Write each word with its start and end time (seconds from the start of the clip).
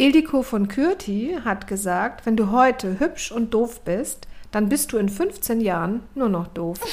Ildiko 0.00 0.42
von 0.42 0.66
Kürti 0.66 1.36
hat 1.44 1.66
gesagt, 1.66 2.24
wenn 2.24 2.34
du 2.34 2.50
heute 2.50 2.98
hübsch 3.00 3.30
und 3.30 3.52
doof 3.52 3.82
bist, 3.82 4.28
dann 4.50 4.70
bist 4.70 4.92
du 4.92 4.96
in 4.96 5.10
15 5.10 5.60
Jahren 5.60 6.02
nur 6.14 6.30
noch 6.30 6.48
doof. 6.48 6.78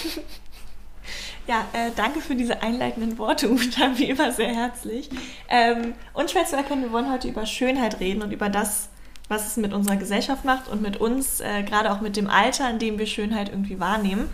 Ja, 1.47 1.65
äh, 1.71 1.91
danke 1.95 2.19
für 2.19 2.35
diese 2.35 2.61
einleitenden 2.61 3.17
Worte, 3.17 3.49
Uta, 3.49 3.91
wie 3.95 4.09
immer 4.09 4.33
sehr 4.33 4.53
herzlich. 4.53 5.09
Ähm, 5.47 5.93
und 6.13 6.29
Schwester 6.29 6.57
wir 6.69 6.91
wollen 6.91 7.09
heute 7.09 7.29
über 7.29 7.45
Schönheit 7.45 8.01
reden 8.01 8.21
und 8.21 8.33
über 8.33 8.49
das, 8.49 8.89
was 9.29 9.47
es 9.47 9.55
mit 9.55 9.71
unserer 9.71 9.95
Gesellschaft 9.95 10.43
macht 10.43 10.67
und 10.67 10.81
mit 10.81 10.97
uns, 10.97 11.39
äh, 11.39 11.63
gerade 11.63 11.93
auch 11.93 12.01
mit 12.01 12.17
dem 12.17 12.29
Alter, 12.29 12.69
in 12.69 12.79
dem 12.79 12.99
wir 12.99 13.05
Schönheit 13.05 13.47
irgendwie 13.47 13.79
wahrnehmen. 13.79 14.29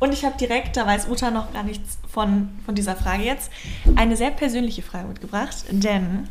Und 0.00 0.12
ich 0.12 0.24
habe 0.24 0.36
direkt, 0.36 0.76
da 0.76 0.84
weiß 0.84 1.06
Uta 1.08 1.30
noch 1.30 1.52
gar 1.52 1.62
nichts 1.62 1.98
von, 2.12 2.48
von 2.64 2.74
dieser 2.74 2.96
Frage 2.96 3.22
jetzt, 3.22 3.52
eine 3.94 4.16
sehr 4.16 4.32
persönliche 4.32 4.82
Frage 4.82 5.06
mitgebracht, 5.06 5.66
denn 5.70 6.26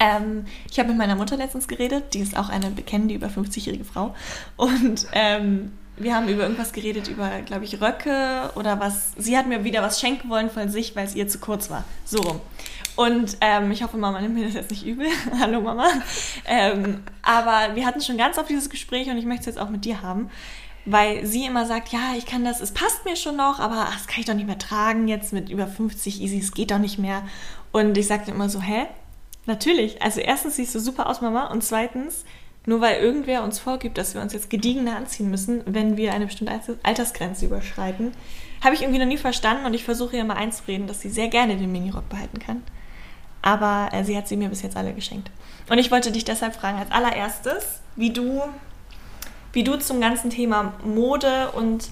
ähm, 0.00 0.46
ich 0.70 0.78
habe 0.78 0.88
mit 0.88 0.98
meiner 0.98 1.14
Mutter 1.14 1.36
letztens 1.36 1.68
geredet, 1.68 2.14
die 2.14 2.20
ist 2.20 2.36
auch 2.36 2.48
eine 2.48 2.70
bekennende 2.70 3.14
über 3.14 3.28
50-jährige 3.28 3.84
Frau. 3.84 4.14
Und 4.56 5.06
ähm, 5.12 5.72
wir 5.98 6.14
haben 6.14 6.28
über 6.28 6.44
irgendwas 6.44 6.72
geredet, 6.72 7.08
über, 7.08 7.42
glaube 7.42 7.64
ich, 7.64 7.80
Röcke 7.80 8.50
oder 8.54 8.80
was. 8.80 9.12
Sie 9.18 9.36
hat 9.36 9.46
mir 9.46 9.64
wieder 9.64 9.82
was 9.82 10.00
schenken 10.00 10.30
wollen 10.30 10.48
von 10.48 10.70
sich, 10.70 10.96
weil 10.96 11.06
es 11.06 11.14
ihr 11.14 11.28
zu 11.28 11.38
kurz 11.38 11.68
war. 11.68 11.84
So 12.06 12.18
rum. 12.22 12.40
Und 12.96 13.36
ähm, 13.42 13.70
ich 13.70 13.82
hoffe, 13.82 13.98
Mama 13.98 14.20
nimmt 14.20 14.34
mir 14.34 14.46
das 14.46 14.54
jetzt 14.54 14.70
nicht 14.70 14.86
übel. 14.86 15.06
Hallo 15.38 15.60
Mama. 15.60 15.88
Ähm, 16.46 17.02
aber 17.22 17.74
wir 17.74 17.84
hatten 17.84 18.00
schon 18.00 18.16
ganz 18.16 18.38
oft 18.38 18.48
dieses 18.48 18.70
Gespräch 18.70 19.08
und 19.10 19.18
ich 19.18 19.26
möchte 19.26 19.40
es 19.40 19.46
jetzt 19.46 19.58
auch 19.58 19.68
mit 19.68 19.84
dir 19.84 20.00
haben. 20.00 20.30
Weil 20.86 21.26
sie 21.26 21.44
immer 21.44 21.66
sagt, 21.66 21.92
ja, 21.92 22.14
ich 22.16 22.24
kann 22.24 22.42
das, 22.42 22.62
es 22.62 22.72
passt 22.72 23.04
mir 23.04 23.14
schon 23.14 23.36
noch, 23.36 23.60
aber 23.60 23.88
ach, 23.90 23.96
das 23.96 24.06
kann 24.06 24.20
ich 24.20 24.26
doch 24.26 24.34
nicht 24.34 24.46
mehr 24.46 24.58
tragen 24.58 25.08
jetzt 25.08 25.34
mit 25.34 25.50
über 25.50 25.66
50 25.66 26.22
Easy, 26.22 26.38
es 26.38 26.52
geht 26.52 26.70
doch 26.70 26.78
nicht 26.78 26.98
mehr. 26.98 27.22
Und 27.70 27.98
ich 27.98 28.06
sagte 28.06 28.30
immer 28.30 28.48
so, 28.48 28.62
hä? 28.62 28.86
Natürlich. 29.46 30.02
Also 30.02 30.20
erstens 30.20 30.56
siehst 30.56 30.74
du 30.74 30.80
super 30.80 31.08
aus, 31.08 31.20
Mama. 31.20 31.46
Und 31.46 31.62
zweitens, 31.64 32.24
nur 32.66 32.80
weil 32.80 33.00
irgendwer 33.00 33.42
uns 33.42 33.58
vorgibt, 33.58 33.98
dass 33.98 34.14
wir 34.14 34.20
uns 34.20 34.32
jetzt 34.32 34.50
gediegener 34.50 34.96
anziehen 34.96 35.30
müssen, 35.30 35.62
wenn 35.66 35.96
wir 35.96 36.12
eine 36.12 36.26
bestimmte 36.26 36.78
Altersgrenze 36.82 37.46
überschreiten, 37.46 38.12
habe 38.62 38.74
ich 38.74 38.82
irgendwie 38.82 38.98
noch 38.98 39.06
nie 39.06 39.16
verstanden 39.16 39.64
und 39.64 39.74
ich 39.74 39.84
versuche 39.84 40.16
ihr 40.16 40.24
mal 40.24 40.36
einzureden, 40.36 40.86
dass 40.86 41.00
sie 41.00 41.08
sehr 41.08 41.28
gerne 41.28 41.56
den 41.56 41.72
Minirock 41.72 42.08
behalten 42.08 42.38
kann. 42.38 42.62
Aber 43.42 43.88
äh, 43.92 44.04
sie 44.04 44.16
hat 44.16 44.28
sie 44.28 44.36
mir 44.36 44.50
bis 44.50 44.60
jetzt 44.60 44.76
alle 44.76 44.92
geschenkt. 44.92 45.30
Und 45.70 45.78
ich 45.78 45.90
wollte 45.90 46.12
dich 46.12 46.24
deshalb 46.24 46.54
fragen, 46.54 46.78
als 46.78 46.90
allererstes, 46.90 47.80
wie 47.96 48.12
du, 48.12 48.42
wie 49.52 49.64
du 49.64 49.78
zum 49.78 50.00
ganzen 50.00 50.28
Thema 50.28 50.74
Mode 50.84 51.52
und 51.52 51.88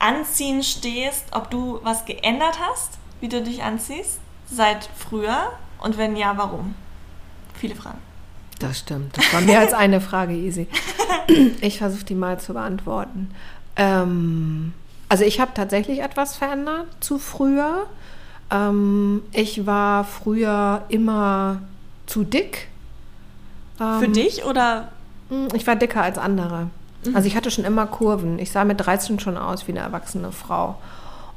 Anziehen 0.00 0.62
stehst, 0.62 1.26
ob 1.32 1.50
du 1.50 1.78
was 1.82 2.06
geändert 2.06 2.58
hast, 2.58 2.98
wie 3.20 3.28
du 3.28 3.42
dich 3.42 3.62
anziehst, 3.62 4.18
seit 4.50 4.88
früher 4.96 5.52
und 5.80 5.98
wenn 5.98 6.16
ja, 6.16 6.36
warum? 6.36 6.74
Viele 7.54 7.74
Fragen. 7.74 7.98
Das 8.58 8.78
stimmt. 8.78 9.16
Das 9.16 9.32
war 9.32 9.40
mehr 9.40 9.60
als 9.60 9.72
eine 9.72 10.00
Frage, 10.00 10.34
Easy. 10.34 10.66
Ich 11.60 11.78
versuche 11.78 12.04
die 12.04 12.16
mal 12.16 12.40
zu 12.40 12.54
beantworten. 12.54 13.30
Ähm, 13.76 14.72
also 15.08 15.24
ich 15.24 15.38
habe 15.38 15.52
tatsächlich 15.54 16.00
etwas 16.00 16.36
verändert 16.36 16.86
zu 16.98 17.18
früher. 17.18 17.86
Ähm, 18.50 19.22
ich 19.32 19.64
war 19.64 20.04
früher 20.04 20.82
immer 20.88 21.62
zu 22.06 22.24
dick. 22.24 22.68
Ähm, 23.80 24.00
Für 24.00 24.08
dich 24.08 24.44
oder? 24.44 24.88
Hm, 25.28 25.48
ich 25.54 25.66
war 25.66 25.76
dicker 25.76 26.02
als 26.02 26.18
andere. 26.18 26.68
Mhm. 27.04 27.16
Also 27.16 27.28
ich 27.28 27.36
hatte 27.36 27.50
schon 27.50 27.64
immer 27.64 27.86
Kurven. 27.86 28.38
Ich 28.38 28.50
sah 28.50 28.64
mit 28.64 28.80
13 28.84 29.20
schon 29.20 29.36
aus 29.36 29.68
wie 29.68 29.72
eine 29.72 29.80
erwachsene 29.80 30.32
Frau. 30.32 30.78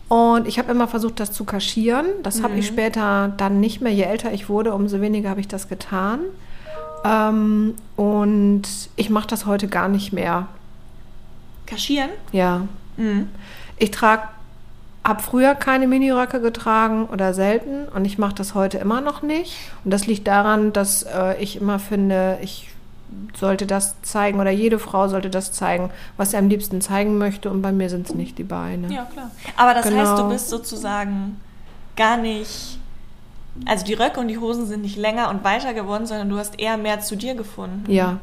Und 0.10 0.48
ich 0.48 0.60
habe 0.60 0.72
immer 0.72 0.88
versucht, 0.88 1.20
das 1.20 1.32
zu 1.32 1.44
kaschieren. 1.44 2.06
Das 2.24 2.40
mhm. 2.40 2.44
habe 2.44 2.56
ich 2.60 2.68
später 2.68 3.34
dann 3.38 3.60
nicht 3.60 3.82
mehr. 3.82 3.92
Je 3.92 4.04
älter 4.04 4.32
ich 4.32 4.50
wurde, 4.50 4.74
umso 4.74 5.02
weniger 5.02 5.30
habe 5.30 5.40
ich 5.40 5.48
das 5.48 5.68
getan. 5.68 6.20
Ähm, 7.04 7.76
und 7.96 8.64
ich 8.96 9.10
mache 9.10 9.28
das 9.28 9.46
heute 9.46 9.68
gar 9.68 9.88
nicht 9.88 10.14
mehr. 10.14 10.48
Kaschieren? 11.66 12.10
Ja. 12.32 12.68
Mhm. 12.98 13.30
Ich 13.78 13.92
trage, 13.92 14.24
habe 15.04 15.22
früher 15.22 15.56
keine 15.56 15.88
Miniröcke 15.88 16.40
getragen 16.40 17.06
oder 17.06 17.34
selten 17.34 17.88
und 17.94 18.06
ich 18.06 18.18
mache 18.18 18.36
das 18.36 18.56
heute 18.56 18.78
immer 18.78 19.02
noch 19.02 19.22
nicht. 19.22 19.58
Und 19.84 19.92
das 19.92 20.08
liegt 20.08 20.28
daran, 20.28 20.72
dass 20.72 21.04
äh, 21.04 21.42
ich 21.42 21.58
immer 21.60 21.80
finde, 21.80 22.38
ich 22.42 22.70
sollte 23.36 23.66
das 23.66 24.02
zeigen 24.02 24.40
oder 24.40 24.52
jede 24.52 24.80
Frau 24.80 25.08
sollte 25.08 25.30
das 25.30 25.52
zeigen, 25.52 25.90
was 26.18 26.32
sie 26.32 26.38
am 26.38 26.50
liebsten 26.50 26.82
zeigen 26.82 27.18
möchte 27.18 27.50
und 27.50 27.62
bei 27.62 27.72
mir 27.72 27.90
sind 27.90 28.08
es 28.08 28.16
nicht 28.16 28.38
die 28.38 28.44
Beine. 28.44 28.92
Ja, 28.94 29.06
klar. 29.06 29.32
Aber 29.56 29.74
das 29.74 29.88
genau. 29.88 29.98
heißt, 29.98 30.20
du 30.20 30.30
bist 30.30 30.50
sozusagen 30.50 31.40
gar 31.96 32.18
nicht, 32.18 32.80
also 33.66 33.86
die 33.86 33.94
Röcke 33.94 34.20
und 34.20 34.28
die 34.28 34.38
Hosen 34.38 34.66
sind 34.66 34.82
nicht 34.82 34.98
länger 34.98 35.30
und 35.30 35.44
weiter 35.44 35.74
geworden, 35.74 36.06
sondern 36.06 36.30
du 36.30 36.38
hast 36.38 36.60
eher 36.60 36.78
mehr 36.78 37.00
zu 37.02 37.16
dir 37.16 37.36
gefunden. 37.36 37.92
Ja. 37.92 38.20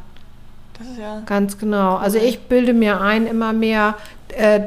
Das 0.78 0.88
ist 0.88 0.98
ja. 0.98 1.22
Ganz 1.26 1.58
genau. 1.58 1.96
Also 1.96 2.18
ich 2.18 2.40
bilde 2.40 2.72
mir 2.72 3.00
ein, 3.00 3.26
immer 3.26 3.52
mehr 3.52 3.96
äh, 4.28 4.60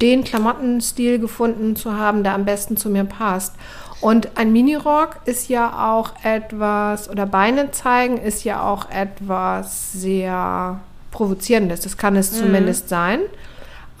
den 0.00 0.24
Klamottenstil 0.24 1.18
gefunden 1.18 1.76
zu 1.76 1.96
haben, 1.96 2.24
der 2.24 2.34
am 2.34 2.44
besten 2.44 2.76
zu 2.76 2.88
mir 2.90 3.04
passt. 3.04 3.54
Und 4.02 4.36
ein 4.36 4.52
Minirock 4.52 5.20
ist 5.26 5.48
ja 5.48 5.92
auch 5.92 6.10
etwas, 6.24 7.08
oder 7.08 7.24
Beine 7.24 7.70
zeigen 7.70 8.18
ist 8.18 8.42
ja 8.42 8.68
auch 8.68 8.90
etwas 8.90 9.92
sehr 9.92 10.80
Provozierendes. 11.12 11.80
Das 11.80 11.96
kann 11.96 12.16
es 12.16 12.32
mhm. 12.32 12.36
zumindest 12.36 12.88
sein. 12.88 13.20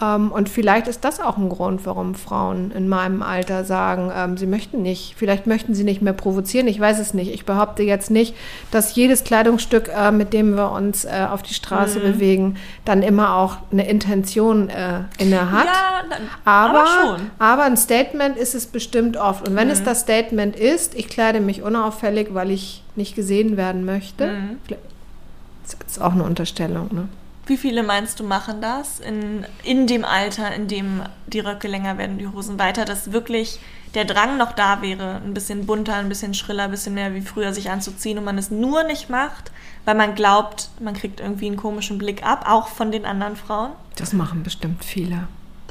Ähm, 0.00 0.32
und 0.32 0.48
vielleicht 0.48 0.88
ist 0.88 1.04
das 1.04 1.20
auch 1.20 1.36
ein 1.36 1.48
Grund, 1.48 1.84
warum 1.86 2.14
Frauen 2.14 2.70
in 2.72 2.88
meinem 2.88 3.22
Alter 3.22 3.64
sagen, 3.64 4.10
ähm, 4.14 4.36
sie 4.36 4.46
möchten 4.46 4.82
nicht, 4.82 5.14
vielleicht 5.16 5.46
möchten 5.46 5.74
sie 5.74 5.84
nicht 5.84 6.02
mehr 6.02 6.12
provozieren. 6.12 6.66
Ich 6.66 6.80
weiß 6.80 6.98
es 6.98 7.14
nicht. 7.14 7.32
Ich 7.32 7.44
behaupte 7.44 7.82
jetzt 7.82 8.10
nicht, 8.10 8.34
dass 8.70 8.94
jedes 8.94 9.24
Kleidungsstück, 9.24 9.88
äh, 9.88 10.10
mit 10.10 10.32
dem 10.32 10.56
wir 10.56 10.72
uns 10.72 11.04
äh, 11.04 11.26
auf 11.30 11.42
die 11.42 11.54
Straße 11.54 11.98
mhm. 11.98 12.02
bewegen, 12.02 12.56
dann 12.84 13.02
immer 13.02 13.36
auch 13.36 13.58
eine 13.70 13.88
Intention 13.88 14.68
äh, 14.68 15.00
inne 15.18 15.50
hat. 15.50 15.66
Ja, 15.66 16.16
aber, 16.44 16.80
aber, 16.80 16.86
schon. 16.86 17.30
aber 17.38 17.62
ein 17.64 17.76
Statement 17.76 18.36
ist 18.36 18.54
es 18.54 18.66
bestimmt 18.66 19.16
oft. 19.16 19.46
Und 19.46 19.54
wenn 19.56 19.68
mhm. 19.68 19.74
es 19.74 19.84
das 19.84 20.00
Statement 20.00 20.56
ist, 20.56 20.94
ich 20.94 21.08
kleide 21.08 21.40
mich 21.40 21.62
unauffällig, 21.62 22.28
weil 22.32 22.50
ich 22.50 22.82
nicht 22.96 23.14
gesehen 23.14 23.56
werden 23.56 23.84
möchte, 23.84 24.26
mhm. 24.26 24.58
das 24.68 25.76
ist 25.86 26.02
auch 26.02 26.12
eine 26.12 26.24
Unterstellung, 26.24 26.88
ne? 26.92 27.08
Wie 27.46 27.56
viele 27.56 27.82
meinst 27.82 28.20
du 28.20 28.24
machen 28.24 28.60
das 28.60 29.00
in, 29.00 29.44
in 29.64 29.86
dem 29.86 30.04
Alter, 30.04 30.54
in 30.54 30.68
dem 30.68 31.02
die 31.26 31.40
Röcke 31.40 31.66
länger 31.66 31.98
werden, 31.98 32.18
die 32.18 32.28
Hosen 32.28 32.58
weiter, 32.58 32.84
dass 32.84 33.12
wirklich 33.12 33.58
der 33.94 34.04
Drang 34.04 34.38
noch 34.38 34.52
da 34.52 34.80
wäre, 34.80 35.16
ein 35.16 35.34
bisschen 35.34 35.66
bunter, 35.66 35.96
ein 35.96 36.08
bisschen 36.08 36.34
schriller, 36.34 36.64
ein 36.64 36.70
bisschen 36.70 36.94
mehr 36.94 37.14
wie 37.14 37.20
früher 37.20 37.52
sich 37.52 37.70
anzuziehen 37.70 38.18
und 38.18 38.24
man 38.24 38.38
es 38.38 38.50
nur 38.50 38.84
nicht 38.84 39.10
macht, 39.10 39.50
weil 39.84 39.94
man 39.94 40.14
glaubt, 40.14 40.70
man 40.80 40.94
kriegt 40.94 41.20
irgendwie 41.20 41.46
einen 41.46 41.56
komischen 41.56 41.98
Blick 41.98 42.24
ab, 42.24 42.44
auch 42.48 42.68
von 42.68 42.92
den 42.92 43.04
anderen 43.04 43.36
Frauen? 43.36 43.72
Das 43.96 44.12
machen 44.12 44.42
bestimmt 44.42 44.84
viele. 44.84 45.26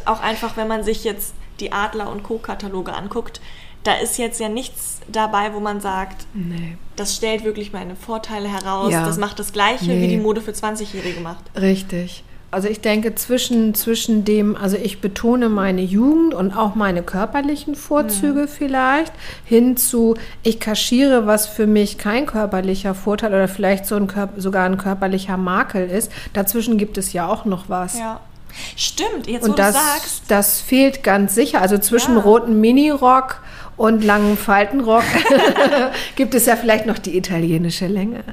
Auch 0.05 0.21
einfach, 0.21 0.57
wenn 0.57 0.67
man 0.67 0.83
sich 0.83 1.03
jetzt 1.03 1.33
die 1.59 1.71
Adler- 1.71 2.11
und 2.11 2.23
Co-Kataloge 2.23 2.93
anguckt, 2.93 3.39
da 3.83 3.95
ist 3.95 4.17
jetzt 4.17 4.39
ja 4.39 4.49
nichts 4.49 4.99
dabei, 5.11 5.53
wo 5.53 5.59
man 5.59 5.81
sagt, 5.81 6.25
nee. 6.33 6.77
das 6.95 7.15
stellt 7.15 7.43
wirklich 7.43 7.73
meine 7.73 7.95
Vorteile 7.95 8.47
heraus, 8.47 8.91
ja. 8.91 9.05
das 9.05 9.17
macht 9.17 9.39
das 9.39 9.53
Gleiche, 9.53 9.85
nee. 9.85 10.01
wie 10.01 10.07
die 10.07 10.17
Mode 10.17 10.41
für 10.41 10.51
20-Jährige 10.51 11.21
macht. 11.21 11.43
Richtig. 11.59 12.23
Also 12.51 12.67
ich 12.67 12.81
denke 12.81 13.15
zwischen, 13.15 13.73
zwischen 13.75 14.25
dem, 14.25 14.57
also 14.57 14.75
ich 14.75 14.99
betone 14.99 15.47
meine 15.47 15.81
Jugend 15.81 16.33
und 16.33 16.51
auch 16.51 16.75
meine 16.75 17.01
körperlichen 17.01 17.75
Vorzüge 17.75 18.41
mhm. 18.41 18.47
vielleicht, 18.49 19.13
hin 19.45 19.77
zu, 19.77 20.15
ich 20.43 20.59
kaschiere, 20.59 21.25
was 21.25 21.47
für 21.47 21.65
mich 21.65 21.97
kein 21.97 22.25
körperlicher 22.25 22.93
Vorteil 22.93 23.33
oder 23.33 23.47
vielleicht 23.47 23.85
so 23.85 23.95
ein 23.95 24.11
sogar 24.35 24.65
ein 24.65 24.77
körperlicher 24.77 25.37
Makel 25.37 25.89
ist. 25.89 26.11
Dazwischen 26.33 26.77
gibt 26.77 26.97
es 26.97 27.13
ja 27.13 27.25
auch 27.25 27.45
noch 27.45 27.69
was. 27.69 27.97
Ja. 27.97 28.19
Stimmt, 28.75 29.27
jetzt 29.27 29.43
und 29.43 29.51
wo 29.51 29.55
das, 29.55 29.73
du 29.73 29.79
sagst. 29.79 30.23
Das 30.27 30.59
fehlt 30.59 31.03
ganz 31.03 31.35
sicher. 31.35 31.61
Also 31.61 31.77
zwischen 31.77 32.15
ja. 32.17 32.21
roten 32.21 32.59
Minirock 32.59 33.41
und 33.81 34.03
langen 34.03 34.37
Faltenrock 34.37 35.03
gibt 36.15 36.35
es 36.35 36.45
ja 36.45 36.55
vielleicht 36.55 36.85
noch 36.85 36.99
die 36.99 37.17
italienische 37.17 37.87
Länge. 37.87 38.23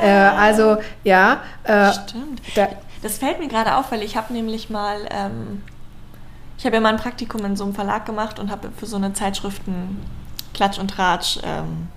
Ah. 0.00 0.06
Äh, 0.06 0.10
also 0.38 0.78
ja. 1.02 1.42
Äh, 1.62 1.92
Stimmt. 1.92 2.40
Da, 2.54 2.68
das 3.02 3.18
fällt 3.18 3.38
mir 3.38 3.48
gerade 3.48 3.76
auf, 3.76 3.92
weil 3.92 4.02
ich 4.02 4.16
habe 4.16 4.32
nämlich 4.32 4.70
mal, 4.70 5.06
ähm, 5.10 5.60
ich 6.56 6.64
habe 6.64 6.76
ja 6.76 6.80
mal 6.80 6.88
ein 6.88 6.96
Praktikum 6.96 7.44
in 7.44 7.54
so 7.54 7.64
einem 7.64 7.74
Verlag 7.74 8.06
gemacht 8.06 8.38
und 8.38 8.50
habe 8.50 8.70
für 8.78 8.86
so 8.86 8.96
eine 8.96 9.12
Zeitschriften 9.12 10.00
Klatsch 10.54 10.78
und 10.78 10.88
Tratsch 10.92 11.38
ähm, 11.44 11.88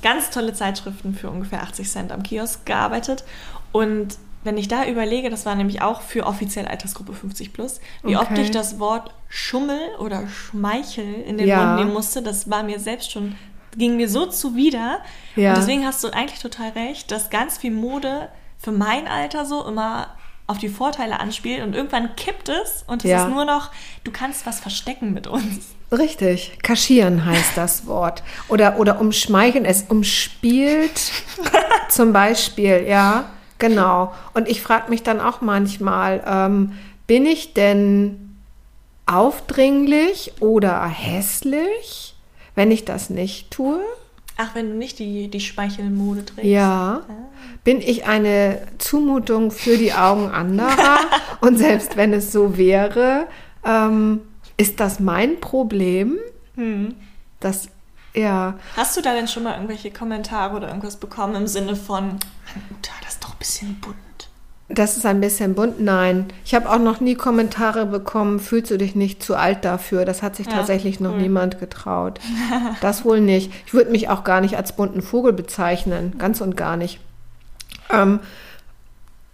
ganz 0.00 0.30
tolle 0.30 0.54
Zeitschriften 0.54 1.12
für 1.12 1.28
ungefähr 1.28 1.62
80 1.62 1.90
Cent 1.90 2.10
am 2.10 2.22
Kiosk 2.22 2.64
gearbeitet. 2.64 3.22
Und 3.70 4.16
wenn 4.44 4.56
ich 4.56 4.68
da 4.68 4.86
überlege, 4.86 5.30
das 5.30 5.46
war 5.46 5.54
nämlich 5.54 5.82
auch 5.82 6.00
für 6.00 6.24
offiziell 6.24 6.66
Altersgruppe 6.66 7.12
50 7.12 7.52
plus, 7.52 7.80
wie 8.02 8.16
okay. 8.16 8.26
oft 8.30 8.38
ich 8.38 8.50
das 8.50 8.78
Wort 8.78 9.12
Schummel 9.28 9.80
oder 9.98 10.26
Schmeichel 10.28 11.22
in 11.22 11.38
den 11.38 11.48
ja. 11.48 11.64
Mund 11.64 11.80
nehmen 11.80 11.92
musste, 11.92 12.22
das 12.22 12.48
war 12.48 12.62
mir 12.62 12.78
selbst 12.78 13.10
schon, 13.10 13.34
ging 13.76 13.96
mir 13.96 14.08
so 14.08 14.26
zuwider. 14.26 15.00
Ja. 15.36 15.50
Und 15.50 15.58
deswegen 15.58 15.84
hast 15.84 16.02
du 16.04 16.08
eigentlich 16.08 16.40
total 16.40 16.70
recht, 16.70 17.10
dass 17.10 17.30
ganz 17.30 17.58
viel 17.58 17.72
Mode 17.72 18.28
für 18.58 18.72
mein 18.72 19.06
Alter 19.06 19.44
so 19.44 19.64
immer 19.66 20.08
auf 20.46 20.56
die 20.56 20.70
Vorteile 20.70 21.20
anspielt 21.20 21.62
und 21.62 21.74
irgendwann 21.74 22.16
kippt 22.16 22.48
es 22.48 22.82
und 22.86 23.04
es 23.04 23.10
ja. 23.10 23.24
ist 23.24 23.30
nur 23.30 23.44
noch, 23.44 23.70
du 24.04 24.10
kannst 24.10 24.46
was 24.46 24.60
verstecken 24.60 25.12
mit 25.12 25.26
uns. 25.26 25.74
Richtig, 25.92 26.58
kaschieren 26.62 27.24
heißt 27.26 27.56
das 27.56 27.86
Wort. 27.86 28.22
Oder, 28.48 28.78
oder 28.78 28.98
umschmeicheln, 28.98 29.66
es 29.66 29.84
umspielt 29.88 31.12
zum 31.90 32.14
Beispiel, 32.14 32.86
ja, 32.88 33.26
genau. 33.58 34.12
Und 34.34 34.48
ich 34.48 34.62
frage 34.62 34.90
mich 34.90 35.02
dann 35.02 35.20
auch 35.20 35.40
manchmal, 35.40 36.22
ähm, 36.26 36.72
bin 37.06 37.26
ich 37.26 37.54
denn 37.54 38.36
aufdringlich 39.06 40.32
oder 40.40 40.84
hässlich, 40.86 42.14
wenn 42.54 42.70
ich 42.70 42.84
das 42.84 43.10
nicht 43.10 43.50
tue? 43.50 43.80
Ach, 44.36 44.54
wenn 44.54 44.70
du 44.70 44.76
nicht 44.76 45.00
die, 45.00 45.28
die 45.28 45.40
Speichelmode 45.40 46.24
trägst. 46.24 46.44
Ja. 46.44 47.02
Ah. 47.08 47.12
Bin 47.64 47.80
ich 47.80 48.06
eine 48.06 48.60
Zumutung 48.78 49.50
für 49.50 49.76
die 49.76 49.92
Augen 49.92 50.30
anderer? 50.30 51.00
Und 51.40 51.58
selbst 51.58 51.96
wenn 51.96 52.12
es 52.12 52.30
so 52.30 52.56
wäre, 52.56 53.26
ähm, 53.64 54.20
ist 54.56 54.78
das 54.78 55.00
mein 55.00 55.40
Problem? 55.40 56.18
Hm. 56.54 56.94
Das, 57.40 57.68
ja. 58.18 58.54
Hast 58.76 58.96
du 58.96 59.00
da 59.00 59.14
denn 59.14 59.28
schon 59.28 59.44
mal 59.44 59.54
irgendwelche 59.54 59.90
Kommentare 59.90 60.56
oder 60.56 60.68
irgendwas 60.68 60.96
bekommen 60.96 61.34
im 61.36 61.46
Sinne 61.46 61.76
von, 61.76 62.18
das 63.02 63.14
ist 63.14 63.24
doch 63.24 63.30
ein 63.30 63.38
bisschen 63.38 63.80
bunt? 63.80 63.96
Das 64.70 64.98
ist 64.98 65.06
ein 65.06 65.20
bisschen 65.20 65.54
bunt. 65.54 65.80
Nein, 65.80 66.26
ich 66.44 66.54
habe 66.54 66.68
auch 66.68 66.78
noch 66.78 67.00
nie 67.00 67.14
Kommentare 67.14 67.86
bekommen, 67.86 68.38
fühlst 68.38 68.70
du 68.70 68.76
dich 68.76 68.94
nicht 68.94 69.22
zu 69.22 69.34
alt 69.34 69.64
dafür? 69.64 70.04
Das 70.04 70.22
hat 70.22 70.36
sich 70.36 70.46
ja, 70.46 70.52
tatsächlich 70.52 71.00
noch 71.00 71.16
niemand 71.16 71.58
getraut. 71.60 72.20
Das 72.80 73.04
wohl 73.04 73.20
nicht. 73.20 73.52
Ich 73.66 73.72
würde 73.72 73.90
mich 73.90 74.08
auch 74.08 74.24
gar 74.24 74.40
nicht 74.40 74.56
als 74.56 74.72
bunten 74.72 75.00
Vogel 75.00 75.32
bezeichnen, 75.32 76.16
ganz 76.18 76.40
und 76.40 76.56
gar 76.56 76.76
nicht. 76.76 77.00
Ähm, 77.90 78.20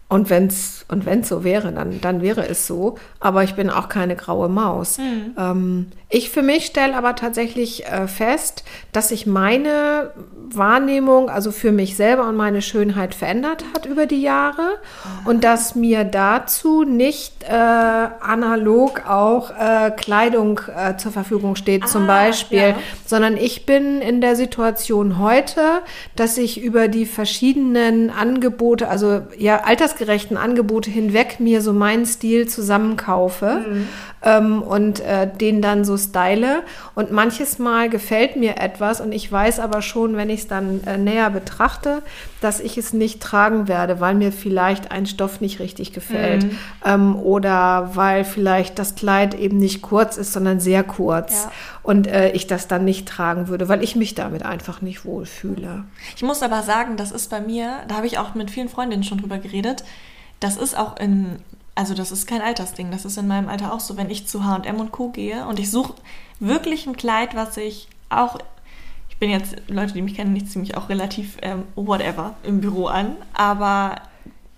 und 0.09 0.31
wenn 0.31 0.49
es 0.49 0.85
und 0.89 1.07
wenn's 1.07 1.29
so 1.29 1.45
wäre, 1.45 1.73
dann, 1.73 2.01
dann 2.01 2.21
wäre 2.21 2.47
es 2.47 2.67
so. 2.67 2.97
Aber 3.21 3.43
ich 3.43 3.55
bin 3.55 3.71
auch 3.71 3.89
keine 3.89 4.17
graue 4.17 4.49
Maus. 4.49 4.99
Mhm. 4.99 5.35
Ähm, 5.39 5.87
ich 6.11 6.31
für 6.31 6.43
mich 6.43 6.67
stelle 6.67 6.95
aber 6.95 7.17
tatsächlich 7.17 7.87
äh, 7.87 8.07
fest, 8.07 8.65
dass 8.93 9.09
sich 9.09 9.27
meine 9.27 10.13
Wahrnehmung, 10.51 11.31
also 11.31 11.51
für 11.51 11.73
mich 11.73 11.97
selber 11.97 12.29
und 12.29 12.37
meine 12.37 12.63
Schönheit 12.63 13.15
verändert 13.15 13.65
hat 13.75 13.87
über 13.87 14.07
die 14.07 14.21
Jahre. 14.21 14.63
Mhm. 14.63 15.27
Und 15.27 15.45
dass 15.45 15.75
mir 15.75 16.05
dazu 16.05 16.85
nicht 16.85 17.43
äh, 17.43 17.53
analog 17.53 19.09
auch 19.09 19.51
äh, 19.51 19.91
Kleidung 19.91 20.61
äh, 20.77 20.97
zur 20.97 21.11
Verfügung 21.13 21.57
steht, 21.57 21.85
ah, 21.85 21.87
zum 21.87 22.07
Beispiel. 22.07 22.59
Ja. 22.59 22.77
Sondern 23.07 23.37
ich 23.37 23.67
bin 23.67 24.01
in 24.03 24.21
der 24.21 24.37
Situation 24.37 25.19
heute, 25.19 25.81
dass 26.15 26.39
ich 26.39 26.63
über 26.63 26.89
die 26.89 27.07
verschiedenen 27.07 28.11
Angebote, 28.11 28.89
also 28.89 29.23
ja, 29.37 29.63
alters 29.65 29.94
altersgerechten 29.95 30.37
Angebote 30.37 30.91
hinweg 30.91 31.41
mir 31.41 31.61
so 31.61 31.73
meinen 31.73 32.07
Stil 32.07 32.49
zusammenkaufe 32.49 33.65
mhm. 33.67 33.89
ähm, 34.23 34.63
und 34.63 35.01
äh, 35.01 35.29
den 35.29 35.63
dann 35.63 35.85
so 35.85 35.97
style. 35.97 36.63
Und 36.95 37.13
manches 37.13 37.59
Mal 37.59 37.89
gefällt 37.89 38.37
mir 38.37 38.57
etwas 38.59 39.01
und 39.01 39.13
ich 39.13 39.31
weiß 39.31 39.61
aber 39.61 39.83
schon, 39.83 40.17
wenn 40.17 40.31
ich 40.31 40.41
es 40.41 40.49
dann 40.49 40.83
äh, 40.85 40.99
näher 40.99 41.31
betrachte, 41.31 42.03
dass 42.41 42.61
ich 42.61 42.77
es 42.77 42.93
nicht 42.93 43.23
tragen 43.23 43.69
werde, 43.69 44.01
weil 44.01 44.15
mir 44.15 44.33
vielleicht 44.33 44.91
ein 44.91 45.07
Stoff 45.07 45.41
nicht 45.41 45.61
richtig 45.61 45.93
gefällt 45.93 46.45
mhm. 46.45 46.59
ähm, 46.85 47.17
oder 47.17 47.91
weil 47.95 48.25
vielleicht 48.25 48.79
das 48.79 48.95
Kleid 48.95 49.35
eben 49.35 49.57
nicht 49.57 49.83
kurz 49.83 50.17
ist, 50.17 50.33
sondern 50.33 50.61
sehr 50.61 50.83
kurz. 50.83 51.45
Ja. 51.45 51.53
Und 51.83 52.07
äh, 52.07 52.31
ich 52.31 52.47
das 52.47 52.67
dann 52.67 52.85
nicht 52.85 53.07
tragen 53.07 53.49
würde, 53.49 53.69
weil 53.69 53.83
ich 53.83 53.95
mich 53.95 54.15
damit 54.15 54.43
einfach 54.43 54.81
nicht 54.81 55.05
wohlfühle. 55.05 55.85
Ich 56.17 56.23
muss 56.23 56.43
aber 56.43 56.63
sagen, 56.63 56.97
das 56.97 57.13
ist 57.13 57.29
bei 57.29 57.41
mir, 57.41 57.81
da 57.89 57.97
habe 57.97 58.07
ich 58.07 58.19
auch 58.19 58.35
mit 58.35 58.51
vielen 58.51 58.71
Freundinnen 58.71 59.05
schon 59.05 59.19
drüber 59.19 59.37
geredet, 59.37 59.85
das 60.45 60.59
ist 60.59 60.77
auch 60.77 60.99
in, 60.99 61.39
also 61.75 61.95
das 61.95 62.13
ist 62.13 62.27
kein 62.27 62.43
Altersding, 62.43 62.91
das 62.91 63.07
ist 63.07 63.17
in 63.17 63.27
meinem 63.27 63.49
Alter 63.49 63.73
auch 63.73 63.81
so, 63.81 63.97
wenn 63.97 64.11
ich 64.11 64.29
zu 64.29 64.45
H&M 64.45 64.79
und 64.79 64.93
Co. 64.93 65.09
gehe 65.09 65.47
und 65.47 65.59
ich 65.59 65.71
suche 65.71 65.95
wirklich 66.39 66.87
ein 66.87 66.97
Kleid, 66.97 67.35
was 67.35 67.57
ich 67.57 67.89
auch, 68.11 68.39
ich 69.09 69.17
bin 69.17 69.31
jetzt, 69.31 69.57
Leute, 69.69 69.95
die 69.95 70.03
mich 70.03 70.17
kennen, 70.17 70.37
ich 70.37 70.47
ziehe 70.51 70.61
mich 70.61 70.77
auch 70.77 70.91
relativ 70.91 71.39
ähm, 71.41 71.65
whatever 71.77 72.35
im 72.43 72.61
Büro 72.61 72.87
an, 72.87 73.17
aber 73.33 73.97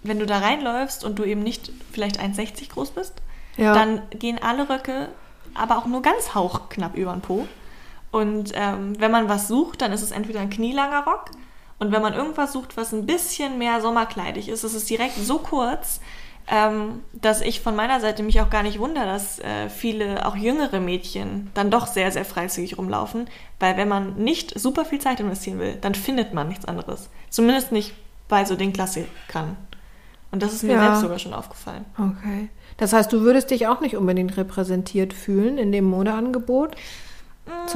wenn 0.02 0.18
du 0.18 0.26
da 0.26 0.38
reinläufst 0.38 1.04
und 1.04 1.20
du 1.20 1.24
eben 1.24 1.44
nicht 1.44 1.70
vielleicht 1.92 2.20
1,60 2.20 2.70
groß 2.70 2.90
bist, 2.90 3.14
ja. 3.56 3.72
dann 3.72 4.02
gehen 4.10 4.40
alle 4.42 4.68
Röcke 4.68 5.08
aber 5.54 5.78
auch 5.78 5.86
nur 5.86 6.02
ganz 6.02 6.34
hauchknapp 6.34 6.96
über 6.96 7.12
den 7.12 7.22
Po. 7.22 7.46
Und 8.10 8.52
ähm, 8.54 9.00
wenn 9.00 9.10
man 9.10 9.28
was 9.28 9.48
sucht, 9.48 9.82
dann 9.82 9.92
ist 9.92 10.02
es 10.02 10.10
entweder 10.10 10.40
ein 10.40 10.50
knielanger 10.50 11.04
Rock 11.04 11.30
und 11.78 11.92
wenn 11.92 12.02
man 12.02 12.14
irgendwas 12.14 12.52
sucht, 12.52 12.76
was 12.76 12.92
ein 12.92 13.06
bisschen 13.06 13.58
mehr 13.58 13.80
sommerkleidig 13.80 14.48
ist, 14.48 14.64
ist 14.64 14.74
es 14.74 14.86
direkt 14.86 15.16
so 15.16 15.38
kurz, 15.38 16.00
ähm, 16.48 17.02
dass 17.12 17.40
ich 17.40 17.60
von 17.60 17.74
meiner 17.74 18.00
Seite 18.00 18.22
mich 18.22 18.40
auch 18.40 18.50
gar 18.50 18.62
nicht 18.62 18.78
wundere, 18.78 19.04
dass 19.04 19.40
äh, 19.40 19.68
viele, 19.68 20.24
auch 20.26 20.36
jüngere 20.36 20.80
Mädchen, 20.80 21.50
dann 21.54 21.70
doch 21.70 21.86
sehr, 21.86 22.12
sehr 22.12 22.24
freizügig 22.24 22.78
rumlaufen. 22.78 23.28
Weil 23.58 23.76
wenn 23.76 23.88
man 23.88 24.14
nicht 24.16 24.58
super 24.58 24.84
viel 24.84 25.00
Zeit 25.00 25.20
investieren 25.20 25.58
will, 25.58 25.76
dann 25.80 25.94
findet 25.94 26.32
man 26.32 26.48
nichts 26.48 26.64
anderes. 26.64 27.10
Zumindest 27.30 27.72
nicht 27.72 27.94
bei 28.28 28.44
so 28.44 28.54
den 28.54 28.72
Klassikern. 28.72 29.56
Und 30.30 30.42
das 30.42 30.52
ist 30.52 30.62
mir 30.62 30.74
ja. 30.74 30.82
selbst 30.82 31.00
sogar 31.00 31.18
schon 31.18 31.34
aufgefallen. 31.34 31.84
Okay. 31.98 32.48
Das 32.76 32.92
heißt, 32.92 33.12
du 33.12 33.22
würdest 33.22 33.50
dich 33.50 33.66
auch 33.66 33.80
nicht 33.80 33.96
unbedingt 33.96 34.36
repräsentiert 34.36 35.12
fühlen 35.12 35.58
in 35.58 35.72
dem 35.72 35.84
Modeangebot 35.84 36.76
mmh. 37.46 37.66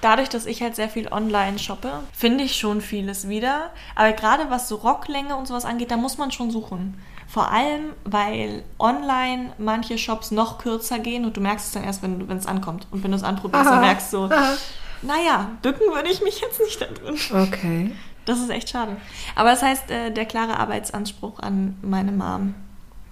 Dadurch, 0.00 0.28
dass 0.28 0.46
ich 0.46 0.62
halt 0.62 0.76
sehr 0.76 0.88
viel 0.88 1.08
online 1.12 1.58
shoppe, 1.58 2.00
finde 2.12 2.44
ich 2.44 2.56
schon 2.56 2.80
vieles 2.80 3.28
wieder. 3.28 3.70
Aber 3.94 4.12
gerade 4.12 4.50
was 4.50 4.68
so 4.68 4.76
Rocklänge 4.76 5.36
und 5.36 5.46
sowas 5.46 5.64
angeht, 5.64 5.90
da 5.90 5.96
muss 5.96 6.18
man 6.18 6.30
schon 6.30 6.50
suchen. 6.50 7.00
Vor 7.28 7.52
allem, 7.52 7.92
weil 8.04 8.64
online 8.78 9.52
manche 9.58 9.98
Shops 9.98 10.32
noch 10.32 10.58
kürzer 10.58 10.98
gehen 10.98 11.24
und 11.24 11.36
du 11.36 11.40
merkst 11.40 11.66
es 11.66 11.72
dann 11.72 11.84
erst, 11.84 12.02
wenn 12.02 12.28
es 12.36 12.46
ankommt. 12.46 12.88
Und 12.90 13.04
wenn 13.04 13.12
du 13.12 13.16
es 13.16 13.22
anprobierst, 13.22 13.66
Aha. 13.66 13.74
dann 13.76 13.80
merkst 13.82 14.12
du, 14.12 14.24
Aha. 14.24 14.56
naja, 15.02 15.50
bücken 15.62 15.92
würde 15.94 16.10
ich 16.10 16.22
mich 16.22 16.40
jetzt 16.40 16.60
nicht 16.60 16.80
da 16.80 16.86
drin. 16.86 17.16
Okay. 17.30 17.92
Das 18.24 18.40
ist 18.40 18.50
echt 18.50 18.68
schade. 18.68 18.96
Aber 19.34 19.50
das 19.50 19.62
heißt, 19.62 19.90
äh, 19.90 20.10
der 20.10 20.24
klare 20.24 20.58
Arbeitsanspruch 20.58 21.38
an 21.38 21.76
meine 21.82 22.12
Mom. 22.12 22.54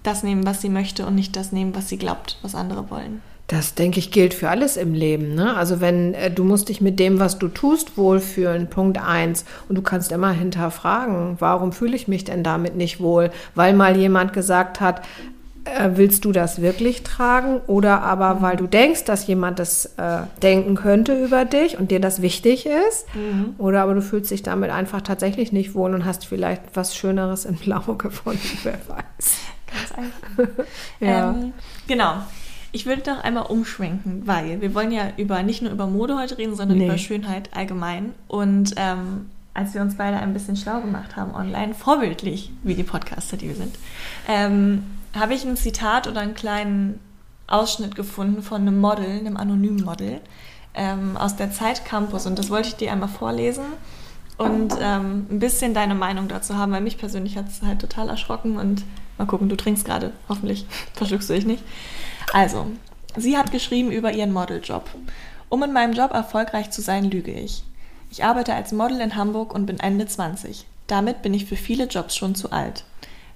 Das 0.03 0.23
nehmen, 0.23 0.45
was 0.45 0.61
sie 0.61 0.69
möchte 0.69 1.05
und 1.05 1.15
nicht 1.15 1.35
das 1.35 1.51
nehmen, 1.51 1.75
was 1.75 1.89
sie 1.89 1.97
glaubt, 1.97 2.37
was 2.41 2.55
andere 2.55 2.89
wollen. 2.89 3.21
Das, 3.49 3.73
denke 3.73 3.97
ich, 3.97 4.11
gilt 4.11 4.35
für 4.35 4.47
alles 4.47 4.77
im 4.77 4.93
Leben. 4.93 5.33
Ne? 5.33 5.57
Also 5.57 5.81
wenn 5.81 6.13
äh, 6.13 6.29
du 6.29 6.43
musst 6.43 6.69
dich 6.69 6.81
mit 6.81 6.99
dem, 6.99 7.19
was 7.19 7.39
du 7.39 7.47
tust, 7.47 7.97
wohlfühlen, 7.97 8.67
Punkt 8.69 8.99
eins. 8.99 9.43
Und 9.67 9.75
du 9.75 9.81
kannst 9.81 10.11
immer 10.11 10.31
hinterfragen, 10.31 11.35
warum 11.39 11.71
fühle 11.71 11.95
ich 11.95 12.07
mich 12.07 12.23
denn 12.23 12.43
damit 12.43 12.75
nicht 12.75 12.99
wohl? 12.99 13.31
Weil 13.55 13.73
mal 13.73 13.97
jemand 13.97 14.33
gesagt 14.33 14.79
hat, 14.79 15.01
äh, 15.65 15.89
willst 15.95 16.25
du 16.25 16.31
das 16.31 16.61
wirklich 16.61 17.01
tragen? 17.01 17.59
Oder 17.65 18.03
aber 18.03 18.43
weil 18.43 18.55
du 18.55 18.67
denkst, 18.67 19.05
dass 19.05 19.25
jemand 19.25 19.57
das 19.57 19.85
äh, 19.97 20.19
denken 20.43 20.75
könnte 20.75 21.13
über 21.13 21.43
dich 21.43 21.79
und 21.79 21.89
dir 21.89 21.99
das 21.99 22.21
wichtig 22.21 22.67
ist. 22.67 23.07
Mhm. 23.15 23.55
Oder 23.57 23.81
aber 23.81 23.95
du 23.95 24.03
fühlst 24.03 24.29
dich 24.29 24.43
damit 24.43 24.69
einfach 24.69 25.01
tatsächlich 25.01 25.51
nicht 25.51 25.73
wohl 25.73 25.95
und 25.95 26.05
hast 26.05 26.27
vielleicht 26.27 26.61
was 26.75 26.95
Schöneres 26.95 27.45
in 27.45 27.55
Blau 27.55 27.95
gefunden, 27.97 28.47
wer 28.63 28.77
weiß. 28.87 29.37
Ganz 29.67 29.91
einfach. 29.91 30.65
ja. 30.99 31.31
Ähm, 31.31 31.53
genau. 31.87 32.13
Ich 32.71 32.85
würde 32.85 33.01
doch 33.01 33.23
einmal 33.23 33.45
umschwenken, 33.47 34.27
weil 34.27 34.61
wir 34.61 34.73
wollen 34.75 34.91
ja 34.91 35.11
über 35.17 35.41
nicht 35.43 35.61
nur 35.61 35.71
über 35.71 35.87
Mode 35.87 36.17
heute 36.17 36.37
reden, 36.37 36.55
sondern 36.55 36.77
nee. 36.77 36.85
über 36.85 36.97
Schönheit 36.97 37.49
allgemein. 37.55 38.13
Und 38.27 38.73
ähm, 38.77 39.29
als 39.53 39.73
wir 39.73 39.81
uns 39.81 39.95
beide 39.95 40.17
ein 40.17 40.33
bisschen 40.33 40.55
schlau 40.55 40.79
gemacht 40.81 41.15
haben 41.15 41.33
online, 41.33 41.73
vorbildlich, 41.73 42.51
wie 42.63 42.75
die 42.75 42.83
Podcaster, 42.83 43.37
die 43.37 43.47
wir 43.47 43.55
sind, 43.55 43.75
ähm, 44.27 44.83
habe 45.17 45.33
ich 45.33 45.43
ein 45.43 45.57
Zitat 45.57 46.07
oder 46.07 46.21
einen 46.21 46.35
kleinen 46.35 46.99
Ausschnitt 47.47 47.95
gefunden 47.95 48.43
von 48.43 48.61
einem 48.61 48.79
Model, 48.79 49.19
einem 49.19 49.37
anonymen 49.37 49.83
Model 49.83 50.21
ähm, 50.75 51.17
aus 51.17 51.35
der 51.35 51.51
Zeit 51.51 51.85
Campus. 51.85 52.25
Und 52.25 52.37
das 52.37 52.49
wollte 52.49 52.69
ich 52.69 52.75
dir 52.75 52.91
einmal 52.91 53.09
vorlesen 53.09 53.65
und 54.37 54.73
ähm, 54.79 55.27
ein 55.29 55.39
bisschen 55.39 55.73
deine 55.73 55.95
Meinung 55.95 56.27
dazu 56.29 56.55
haben, 56.55 56.71
weil 56.71 56.81
mich 56.81 56.97
persönlich 56.97 57.35
hat 57.35 57.49
es 57.49 57.61
halt 57.61 57.81
total 57.81 58.07
erschrocken 58.07 58.57
und 58.57 58.85
mal 59.17 59.25
gucken, 59.25 59.49
du 59.49 59.57
trinkst 59.57 59.83
gerade, 59.83 60.13
hoffentlich 60.29 60.65
verschluckst 60.93 61.29
du 61.29 61.33
dich 61.33 61.45
nicht. 61.45 61.63
Also, 62.33 62.67
sie 63.17 63.37
hat 63.37 63.51
geschrieben 63.51 63.91
über 63.91 64.11
ihren 64.11 64.31
Modeljob. 64.33 64.89
Um 65.49 65.63
in 65.63 65.73
meinem 65.73 65.93
Job 65.93 66.11
erfolgreich 66.11 66.71
zu 66.71 66.81
sein, 66.81 67.09
lüge 67.09 67.31
ich. 67.31 67.63
Ich 68.11 68.23
arbeite 68.23 68.53
als 68.53 68.71
Model 68.71 69.01
in 69.01 69.15
Hamburg 69.15 69.53
und 69.53 69.65
bin 69.65 69.79
Ende 69.79 70.05
20. 70.05 70.65
Damit 70.87 71.21
bin 71.21 71.33
ich 71.33 71.45
für 71.45 71.55
viele 71.55 71.85
Jobs 71.85 72.15
schon 72.15 72.35
zu 72.35 72.51
alt. 72.51 72.83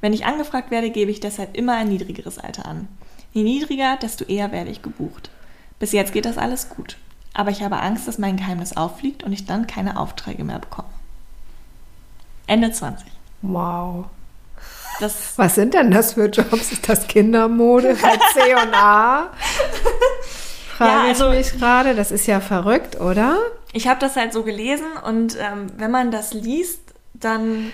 Wenn 0.02 0.14
ich 0.14 0.26
angefragt 0.26 0.72
werde, 0.72 0.90
gebe 0.90 1.12
ich 1.12 1.20
deshalb 1.20 1.56
immer 1.56 1.76
ein 1.76 1.90
niedrigeres 1.90 2.38
Alter 2.38 2.66
an. 2.66 2.88
Je 3.32 3.44
niedriger, 3.44 3.98
desto 3.98 4.26
eher 4.26 4.52
werde 4.52 4.70
ich 4.70 4.82
gebucht. 4.82 5.30
Bis 5.80 5.92
jetzt 5.92 6.14
geht 6.14 6.26
das 6.26 6.38
alles 6.38 6.70
gut. 6.70 6.98
aber 7.34 7.52
ich 7.52 7.64
habe 7.64 7.80
Angst, 7.80 8.08
dass 8.08 8.20
mein 8.20 8.38
Geheimnis 8.38 8.78
auffliegt 8.78 9.24
und 9.24 9.34
ich 9.34 9.46
dann 9.46 9.68
keine 9.68 10.00
Aufträge 10.00 10.44
mehr 10.44 10.60
bekomme. 10.60 10.90
Ende 12.46 12.72
20. 12.72 13.08
Wow. 13.42 14.06
Das 15.00 15.34
Was 15.38 15.56
sind 15.56 15.74
denn 15.74 15.92
das 15.92 16.14
für 16.14 16.26
Jobs? 16.26 16.72
Ist 16.72 16.88
das 16.88 17.08
Kindermode 17.08 17.96
bei 18.02 18.18
C 18.34 18.54
und 18.56 18.74
A? 18.74 19.30
Frage 20.78 20.92
ja, 20.92 21.04
also, 21.04 21.32
ich 21.32 21.54
mich 21.54 21.60
gerade. 21.60 21.96
Das 21.96 22.12
ist 22.12 22.28
ja 22.28 22.40
verrückt, 22.40 23.00
oder? 23.00 23.38
Ich 23.74 23.88
habe 23.88 24.00
das 24.00 24.16
halt 24.16 24.34
so 24.34 24.44
gelesen 24.44 24.86
und 25.06 25.38
ähm, 25.40 25.68
wenn 25.78 25.92
man 25.92 26.12
das 26.12 26.34
liest, 26.34 26.80
dann 27.14 27.72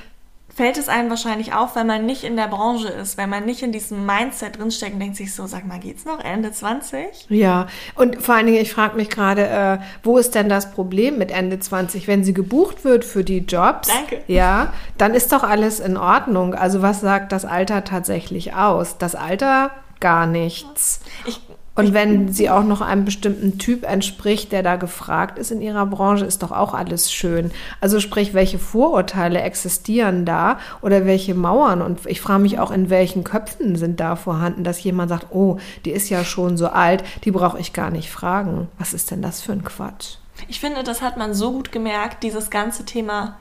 fällt 0.59 0.77
es 0.77 0.89
einem 0.89 1.09
wahrscheinlich 1.09 1.53
auf, 1.53 1.77
wenn 1.77 1.87
man 1.87 2.05
nicht 2.05 2.25
in 2.25 2.35
der 2.35 2.49
Branche 2.49 2.89
ist, 2.89 3.15
wenn 3.15 3.29
man 3.29 3.45
nicht 3.45 3.63
in 3.63 3.71
diesem 3.71 4.05
Mindset 4.05 4.59
drinsteckt 4.59 4.91
und 4.91 4.99
denkt 4.99 5.15
sich 5.15 5.33
so, 5.33 5.47
sag 5.47 5.65
mal, 5.65 5.79
geht's 5.79 6.03
noch 6.03 6.19
Ende 6.19 6.51
20? 6.51 7.27
Ja, 7.29 7.67
und 7.95 8.21
vor 8.21 8.35
allen 8.35 8.45
Dingen, 8.45 8.61
ich 8.61 8.73
frage 8.73 8.97
mich 8.97 9.09
gerade, 9.09 9.47
äh, 9.47 9.77
wo 10.03 10.17
ist 10.17 10.35
denn 10.35 10.49
das 10.49 10.73
Problem 10.73 11.17
mit 11.17 11.31
Ende 11.31 11.59
20? 11.59 12.09
Wenn 12.09 12.25
sie 12.25 12.33
gebucht 12.33 12.83
wird 12.83 13.05
für 13.05 13.23
die 13.23 13.37
Jobs, 13.37 13.87
Danke. 13.87 14.21
ja, 14.27 14.73
dann 14.97 15.13
ist 15.13 15.31
doch 15.31 15.43
alles 15.43 15.79
in 15.79 15.95
Ordnung. 15.95 16.53
Also 16.53 16.81
was 16.81 16.99
sagt 16.99 17.31
das 17.31 17.45
Alter 17.45 17.85
tatsächlich 17.85 18.53
aus? 18.53 18.97
Das 18.97 19.15
Alter 19.15 19.71
gar 20.01 20.27
nichts. 20.27 20.99
Ich 21.25 21.39
und 21.79 21.93
wenn 21.93 22.33
sie 22.33 22.49
auch 22.49 22.63
noch 22.63 22.81
einem 22.81 23.05
bestimmten 23.05 23.57
Typ 23.57 23.89
entspricht, 23.89 24.51
der 24.51 24.63
da 24.63 24.75
gefragt 24.75 25.39
ist 25.39 25.49
in 25.49 25.61
ihrer 25.61 25.85
Branche, 25.85 26.25
ist 26.25 26.43
doch 26.43 26.51
auch 26.51 26.73
alles 26.73 27.09
schön. 27.09 27.51
Also 27.79 28.01
sprich, 28.01 28.33
welche 28.33 28.59
Vorurteile 28.59 29.41
existieren 29.41 30.25
da 30.25 30.59
oder 30.81 31.05
welche 31.05 31.35
Mauern? 31.35 31.81
Und 31.81 32.05
ich 32.05 32.19
frage 32.19 32.41
mich 32.41 32.59
auch, 32.59 32.71
in 32.71 32.89
welchen 32.89 33.23
Köpfen 33.23 33.77
sind 33.77 34.01
da 34.01 34.17
vorhanden, 34.17 34.65
dass 34.65 34.83
jemand 34.83 35.07
sagt, 35.07 35.27
oh, 35.31 35.57
die 35.85 35.91
ist 35.91 36.09
ja 36.09 36.25
schon 36.25 36.57
so 36.57 36.67
alt, 36.67 37.03
die 37.23 37.31
brauche 37.31 37.59
ich 37.59 37.71
gar 37.71 37.91
nicht 37.91 38.11
fragen. 38.11 38.67
Was 38.77 38.93
ist 38.93 39.09
denn 39.09 39.21
das 39.21 39.41
für 39.41 39.53
ein 39.53 39.63
Quatsch? 39.63 40.17
Ich 40.49 40.59
finde, 40.59 40.83
das 40.83 41.01
hat 41.01 41.15
man 41.15 41.33
so 41.33 41.53
gut 41.53 41.71
gemerkt, 41.71 42.23
dieses 42.23 42.49
ganze 42.49 42.83
Thema 42.83 43.37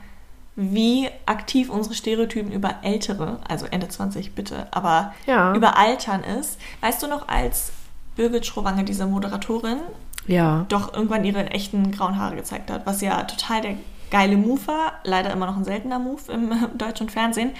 wie 0.54 1.08
aktiv 1.26 1.70
unsere 1.70 1.96
Stereotypen 1.96 2.52
über 2.52 2.76
Ältere, 2.82 3.40
also 3.48 3.66
Ende 3.66 3.88
20 3.88 4.36
bitte, 4.36 4.68
aber 4.70 5.12
ja. 5.26 5.54
über 5.54 5.76
Altern 5.76 6.22
ist. 6.22 6.58
Weißt 6.80 7.02
du 7.02 7.08
noch, 7.08 7.28
als 7.28 7.72
Birgit 8.18 8.44
Schrowange, 8.44 8.84
diese 8.84 9.06
Moderatorin, 9.06 9.78
ja. 10.26 10.66
doch 10.68 10.92
irgendwann 10.92 11.24
ihre 11.24 11.50
echten 11.50 11.92
grauen 11.92 12.18
Haare 12.18 12.34
gezeigt 12.34 12.68
hat, 12.70 12.84
was 12.84 13.00
ja 13.00 13.22
total 13.22 13.62
der 13.62 13.74
geile 14.10 14.36
Move 14.36 14.66
war, 14.66 14.92
leider 15.04 15.32
immer 15.32 15.46
noch 15.46 15.56
ein 15.56 15.64
seltener 15.64 16.00
Move 16.00 16.20
im 16.32 16.52
deutschen 16.76 17.08
Fernsehen. 17.08 17.52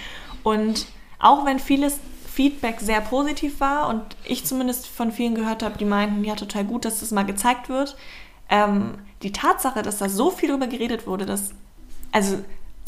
Und 0.42 0.86
auch 1.20 1.46
wenn 1.46 1.60
vieles 1.60 2.00
Feedback 2.26 2.80
sehr 2.80 3.00
positiv 3.00 3.60
war 3.60 3.88
und 3.88 4.02
ich 4.24 4.44
zumindest 4.44 4.88
von 4.88 5.12
vielen 5.12 5.36
gehört 5.36 5.62
habe, 5.62 5.78
die 5.78 5.84
meinten, 5.84 6.24
ja, 6.24 6.34
total 6.34 6.64
gut, 6.64 6.84
dass 6.84 7.00
das 7.00 7.12
mal 7.12 7.24
gezeigt 7.24 7.68
wird, 7.68 7.96
ähm, 8.48 8.94
die 9.22 9.32
Tatsache, 9.32 9.82
dass 9.82 9.98
da 9.98 10.08
so 10.08 10.30
viel 10.30 10.50
drüber 10.50 10.66
geredet 10.66 11.06
wurde, 11.06 11.24
dass, 11.24 11.50
also 12.10 12.38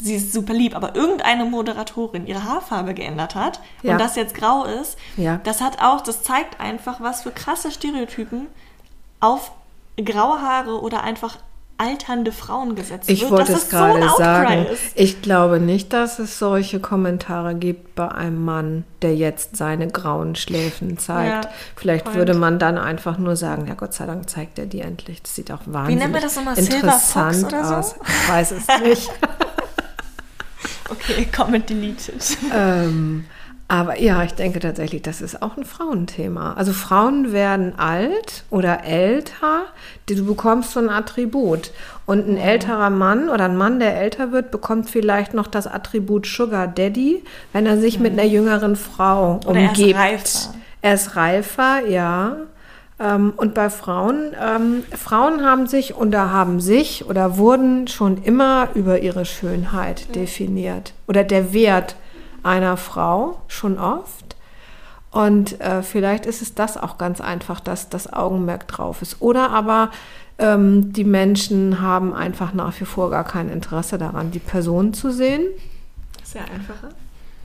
sie 0.01 0.15
ist 0.15 0.33
super 0.33 0.53
lieb, 0.53 0.75
aber 0.75 0.95
irgendeine 0.95 1.45
Moderatorin 1.45 2.25
ihre 2.27 2.43
Haarfarbe 2.43 2.93
geändert 2.93 3.35
hat 3.35 3.59
ja. 3.83 3.93
und 3.93 4.01
das 4.01 4.15
jetzt 4.15 4.33
grau 4.35 4.65
ist, 4.65 4.97
ja. 5.17 5.39
das 5.43 5.61
hat 5.61 5.81
auch, 5.81 6.01
das 6.01 6.23
zeigt 6.23 6.59
einfach, 6.59 7.01
was 7.01 7.23
für 7.23 7.31
krasse 7.31 7.71
Stereotypen 7.71 8.47
auf 9.19 9.51
graue 10.03 10.41
Haare 10.41 10.81
oder 10.81 11.03
einfach 11.03 11.37
alternde 11.81 12.31
Frauen 12.31 12.75
gesetzt 12.75 13.09
ich 13.09 13.21
wird. 13.21 13.31
Ich 13.31 13.37
wollte 13.37 13.53
es 13.53 13.69
gerade 13.69 14.01
so 14.03 14.17
sagen. 14.17 14.65
Ist. 14.67 14.91
Ich 14.93 15.23
glaube 15.23 15.59
nicht, 15.59 15.93
dass 15.93 16.19
es 16.19 16.37
solche 16.37 16.79
Kommentare 16.79 17.55
gibt 17.55 17.95
bei 17.95 18.07
einem 18.07 18.45
Mann, 18.45 18.83
der 19.01 19.15
jetzt 19.15 19.57
seine 19.57 19.87
grauen 19.87 20.35
Schläfen 20.35 20.99
zeigt. 20.99 21.45
Ja, 21.45 21.51
Vielleicht 21.75 22.05
point. 22.05 22.17
würde 22.17 22.35
man 22.35 22.59
dann 22.59 22.77
einfach 22.77 23.17
nur 23.17 23.35
sagen, 23.35 23.65
ja 23.67 23.73
Gott 23.73 23.95
sei 23.95 24.05
Dank 24.05 24.29
zeigt 24.29 24.59
er 24.59 24.67
die 24.67 24.81
endlich. 24.81 25.23
Das 25.23 25.35
sieht 25.35 25.51
auch 25.51 25.61
wahnsinnig 25.65 25.87
Wie 25.87 25.95
nennt 25.95 26.13
man 26.13 26.21
das 26.21 26.35
nochmal? 26.35 26.57
interessant 26.57 27.33
Silver 27.33 27.49
Fox 27.49 27.53
oder 27.53 27.79
aus. 27.79 27.89
So? 27.89 27.95
Ich 28.05 28.29
weiß 28.29 28.51
es 28.51 28.67
nicht. 28.83 29.11
Okay, 30.91 31.27
Comment 31.35 31.67
deleted. 31.69 32.37
Ähm, 32.53 33.25
aber 33.71 34.01
ja, 34.01 34.21
ich 34.23 34.33
denke 34.33 34.59
tatsächlich, 34.59 35.01
das 35.01 35.21
ist 35.21 35.41
auch 35.41 35.55
ein 35.55 35.63
Frauenthema. 35.63 36.55
Also 36.55 36.73
Frauen 36.73 37.31
werden 37.31 37.79
alt 37.79 38.43
oder 38.49 38.83
älter, 38.83 39.63
du 40.07 40.25
bekommst 40.25 40.73
so 40.73 40.81
ein 40.81 40.89
Attribut. 40.89 41.71
Und 42.05 42.27
ein 42.27 42.35
älterer 42.35 42.89
Mann 42.89 43.29
oder 43.29 43.45
ein 43.45 43.55
Mann, 43.55 43.79
der 43.79 43.95
älter 43.95 44.33
wird, 44.33 44.51
bekommt 44.51 44.89
vielleicht 44.89 45.33
noch 45.33 45.47
das 45.47 45.67
Attribut 45.67 46.25
Sugar 46.25 46.67
Daddy, 46.67 47.23
wenn 47.53 47.65
er 47.65 47.77
sich 47.77 47.95
mhm. 47.95 48.03
mit 48.03 48.13
einer 48.13 48.25
jüngeren 48.25 48.75
Frau 48.75 49.39
oder 49.45 49.61
umgibt. 49.61 49.95
Er 49.95 50.15
ist 50.15 50.45
reifer. 50.45 50.55
Er 50.81 50.93
ist 50.93 51.15
reifer, 51.15 51.87
ja. 51.87 52.35
Ähm, 53.01 53.33
und 53.35 53.53
bei 53.53 53.69
Frauen, 53.69 54.35
ähm, 54.39 54.83
Frauen 54.95 55.43
haben 55.43 55.65
sich 55.65 55.95
oder 55.95 56.31
haben 56.31 56.59
sich 56.59 57.05
oder 57.05 57.37
wurden 57.37 57.87
schon 57.87 58.21
immer 58.23 58.69
über 58.75 58.99
ihre 58.99 59.25
Schönheit 59.25 60.05
ja. 60.07 60.13
definiert 60.13 60.93
oder 61.07 61.23
der 61.23 61.51
Wert 61.51 61.95
einer 62.43 62.77
Frau 62.77 63.41
schon 63.47 63.79
oft. 63.79 64.35
Und 65.09 65.59
äh, 65.59 65.81
vielleicht 65.83 66.25
ist 66.25 66.41
es 66.41 66.53
das 66.53 66.77
auch 66.77 66.97
ganz 66.97 67.19
einfach, 67.19 67.59
dass 67.59 67.89
das 67.89 68.11
Augenmerk 68.11 68.67
drauf 68.67 69.01
ist. 69.01 69.17
Oder 69.19 69.49
aber 69.49 69.91
ähm, 70.37 70.93
die 70.93 71.03
Menschen 71.03 71.81
haben 71.81 72.13
einfach 72.13 72.53
nach 72.53 72.79
wie 72.79 72.85
vor 72.85 73.09
gar 73.09 73.25
kein 73.25 73.49
Interesse 73.49 73.97
daran, 73.97 74.31
die 74.31 74.39
Person 74.39 74.93
zu 74.93 75.11
sehen. 75.11 75.43
Ist 76.23 76.35
ja 76.35 76.41
einfacher. 76.41 76.89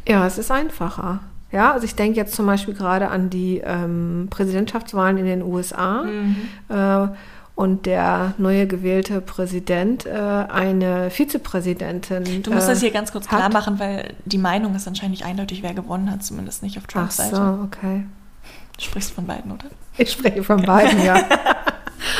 Ja, 0.06 0.26
es 0.26 0.38
ist 0.38 0.52
einfacher. 0.52 1.20
Ja, 1.56 1.72
also 1.72 1.86
ich 1.86 1.94
denke 1.94 2.18
jetzt 2.18 2.34
zum 2.34 2.44
Beispiel 2.44 2.74
gerade 2.74 3.08
an 3.08 3.30
die 3.30 3.62
ähm, 3.64 4.26
Präsidentschaftswahlen 4.28 5.16
in 5.16 5.24
den 5.24 5.42
USA. 5.42 6.02
Mhm. 6.02 6.36
Äh, 6.68 7.08
und 7.54 7.86
der 7.86 8.34
neue 8.36 8.66
gewählte 8.66 9.22
Präsident 9.22 10.04
äh, 10.04 10.10
eine 10.10 11.10
Vizepräsidentin. 11.10 12.42
Du 12.42 12.52
musst 12.52 12.66
äh, 12.66 12.72
das 12.72 12.80
hier 12.80 12.90
ganz 12.90 13.10
kurz 13.10 13.28
hat. 13.28 13.38
klar 13.38 13.48
machen, 13.50 13.78
weil 13.78 14.12
die 14.26 14.36
Meinung 14.36 14.74
ist 14.74 14.86
anscheinend 14.86 15.12
nicht 15.12 15.24
eindeutig, 15.24 15.62
wer 15.62 15.72
gewonnen 15.72 16.10
hat, 16.10 16.22
zumindest 16.22 16.62
nicht 16.62 16.76
auf 16.76 16.86
Trumps 16.86 17.18
Ach 17.18 17.24
so, 17.24 17.36
Seite. 17.36 17.58
okay. 17.64 18.04
Du 18.76 18.84
sprichst 18.84 19.12
von 19.12 19.24
beiden, 19.24 19.50
oder? 19.50 19.64
Ich 19.96 20.12
spreche 20.12 20.44
von 20.44 20.60
beiden, 20.60 21.02
ja. 21.02 21.16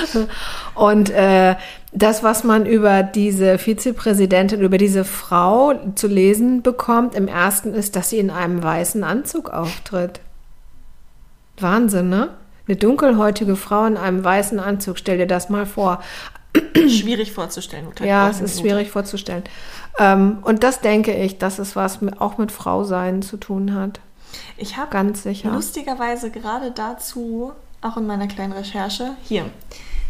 Und 0.74 1.10
äh, 1.10 1.56
das, 1.92 2.22
was 2.22 2.44
man 2.44 2.66
über 2.66 3.02
diese 3.02 3.58
Vizepräsidentin, 3.58 4.60
über 4.60 4.78
diese 4.78 5.04
Frau 5.04 5.74
zu 5.94 6.06
lesen 6.06 6.62
bekommt, 6.62 7.14
im 7.14 7.28
ersten 7.28 7.74
ist, 7.74 7.96
dass 7.96 8.10
sie 8.10 8.18
in 8.18 8.30
einem 8.30 8.62
weißen 8.62 9.02
Anzug 9.02 9.50
auftritt. 9.50 10.20
Wahnsinn, 11.58 12.08
ne? 12.10 12.30
Eine 12.68 12.76
dunkelhäutige 12.76 13.56
Frau 13.56 13.86
in 13.86 13.96
einem 13.96 14.24
weißen 14.24 14.58
Anzug, 14.58 14.98
stell 14.98 15.18
dir 15.18 15.26
das 15.26 15.48
mal 15.48 15.66
vor. 15.66 16.02
Schwierig 16.88 17.32
vorzustellen. 17.32 17.86
Ja, 18.02 18.28
es 18.28 18.40
ist 18.40 18.60
schwierig 18.60 18.90
vorzustellen. 18.90 19.44
Ähm, 19.98 20.38
und 20.42 20.62
das 20.62 20.80
denke 20.80 21.14
ich, 21.14 21.38
dass 21.38 21.58
es 21.58 21.76
was 21.76 22.00
mit, 22.00 22.20
auch 22.20 22.38
mit 22.38 22.52
Frausein 22.52 23.22
zu 23.22 23.36
tun 23.36 23.74
hat. 23.74 24.00
Ich 24.56 24.76
habe 24.76 24.90
ganz 24.90 25.22
sicher 25.22 25.50
lustigerweise 25.50 26.30
gerade 26.30 26.70
dazu 26.70 27.52
auch 27.82 27.96
in 27.96 28.06
meiner 28.06 28.26
kleinen 28.26 28.52
Recherche 28.52 29.16
hier 29.24 29.50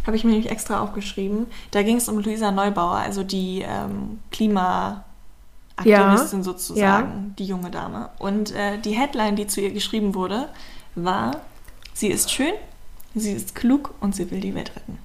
habe 0.06 0.16
ich 0.16 0.24
mir 0.24 0.30
nämlich 0.30 0.50
extra 0.50 0.80
aufgeschrieben. 0.80 1.46
Da 1.72 1.82
ging 1.82 1.96
es 1.96 2.08
um 2.08 2.18
Luisa 2.18 2.52
Neubauer, 2.52 2.96
also 2.96 3.24
die 3.24 3.64
ähm, 3.66 4.20
Klimaaktivistin 4.30 5.04
ja, 5.84 6.44
sozusagen, 6.44 7.08
ja. 7.08 7.34
die 7.38 7.46
junge 7.46 7.70
Dame. 7.70 8.10
Und 8.18 8.52
äh, 8.52 8.78
die 8.78 8.92
Headline, 8.92 9.36
die 9.36 9.48
zu 9.48 9.60
ihr 9.60 9.72
geschrieben 9.72 10.14
wurde, 10.14 10.48
war: 10.94 11.40
Sie 11.92 12.08
ist 12.08 12.30
schön, 12.30 12.52
sie 13.14 13.32
ist 13.32 13.54
klug 13.54 13.94
und 14.00 14.14
sie 14.14 14.30
will 14.30 14.40
die 14.40 14.54
Welt 14.54 14.72
retten. 14.76 14.98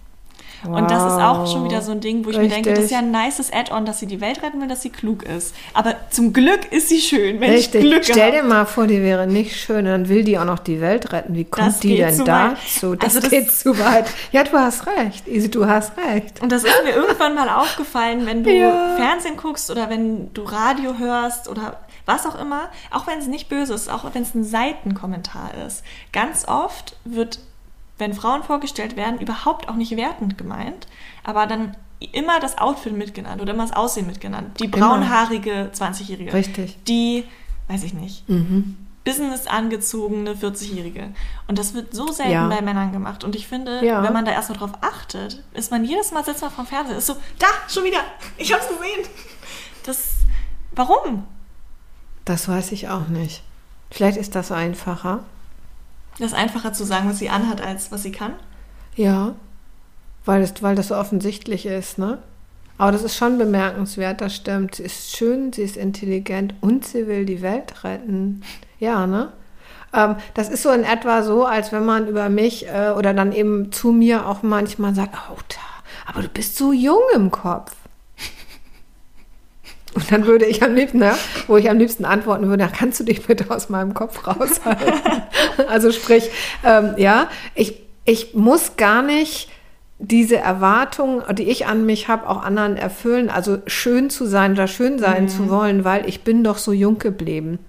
Wow. 0.64 0.78
Und 0.78 0.92
das 0.92 1.04
ist 1.04 1.20
auch 1.20 1.52
schon 1.52 1.66
wieder 1.66 1.82
so 1.82 1.92
ein 1.92 2.00
Ding, 2.02 2.26
wo 2.26 2.30
ich 2.30 2.38
Richtig. 2.38 2.58
mir 2.58 2.64
denke, 2.64 2.74
das 2.74 2.86
ist 2.86 2.92
ja 2.92 3.00
ein 3.00 3.12
nices 3.12 3.52
Add-on, 3.52 3.86
dass 3.86 4.00
sie 4.00 4.06
die 4.06 4.22
Welt 4.22 4.44
retten 4.44 4.62
will, 4.62 4.68
dass 4.68 4.82
sie 4.82 4.90
klug 4.90 5.24
ist. 5.24 5.56
Aber 5.74 5.96
zum 6.10 6.34
Glück 6.34 6.72
ist 6.72 6.90
sie 6.90 7.00
schön, 7.00 7.40
wenn 7.40 7.52
Richtig. 7.52 7.84
ich 7.84 7.90
Glück 7.90 8.06
Stell 8.06 8.32
dir 8.32 8.44
mal 8.44 8.66
vor, 8.66 8.88
die 8.88 9.02
wäre 9.02 9.28
nicht 9.28 9.56
schön, 9.56 9.86
dann 9.86 10.10
will 10.10 10.24
die 10.24 10.38
auch 10.38 10.46
noch 10.46 10.60
die 10.60 10.82
Welt 10.82 11.12
retten. 11.12 11.36
Wie 11.36 11.46
kommt 11.46 11.68
das 11.68 11.80
die 11.80 11.98
denn 11.98 12.26
dazu? 12.26 12.96
Das, 12.96 13.16
also 13.16 13.22
das 13.22 13.30
geht 13.30 13.52
zu 13.52 13.78
weit. 13.80 14.06
Ja, 14.32 14.44
du 14.44 14.52
hast 14.54 14.86
recht, 14.88 15.28
Isi, 15.28 15.50
du 15.50 15.68
hast 15.68 15.94
recht. 15.98 16.42
Und 16.42 16.52
das 16.52 16.64
ist 16.64 16.84
mir 16.84 16.94
irgendwann 16.94 17.36
mal 17.36 17.50
aufgefallen, 17.50 18.26
wenn 18.26 18.44
du 18.44 18.52
ja. 18.52 18.96
Fernsehen 18.98 19.38
guckst 19.38 19.72
oder 19.72 19.90
wenn 19.90 20.34
du 20.34 20.44
Radio 20.44 20.98
hörst 20.98 21.48
oder 21.48 21.78
was 22.06 22.26
auch 22.26 22.40
immer, 22.40 22.70
auch 22.92 23.08
wenn 23.08 23.20
es 23.20 23.28
nicht 23.28 23.50
böse 23.50 23.74
ist, 23.74 23.90
auch 23.90 24.06
wenn 24.14 24.24
es 24.24 24.36
ein 24.36 24.44
Seitenkommentar 24.44 25.52
ist. 25.66 25.84
Ganz 26.12 26.48
oft 26.48 26.96
wird 27.06 27.40
wenn 28.02 28.14
Frauen 28.14 28.44
vorgestellt 28.44 28.98
werden, 28.98 29.20
überhaupt 29.20 29.70
auch 29.70 29.76
nicht 29.76 29.96
wertend 29.96 30.38
gemeint, 30.38 30.88
aber 31.24 31.46
dann 31.46 31.78
immer 32.12 32.40
das 32.40 32.58
Outfit 32.58 32.98
mitgenannt 32.98 33.42
oder 33.42 33.54
immer 33.54 33.68
das 33.68 33.76
Aussehen 33.76 34.08
mitgenannt. 34.08 34.60
Die 34.60 34.68
braunhaarige 34.68 35.70
20-Jährige. 35.74 36.34
Richtig. 36.34 36.84
Die, 36.86 37.26
weiß 37.68 37.84
ich 37.84 37.94
nicht, 37.94 38.28
mhm. 38.28 38.76
Business 39.06 39.46
angezogene 39.46 40.34
40-Jährige. 40.34 41.12
Und 41.48 41.60
das 41.60 41.76
wird 41.76 41.94
so 41.94 42.12
selten 42.12 42.32
ja. 42.32 42.48
bei 42.48 42.62
Männern 42.62 42.92
gemacht. 42.92 43.24
Und 43.24 43.36
ich 43.36 43.48
finde, 43.48 43.86
ja. 43.86 44.04
wenn 44.04 44.14
man 44.14 44.26
da 44.26 44.32
erstmal 44.32 44.58
drauf 44.58 44.72
achtet, 44.82 45.44
ist 45.54 45.70
man 45.70 45.86
jedes 45.86 46.12
Mal 46.12 46.26
sitzt 46.26 46.42
man 46.42 46.52
vom 46.52 46.66
Fernseher, 46.66 46.98
ist 46.98 47.08
so, 47.08 47.16
da, 47.38 47.48
schon 47.68 47.84
wieder, 47.84 48.00
ich 48.38 48.52
hab's 48.52 48.68
gesehen. 48.68 49.08
Das, 49.86 50.16
warum? 50.72 51.24
Das 52.26 52.48
weiß 52.48 52.72
ich 52.72 52.90
auch 52.90 53.08
nicht. 53.08 53.44
Vielleicht 53.92 54.18
ist 54.18 54.36
das 54.36 54.52
einfacher. 54.52 55.24
Das 56.18 56.32
ist 56.32 56.38
einfacher 56.38 56.74
zu 56.74 56.84
sagen, 56.84 57.10
was 57.10 57.20
sie 57.20 57.30
anhat, 57.30 57.62
als 57.62 57.92
was 57.92 58.04
sie 58.04 58.12
kann? 58.12 58.34
Ja. 58.96 59.36
Weil 60.26 60.42
das, 60.42 60.62
weil 60.62 60.76
das 60.76 60.90
so 60.90 60.96
offensichtlich 60.96 61.66
ist, 61.66 61.98
ne? 61.98 62.20
Aber 62.78 62.92
das 62.92 63.04
ist 63.04 63.16
schon 63.16 63.38
bemerkenswert, 63.38 64.22
das 64.22 64.36
stimmt. 64.36 64.76
Sie 64.76 64.84
ist 64.84 65.16
schön, 65.16 65.54
sie 65.54 65.62
ist 65.62 65.78
intelligent 65.78 66.56
und 66.62 66.86
sie 66.86 67.08
will 67.08 67.26
die 67.26 67.42
Welt 67.42 67.84
retten. 67.84 68.42
Ja, 68.80 69.06
ne? 69.06 69.32
Ähm, 69.94 70.16
das 70.34 70.50
ist 70.50 70.64
so 70.64 70.72
in 70.72 70.84
etwa 70.84 71.22
so, 71.22 71.46
als 71.46 71.72
wenn 71.72 71.86
man 71.86 72.08
über 72.08 72.30
mich 72.30 72.68
äh, 72.68 72.92
oder 72.96 73.14
dann 73.14 73.32
eben 73.34 73.72
zu 73.72 73.92
mir 73.92 74.28
auch 74.28 74.42
manchmal 74.42 74.96
sagt, 74.96 75.16
oh, 75.30 75.38
aber 76.08 76.24
du 76.24 76.30
bist 76.30 76.58
so 76.58 76.74
jung 76.74 77.02
im 77.14 77.30
Kopf. 77.30 77.76
Und 79.94 80.12
dann 80.12 80.26
würde 80.26 80.46
ich 80.46 80.64
am 80.64 80.74
liebsten, 80.74 81.00
ne, 81.00 81.16
wo 81.48 81.58
ich 81.58 81.70
am 81.70 81.78
liebsten 81.78 82.06
antworten 82.06 82.48
würde, 82.48 82.70
kannst 82.76 83.00
du 83.00 83.04
dich 83.04 83.26
bitte 83.26 83.50
aus 83.54 83.70
meinem 83.70 83.94
Kopf 83.94 84.26
raushalten? 84.26 84.94
also 85.68 85.92
sprich, 85.92 86.30
ähm, 86.64 86.94
ja, 86.98 87.30
ich, 87.56 87.82
ich 88.06 88.34
muss 88.34 88.78
gar 88.78 89.02
nicht 89.02 89.50
diese 90.00 90.38
Erwartungen, 90.38 91.24
die 91.36 91.44
ich 91.44 91.68
an 91.68 91.86
mich 91.86 92.08
habe, 92.08 92.28
auch 92.28 92.42
anderen 92.42 92.76
erfüllen. 92.76 93.30
Also 93.30 93.60
schön 93.68 94.10
zu 94.10 94.26
sein 94.26 94.54
oder 94.54 94.68
schön 94.68 94.98
sein 94.98 95.24
mhm. 95.24 95.30
zu 95.30 95.50
wollen, 95.50 95.84
weil 95.84 96.08
ich 96.08 96.24
bin 96.24 96.44
doch 96.44 96.58
so 96.58 96.72
jung 96.72 96.98
geblieben. 96.98 97.60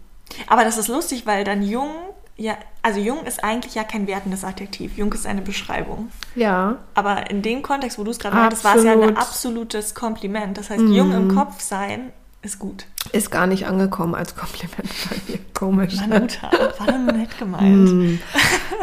Aber 0.47 0.65
das 0.65 0.79
ist 0.79 0.89
lustig, 0.89 1.27
weil 1.27 1.45
dann 1.45 1.63
jung, 1.63 1.91
ja, 2.37 2.57
also 2.83 2.99
jung 2.99 3.25
ist 3.25 3.45
eigentlich 3.45 3.75
ja 3.75 3.85
kein 3.85 4.07
wertendes 4.07 4.45
Adjektiv. 4.45 4.97
Jung 4.97 5.13
ist 5.13 5.27
eine 5.27 5.43
Beschreibung. 5.43 6.11
Ja. 6.35 6.79
Aber 6.95 7.31
in 7.31 7.43
dem 7.43 7.63
Kontext, 7.63 7.99
wo 7.99 8.05
du 8.05 8.11
es 8.11 8.19
gerade 8.19 8.37
meintest, 8.37 8.65
war 8.65 8.77
es 8.77 8.85
ja 8.85 8.93
ein 8.93 9.17
absolutes 9.17 9.95
Kompliment. 9.95 10.57
Das 10.57 10.71
heißt, 10.71 10.81
mhm. 10.81 10.93
jung 10.93 11.13
im 11.13 11.35
Kopf 11.35 11.61
sein 11.61 12.13
ist 12.43 12.59
gut. 12.59 12.87
Ist 13.13 13.31
gar 13.31 13.47
nicht 13.47 13.67
angekommen 13.67 14.15
als 14.15 14.35
Kompliment 14.35 14.77
bei 15.11 15.33
mir. 15.33 15.39
Komisch. 15.55 15.95
Manuta, 15.97 16.51
war 16.79 16.87
dann 16.87 17.07
nett 17.07 17.39
gemeint. 17.39 17.93
Mm, 17.93 18.19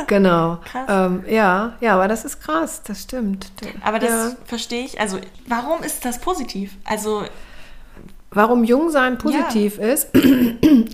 genau. 0.07 0.59
ähm, 0.87 1.23
ja, 1.27 1.73
ja, 1.81 1.95
aber 1.95 2.07
das 2.07 2.23
ist 2.23 2.39
krass, 2.41 2.83
das 2.83 3.01
stimmt. 3.01 3.51
Aber 3.83 3.99
das 3.99 4.09
ja. 4.09 4.31
verstehe 4.45 4.85
ich. 4.85 5.01
Also, 5.01 5.19
warum 5.47 5.83
ist 5.83 6.05
das 6.05 6.19
positiv? 6.19 6.77
Also. 6.85 7.23
Warum 8.31 8.63
Jungsein 8.63 9.17
positiv 9.17 9.77
ja. 9.79 9.93
ist? 9.93 10.09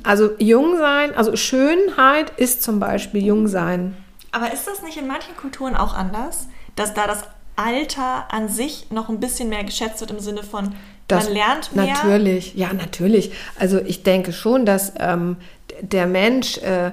Also, 0.03 0.31
Jungsein, 0.37 1.15
also 1.15 1.35
Schönheit 1.35 2.31
ist 2.37 2.61
zum 2.61 2.79
Beispiel 2.79 3.25
Jungsein. 3.25 3.97
Aber 4.31 4.53
ist 4.53 4.67
das 4.67 4.83
nicht 4.83 4.97
in 4.97 5.07
manchen 5.07 5.35
Kulturen 5.35 5.75
auch 5.75 5.95
anders? 5.95 6.47
Dass 6.75 6.93
da 6.93 7.07
das 7.07 7.23
Alter 7.55 8.31
an 8.31 8.47
sich 8.47 8.91
noch 8.91 9.09
ein 9.09 9.19
bisschen 9.19 9.49
mehr 9.49 9.63
geschätzt 9.63 10.01
wird 10.01 10.11
im 10.11 10.19
Sinne 10.19 10.43
von, 10.43 10.75
das, 11.07 11.25
man 11.25 11.33
lernt 11.33 11.75
mehr. 11.75 11.93
Natürlich, 11.93 12.55
ja, 12.55 12.73
natürlich. 12.73 13.31
Also 13.59 13.79
ich 13.79 14.03
denke 14.03 14.33
schon, 14.33 14.65
dass 14.65 14.93
ähm, 14.99 15.37
der 15.81 16.07
Mensch, 16.07 16.57
äh, 16.59 16.91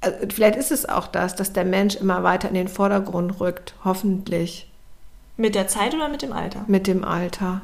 also 0.00 0.16
vielleicht 0.34 0.56
ist 0.56 0.72
es 0.72 0.88
auch 0.88 1.06
das, 1.06 1.34
dass 1.36 1.52
der 1.52 1.64
Mensch 1.64 1.96
immer 1.96 2.22
weiter 2.22 2.48
in 2.48 2.54
den 2.54 2.68
Vordergrund 2.68 3.40
rückt, 3.40 3.74
hoffentlich. 3.84 4.68
Mit 5.36 5.54
der 5.54 5.68
Zeit 5.68 5.94
oder 5.94 6.08
mit 6.08 6.22
dem 6.22 6.32
Alter? 6.32 6.64
Mit 6.66 6.86
dem 6.86 7.04
Alter. 7.04 7.62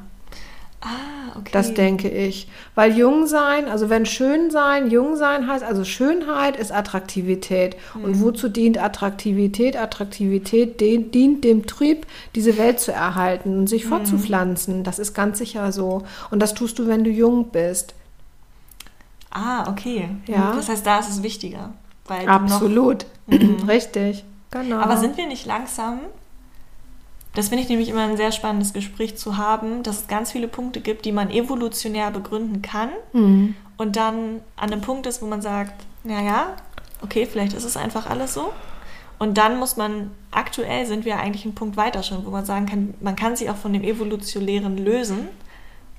Ah, 0.81 1.37
okay. 1.37 1.51
Das 1.53 1.75
denke 1.75 2.09
ich. 2.09 2.49
Weil 2.77 2.97
jung 2.97 3.27
sein, 3.27 3.69
also 3.69 3.91
wenn 3.91 4.07
schön 4.07 4.51
sein, 4.51 4.91
jung 4.91 5.17
sein 5.17 5.49
heißt, 5.49 5.65
also 5.65 5.85
Schönheit 5.85 6.57
ist 6.57 6.71
Attraktivität. 6.71 7.77
Mhm. 7.95 8.05
Und 8.05 8.21
wozu 8.21 8.49
dient 8.49 8.79
Attraktivität? 8.79 9.77
Attraktivität 9.77 10.81
dient 10.81 11.45
dem 11.45 11.67
Trieb, 11.67 12.07
diese 12.37 12.59
Welt 12.59 12.79
zu 12.79 12.93
erhalten 12.93 13.59
und 13.59 13.67
sich 13.67 13.85
mhm. 13.85 13.89
fortzupflanzen. 13.89 14.85
Das 14.85 15.01
ist 15.01 15.15
ganz 15.15 15.39
sicher 15.39 15.73
so. 15.73 16.05
Und 16.31 16.41
das 16.41 16.55
tust 16.55 16.79
du, 16.79 16.87
wenn 16.87 17.03
du 17.03 17.11
jung 17.11 17.49
bist. 17.49 17.95
Ah, 19.31 19.69
okay. 19.69 20.09
Ja. 20.27 20.53
Das 20.55 20.69
heißt, 20.69 20.87
da 20.87 21.01
ist 21.01 21.11
es 21.11 21.23
wichtiger. 21.23 21.73
Absolut. 22.27 23.07
Mhm. 23.27 23.65
Richtig. 23.69 24.25
Genau. 24.51 24.79
Aber 24.79 24.97
sind 24.97 25.17
wir 25.17 25.27
nicht 25.27 25.45
langsam 25.45 26.01
das 27.39 27.51
finde 27.51 27.63
ich 27.63 27.69
nämlich 27.69 27.89
immer 27.89 28.03
ein 28.03 28.17
sehr 28.17 28.33
spannendes 28.33 28.73
Gespräch 28.73 29.17
zu 29.17 29.37
haben, 29.37 29.85
dass 29.85 30.01
es 30.01 30.07
ganz 30.09 30.33
viele 30.33 30.49
Punkte 30.49 30.81
gibt, 30.81 31.05
die 31.05 31.13
man 31.13 31.31
evolutionär 31.31 32.11
begründen 32.11 32.63
kann 32.63 32.89
mhm. 33.13 33.55
und 33.77 33.95
dann 33.95 34.41
an 34.57 34.73
einem 34.73 34.81
Punkt 34.81 35.07
ist, 35.07 35.23
wo 35.23 35.27
man 35.27 35.41
sagt, 35.41 35.87
naja, 36.03 36.57
okay, 37.01 37.29
vielleicht 37.31 37.53
ist 37.53 37.63
es 37.63 37.77
einfach 37.77 38.11
alles 38.11 38.35
so. 38.35 38.53
Und 39.21 39.39
dann 39.39 39.61
muss 39.61 39.77
man, 39.77 40.11
aktuell 40.33 40.85
sind 40.85 41.05
wir 41.05 41.21
eigentlich 41.21 41.45
einen 41.45 41.55
Punkt 41.55 41.77
weiter 41.77 42.03
schon, 42.03 42.27
wo 42.27 42.31
man 42.31 42.45
sagen 42.45 42.67
kann, 42.67 42.95
man 43.01 43.15
kann 43.15 43.37
sich 43.37 43.49
auch 43.49 43.57
von 43.57 43.73
dem 43.73 43.85
Evolutionären 43.85 44.77
lösen 44.77 45.29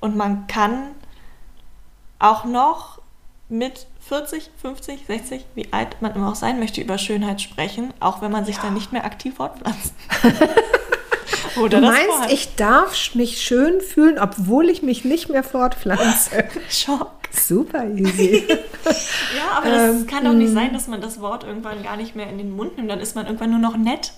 und 0.00 0.18
man 0.18 0.46
kann 0.46 0.88
auch 2.18 2.44
noch 2.44 3.00
mit 3.48 3.86
40, 4.00 4.50
50, 4.60 5.06
60, 5.06 5.46
wie 5.54 5.72
alt 5.72 6.02
man 6.02 6.14
immer 6.14 6.28
auch 6.28 6.34
sein 6.34 6.58
möchte, 6.58 6.82
über 6.82 6.98
Schönheit 6.98 7.40
sprechen, 7.40 7.94
auch 7.98 8.20
wenn 8.20 8.30
man 8.30 8.44
sich 8.44 8.56
ja. 8.56 8.64
dann 8.64 8.74
nicht 8.74 8.92
mehr 8.92 9.06
aktiv 9.06 9.36
fortpflanzt. 9.36 9.94
Oder 11.56 11.80
du 11.80 11.86
meinst, 11.86 12.32
ich 12.32 12.54
darf 12.56 13.14
mich 13.14 13.40
schön 13.40 13.80
fühlen, 13.80 14.18
obwohl 14.18 14.68
ich 14.68 14.82
mich 14.82 15.04
nicht 15.04 15.28
mehr 15.28 15.42
fortpflanze? 15.42 16.44
Schock. 16.68 17.12
Super 17.32 17.86
easy. 17.86 18.44
ja, 18.48 19.56
aber 19.56 19.70
das 19.70 19.90
ähm, 19.90 20.06
kann 20.08 20.24
doch 20.24 20.32
nicht 20.32 20.50
mm. 20.50 20.54
sein, 20.54 20.72
dass 20.72 20.88
man 20.88 21.00
das 21.00 21.20
Wort 21.20 21.44
irgendwann 21.44 21.82
gar 21.84 21.96
nicht 21.96 22.16
mehr 22.16 22.28
in 22.28 22.38
den 22.38 22.54
Mund 22.56 22.76
nimmt. 22.76 22.90
Dann 22.90 22.98
ist 22.98 23.14
man 23.14 23.26
irgendwann 23.26 23.50
nur 23.50 23.60
noch 23.60 23.76
nett. 23.76 24.12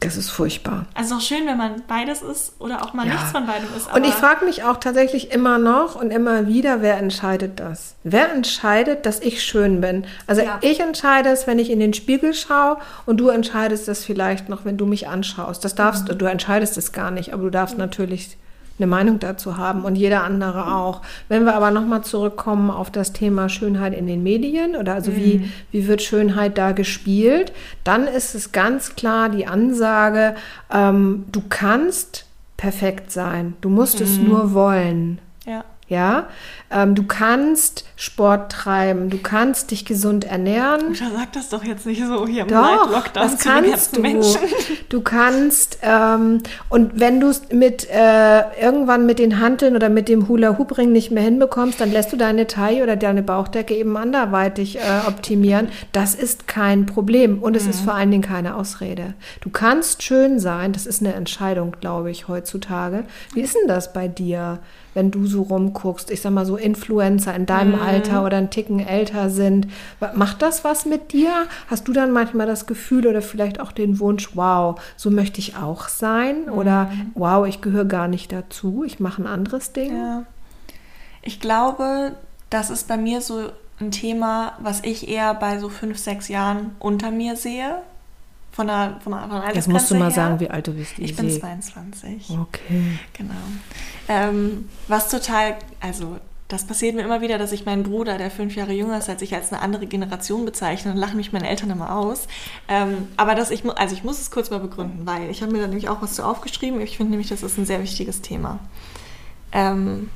Das 0.00 0.16
ist 0.16 0.30
furchtbar. 0.30 0.86
Also 0.94 1.16
auch 1.16 1.20
schön, 1.20 1.46
wenn 1.46 1.58
man 1.58 1.82
beides 1.86 2.22
ist 2.22 2.54
oder 2.58 2.82
auch 2.82 2.94
mal 2.94 3.06
ja. 3.06 3.12
nichts 3.12 3.32
von 3.32 3.46
beidem 3.46 3.68
ist. 3.76 3.92
und 3.94 4.04
ich 4.04 4.14
frage 4.14 4.46
mich 4.46 4.64
auch 4.64 4.78
tatsächlich 4.78 5.30
immer 5.30 5.58
noch 5.58 5.94
und 5.94 6.10
immer 6.10 6.46
wieder, 6.46 6.80
wer 6.80 6.96
entscheidet 6.96 7.60
das? 7.60 7.96
Wer 8.02 8.32
entscheidet, 8.32 9.04
dass 9.04 9.20
ich 9.20 9.42
schön 9.42 9.82
bin? 9.82 10.06
Also 10.26 10.40
ja. 10.40 10.58
ich 10.62 10.80
entscheide 10.80 11.28
es, 11.28 11.46
wenn 11.46 11.58
ich 11.58 11.68
in 11.68 11.80
den 11.80 11.92
Spiegel 11.92 12.32
schaue 12.32 12.78
und 13.04 13.18
du 13.18 13.28
entscheidest 13.28 13.88
es 13.88 14.02
vielleicht 14.02 14.48
noch, 14.48 14.64
wenn 14.64 14.78
du 14.78 14.86
mich 14.86 15.06
anschaust. 15.06 15.62
Das 15.66 15.74
darfst 15.74 16.08
mhm. 16.08 16.16
du, 16.16 16.24
entscheidest 16.24 16.78
es 16.78 16.92
gar 16.92 17.10
nicht, 17.10 17.34
aber 17.34 17.42
du 17.42 17.50
darfst 17.50 17.74
mhm. 17.74 17.80
natürlich 17.80 18.38
eine 18.80 18.86
Meinung 18.86 19.18
dazu 19.18 19.56
haben 19.56 19.84
und 19.84 19.94
jeder 19.94 20.24
andere 20.24 20.74
auch. 20.74 21.02
Wenn 21.28 21.44
wir 21.44 21.54
aber 21.54 21.70
nochmal 21.70 22.02
zurückkommen 22.02 22.70
auf 22.70 22.90
das 22.90 23.12
Thema 23.12 23.48
Schönheit 23.48 23.94
in 23.94 24.06
den 24.06 24.22
Medien 24.22 24.74
oder 24.74 24.94
also 24.94 25.10
mhm. 25.10 25.16
wie, 25.16 25.50
wie 25.70 25.86
wird 25.86 26.02
Schönheit 26.02 26.58
da 26.58 26.72
gespielt, 26.72 27.52
dann 27.84 28.06
ist 28.06 28.34
es 28.34 28.52
ganz 28.52 28.96
klar 28.96 29.28
die 29.28 29.46
Ansage, 29.46 30.34
ähm, 30.72 31.24
du 31.30 31.42
kannst 31.48 32.26
perfekt 32.56 33.12
sein, 33.12 33.54
du 33.60 33.68
musst 33.68 34.00
mhm. 34.00 34.06
es 34.06 34.18
nur 34.18 34.54
wollen. 34.54 35.18
Ja. 35.90 36.28
Ähm, 36.70 36.94
du 36.94 37.02
kannst 37.02 37.84
Sport 37.96 38.52
treiben, 38.52 39.10
du 39.10 39.18
kannst 39.18 39.72
dich 39.72 39.84
gesund 39.84 40.24
ernähren. 40.24 40.94
Sag 40.94 41.32
das 41.32 41.48
doch 41.48 41.64
jetzt 41.64 41.84
nicht 41.84 42.00
so 42.00 42.28
hier 42.28 42.42
im 42.42 42.48
doch, 42.48 42.88
Lockdown 42.88 43.24
das 43.24 43.38
kannst 43.40 43.96
du. 43.96 44.00
Menschen. 44.00 44.40
Du 44.88 45.00
kannst 45.00 45.78
ähm, 45.82 46.42
und 46.68 47.00
wenn 47.00 47.18
du 47.18 47.28
es 47.28 47.42
mit 47.52 47.88
äh, 47.90 48.42
irgendwann 48.60 49.04
mit 49.04 49.18
den 49.18 49.40
Hanteln 49.40 49.74
oder 49.74 49.88
mit 49.88 50.08
dem 50.08 50.28
Hula 50.28 50.58
Hoop 50.58 50.78
Ring 50.78 50.92
nicht 50.92 51.10
mehr 51.10 51.24
hinbekommst, 51.24 51.80
dann 51.80 51.90
lässt 51.90 52.12
du 52.12 52.16
deine 52.16 52.46
Taille 52.46 52.84
oder 52.84 52.94
deine 52.94 53.24
Bauchdecke 53.24 53.74
eben 53.74 53.96
anderweitig 53.96 54.78
äh, 54.78 54.80
optimieren. 55.08 55.68
Das 55.90 56.14
ist 56.14 56.46
kein 56.46 56.86
Problem 56.86 57.42
und 57.42 57.56
es 57.56 57.64
mhm. 57.64 57.70
ist 57.70 57.80
vor 57.80 57.94
allen 57.94 58.12
Dingen 58.12 58.22
keine 58.22 58.54
Ausrede. 58.54 59.14
Du 59.40 59.50
kannst 59.50 60.04
schön 60.04 60.38
sein, 60.38 60.72
das 60.72 60.86
ist 60.86 61.02
eine 61.02 61.14
Entscheidung, 61.14 61.74
glaube 61.80 62.12
ich, 62.12 62.28
heutzutage. 62.28 63.02
Wie 63.34 63.40
ist 63.40 63.56
denn 63.56 63.66
das 63.66 63.92
bei 63.92 64.06
dir? 64.06 64.60
Wenn 64.94 65.10
du 65.10 65.26
so 65.26 65.42
rumguckst, 65.42 66.10
ich 66.10 66.20
sag 66.20 66.32
mal 66.32 66.46
so 66.46 66.56
Influencer 66.56 67.34
in 67.34 67.46
deinem 67.46 67.76
mhm. 67.76 67.82
Alter 67.82 68.24
oder 68.24 68.36
ein 68.36 68.50
Ticken 68.50 68.80
älter 68.80 69.30
sind. 69.30 69.68
Macht 70.14 70.42
das 70.42 70.64
was 70.64 70.86
mit 70.86 71.12
dir? 71.12 71.46
Hast 71.68 71.88
du 71.88 71.92
dann 71.92 72.12
manchmal 72.12 72.46
das 72.46 72.66
Gefühl 72.66 73.06
oder 73.06 73.22
vielleicht 73.22 73.60
auch 73.60 73.72
den 73.72 74.00
Wunsch, 74.00 74.30
wow, 74.34 74.80
so 74.96 75.10
möchte 75.10 75.40
ich 75.40 75.56
auch 75.56 75.88
sein? 75.88 76.46
Mhm. 76.46 76.52
Oder 76.52 76.90
wow, 77.14 77.46
ich 77.46 77.60
gehöre 77.60 77.84
gar 77.84 78.08
nicht 78.08 78.32
dazu, 78.32 78.84
ich 78.84 79.00
mache 79.00 79.22
ein 79.22 79.26
anderes 79.26 79.72
Ding? 79.72 79.96
Ja. 79.96 80.24
Ich 81.22 81.40
glaube, 81.40 82.12
das 82.48 82.70
ist 82.70 82.88
bei 82.88 82.96
mir 82.96 83.20
so 83.20 83.50
ein 83.80 83.90
Thema, 83.90 84.52
was 84.60 84.82
ich 84.82 85.08
eher 85.08 85.34
bei 85.34 85.58
so 85.58 85.68
fünf, 85.68 85.98
sechs 85.98 86.28
Jahren 86.28 86.72
unter 86.78 87.10
mir 87.10 87.36
sehe. 87.36 87.82
Von 88.52 88.66
der, 88.66 88.98
von 89.02 89.12
der, 89.12 89.20
von 89.22 89.40
der 89.40 89.54
Jetzt 89.54 89.68
musst 89.68 89.90
du 89.90 89.94
mal 89.94 90.06
her. 90.06 90.10
sagen, 90.10 90.40
wie 90.40 90.50
alt 90.50 90.66
du 90.66 90.72
bist. 90.72 90.98
Ich, 90.98 91.10
ich 91.10 91.16
bin 91.16 91.30
22. 91.30 92.30
Okay. 92.30 92.98
Genau. 93.12 93.34
Ähm, 94.08 94.68
was 94.88 95.08
total, 95.08 95.56
also 95.80 96.16
das 96.50 96.66
passiert 96.66 96.96
mir 96.96 97.02
immer 97.02 97.20
wieder, 97.20 97.38
dass 97.38 97.52
ich 97.52 97.64
meinen 97.64 97.84
Bruder, 97.84 98.18
der 98.18 98.30
fünf 98.30 98.56
Jahre 98.56 98.72
jünger 98.72 98.98
ist 98.98 99.08
als 99.08 99.22
ich, 99.22 99.34
als 99.34 99.52
eine 99.52 99.62
andere 99.62 99.86
Generation 99.86 100.44
bezeichne 100.44 100.90
und 100.90 100.98
lachen 100.98 101.16
mich 101.16 101.32
meine 101.32 101.48
Eltern 101.48 101.70
immer 101.70 101.94
aus. 101.94 102.26
Ähm, 102.66 103.06
aber 103.16 103.36
dass 103.36 103.52
ich, 103.52 103.64
also 103.64 103.94
ich 103.94 104.02
muss 104.02 104.20
es 104.20 104.32
kurz 104.32 104.50
mal 104.50 104.58
begründen, 104.58 105.06
weil 105.06 105.30
ich 105.30 105.42
habe 105.42 105.52
mir 105.52 105.60
da 105.60 105.68
nämlich 105.68 105.88
auch 105.88 106.02
was 106.02 106.14
zu 106.14 106.24
aufgeschrieben. 106.24 106.80
Ich 106.80 106.96
finde 106.96 107.12
nämlich, 107.12 107.28
das 107.28 107.44
ist 107.44 107.56
ein 107.56 107.66
sehr 107.66 107.80
wichtiges 107.80 108.20
Thema. 108.20 108.58
Ähm, 109.52 110.10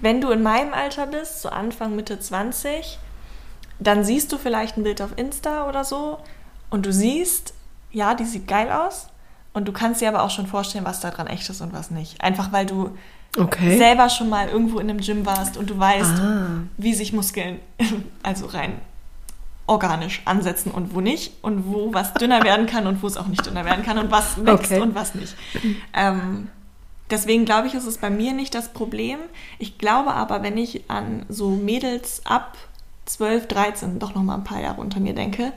wenn 0.00 0.22
du 0.22 0.30
in 0.30 0.42
meinem 0.42 0.72
Alter 0.72 1.06
bist, 1.06 1.42
so 1.42 1.50
Anfang, 1.50 1.94
Mitte 1.94 2.18
20, 2.18 2.98
dann 3.78 4.02
siehst 4.02 4.32
du 4.32 4.38
vielleicht 4.38 4.78
ein 4.78 4.82
Bild 4.82 5.02
auf 5.02 5.10
Insta 5.16 5.68
oder 5.68 5.84
so 5.84 6.18
und 6.70 6.86
du 6.86 6.92
siehst, 6.92 7.54
ja, 7.92 8.14
die 8.14 8.24
sieht 8.24 8.48
geil 8.48 8.70
aus. 8.70 9.08
Und 9.52 9.66
du 9.66 9.72
kannst 9.72 10.00
dir 10.00 10.08
aber 10.08 10.22
auch 10.22 10.30
schon 10.30 10.46
vorstellen, 10.46 10.84
was 10.84 11.00
daran 11.00 11.26
echt 11.26 11.48
ist 11.50 11.60
und 11.60 11.72
was 11.72 11.90
nicht. 11.90 12.22
Einfach 12.22 12.52
weil 12.52 12.66
du 12.66 12.96
okay. 13.36 13.76
selber 13.76 14.08
schon 14.08 14.28
mal 14.28 14.48
irgendwo 14.48 14.78
in 14.78 14.88
einem 14.88 15.00
Gym 15.00 15.26
warst 15.26 15.56
und 15.56 15.68
du 15.70 15.78
weißt, 15.78 16.20
ah. 16.20 16.46
wie 16.76 16.94
sich 16.94 17.12
Muskeln, 17.12 17.58
also 18.22 18.46
rein 18.46 18.74
organisch 19.70 20.22
ansetzen 20.24 20.72
und 20.72 20.94
wo 20.96 21.00
nicht 21.00 21.32
und 21.42 21.72
wo 21.72 21.94
was 21.94 22.12
dünner 22.14 22.42
werden 22.42 22.66
kann 22.66 22.88
und 22.88 23.04
wo 23.04 23.06
es 23.06 23.16
auch 23.16 23.28
nicht 23.28 23.46
dünner 23.46 23.64
werden 23.64 23.84
kann 23.84 23.98
und 23.98 24.10
was 24.10 24.44
wächst 24.44 24.72
okay. 24.72 24.80
und 24.80 24.96
was 24.96 25.14
nicht. 25.14 25.36
Ähm, 25.94 26.48
deswegen 27.08 27.44
glaube 27.44 27.68
ich, 27.68 27.74
ist 27.74 27.86
es 27.86 27.98
bei 27.98 28.10
mir 28.10 28.32
nicht 28.32 28.52
das 28.52 28.72
Problem. 28.72 29.20
Ich 29.60 29.78
glaube 29.78 30.12
aber, 30.12 30.42
wenn 30.42 30.58
ich 30.58 30.90
an 30.90 31.24
so 31.28 31.50
Mädels 31.50 32.22
ab 32.24 32.58
12, 33.06 33.46
13, 33.46 33.98
doch 34.00 34.12
noch 34.16 34.24
mal 34.24 34.34
ein 34.34 34.44
paar 34.44 34.60
Jahre 34.60 34.80
unter 34.80 34.98
mir 34.98 35.14
denke, 35.14 35.52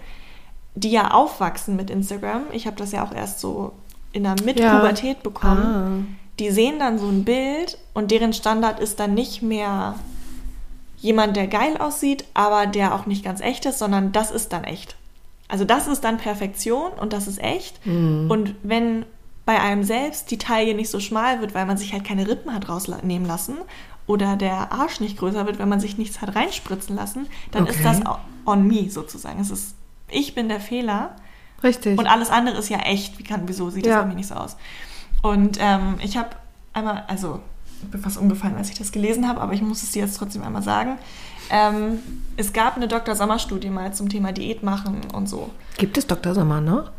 die 0.76 0.92
ja 0.92 1.12
aufwachsen 1.12 1.76
mit 1.76 1.90
Instagram, 1.90 2.44
ich 2.52 2.66
habe 2.66 2.78
das 2.78 2.92
ja 2.92 3.06
auch 3.06 3.14
erst 3.14 3.40
so 3.40 3.74
in 4.12 4.24
der 4.24 4.36
Mitpubertät 4.44 5.18
ja. 5.18 5.24
bekommen, 5.24 6.08
ah. 6.10 6.16
die 6.40 6.52
sehen 6.52 6.80
dann 6.80 7.00
so 7.00 7.08
ein 7.08 7.24
Bild 7.26 7.78
und 7.94 8.12
deren 8.12 8.34
Standard 8.34 8.80
ist 8.80 9.00
dann 9.00 9.14
nicht 9.14 9.42
mehr 9.42 9.96
jemand, 10.98 11.36
der 11.36 11.48
geil 11.48 11.78
aussieht, 11.78 12.26
aber 12.34 12.66
der 12.66 12.96
auch 12.96 13.06
nicht 13.06 13.26
ganz 13.26 13.42
echt 13.42 13.66
ist, 13.66 13.80
sondern 13.80 14.12
das 14.12 14.32
ist 14.32 14.54
dann 14.54 14.64
echt. 14.64 14.96
Also 15.50 15.66
das 15.66 15.88
ist 15.88 16.04
dann 16.04 16.18
Perfektion 16.18 16.92
und 16.94 17.14
das 17.14 17.28
ist 17.28 17.44
echt. 17.44 17.86
Mhm. 17.86 18.32
Und 18.32 18.56
wenn 18.64 19.06
bei 19.46 19.60
einem 19.60 19.84
selbst 19.84 20.32
die 20.32 20.38
Taille 20.38 20.74
nicht 20.74 20.90
so 20.90 21.00
schmal 21.00 21.42
wird, 21.42 21.54
weil 21.54 21.66
man 21.66 21.78
sich 21.78 21.94
halt 21.94 22.06
keine 22.06 22.28
Rippen 22.28 22.54
hat 22.54 22.70
rausnehmen 22.70 23.28
lassen 23.28 23.58
oder 24.08 24.36
der 24.36 24.72
Arsch 24.72 25.00
nicht 25.00 25.18
größer 25.18 25.46
wird, 25.46 25.60
wenn 25.60 25.70
man 25.70 25.80
sich 25.80 25.98
nichts 25.98 26.22
hat 26.22 26.36
reinspritzen 26.36 26.96
lassen, 26.96 27.28
dann 27.52 27.64
okay. 27.64 27.74
ist 27.74 27.86
das 27.86 28.02
on 28.46 28.68
me 28.68 28.90
sozusagen. 28.90 29.42
Es 29.42 29.52
ist, 29.52 29.76
ich 30.14 30.36
bin 30.36 30.50
der 30.50 30.60
Fehler. 30.60 31.16
Richtig. 31.64 31.98
Und 31.98 32.08
alles 32.08 32.30
andere 32.30 32.58
ist 32.58 32.70
ja 32.70 32.80
echt. 32.80 33.20
Wie 33.20 33.24
kann, 33.24 33.48
wieso 33.48 33.70
sieht 33.70 33.86
ja. 33.86 33.96
das 33.96 34.04
bei 34.04 34.10
mir 34.10 34.16
nicht 34.16 34.28
so 34.28 34.36
aus? 34.36 34.58
Und 35.22 35.58
ähm, 35.60 35.96
ich 36.04 36.18
habe 36.18 36.30
einmal, 36.74 37.06
also 37.08 37.40
ich 37.82 37.90
bin 37.90 38.02
fast 38.02 38.18
umgefallen, 38.18 38.56
als 38.56 38.70
ich 38.70 38.78
das 38.78 38.92
gelesen 38.92 39.28
habe, 39.28 39.42
aber 39.42 39.54
ich 39.54 39.62
muss 39.62 39.84
es 39.84 39.92
dir 39.92 40.04
jetzt 40.04 40.18
trotzdem 40.18 40.44
einmal 40.44 40.64
sagen. 40.64 40.98
Ähm, 41.50 42.00
es 42.38 42.54
gab 42.54 42.76
eine 42.76 42.88
Dr. 42.88 43.16
Sommer-Studie 43.16 43.70
mal 43.70 43.94
zum 43.94 44.10
Thema 44.10 44.32
Diät 44.32 44.64
machen 44.64 45.02
und 45.14 45.28
so. 45.28 45.52
Gibt 45.78 45.98
es 45.98 46.08
Dr. 46.08 46.34
Sommer 46.34 46.62
noch? 46.62 46.92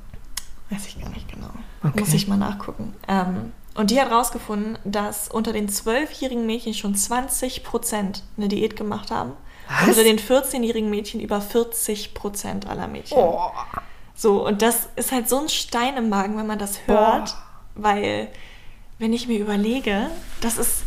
Weiß 0.70 0.87
ich 0.87 1.00
gar 1.00 1.11
nicht 1.11 1.31
genau. 1.31 1.50
Okay. 1.83 2.00
Muss 2.00 2.14
ich 2.14 2.29
mal 2.29 2.37
nachgucken. 2.37 2.94
Ähm, 3.09 3.53
und 3.74 3.90
die 3.90 4.00
hat 4.00 4.11
herausgefunden, 4.11 4.79
dass 4.85 5.29
unter 5.29 5.53
den 5.53 5.68
zwölfjährigen 5.68 6.46
Mädchen 6.46 6.74
schon 6.74 6.94
20 6.94 7.64
Prozent 7.64 8.22
eine 8.37 8.48
Diät 8.48 8.77
gemacht 8.77 9.11
haben. 9.11 9.33
Was? 9.68 9.88
Unter 9.88 10.05
den 10.05 10.18
14-jährigen 10.18 10.90
Mädchen 10.90 11.20
über 11.20 11.40
40 11.40 12.14
Prozent 12.14 12.68
aller 12.68 12.87
Mädchen. 12.87 13.18
Oh. 13.18 13.50
So, 14.14 14.46
und 14.46 14.62
das 14.62 14.88
ist 14.96 15.12
halt 15.12 15.29
so 15.29 15.40
ein 15.40 15.48
Stein 15.48 15.96
im 15.96 16.09
Magen, 16.09 16.37
wenn 16.37 16.46
man 16.46 16.59
das 16.59 16.87
hört, 16.87 17.31
Boah. 17.31 17.37
weil, 17.74 18.29
wenn 18.98 19.12
ich 19.12 19.27
mir 19.27 19.38
überlege, 19.38 20.11
das 20.40 20.59
ist. 20.59 20.85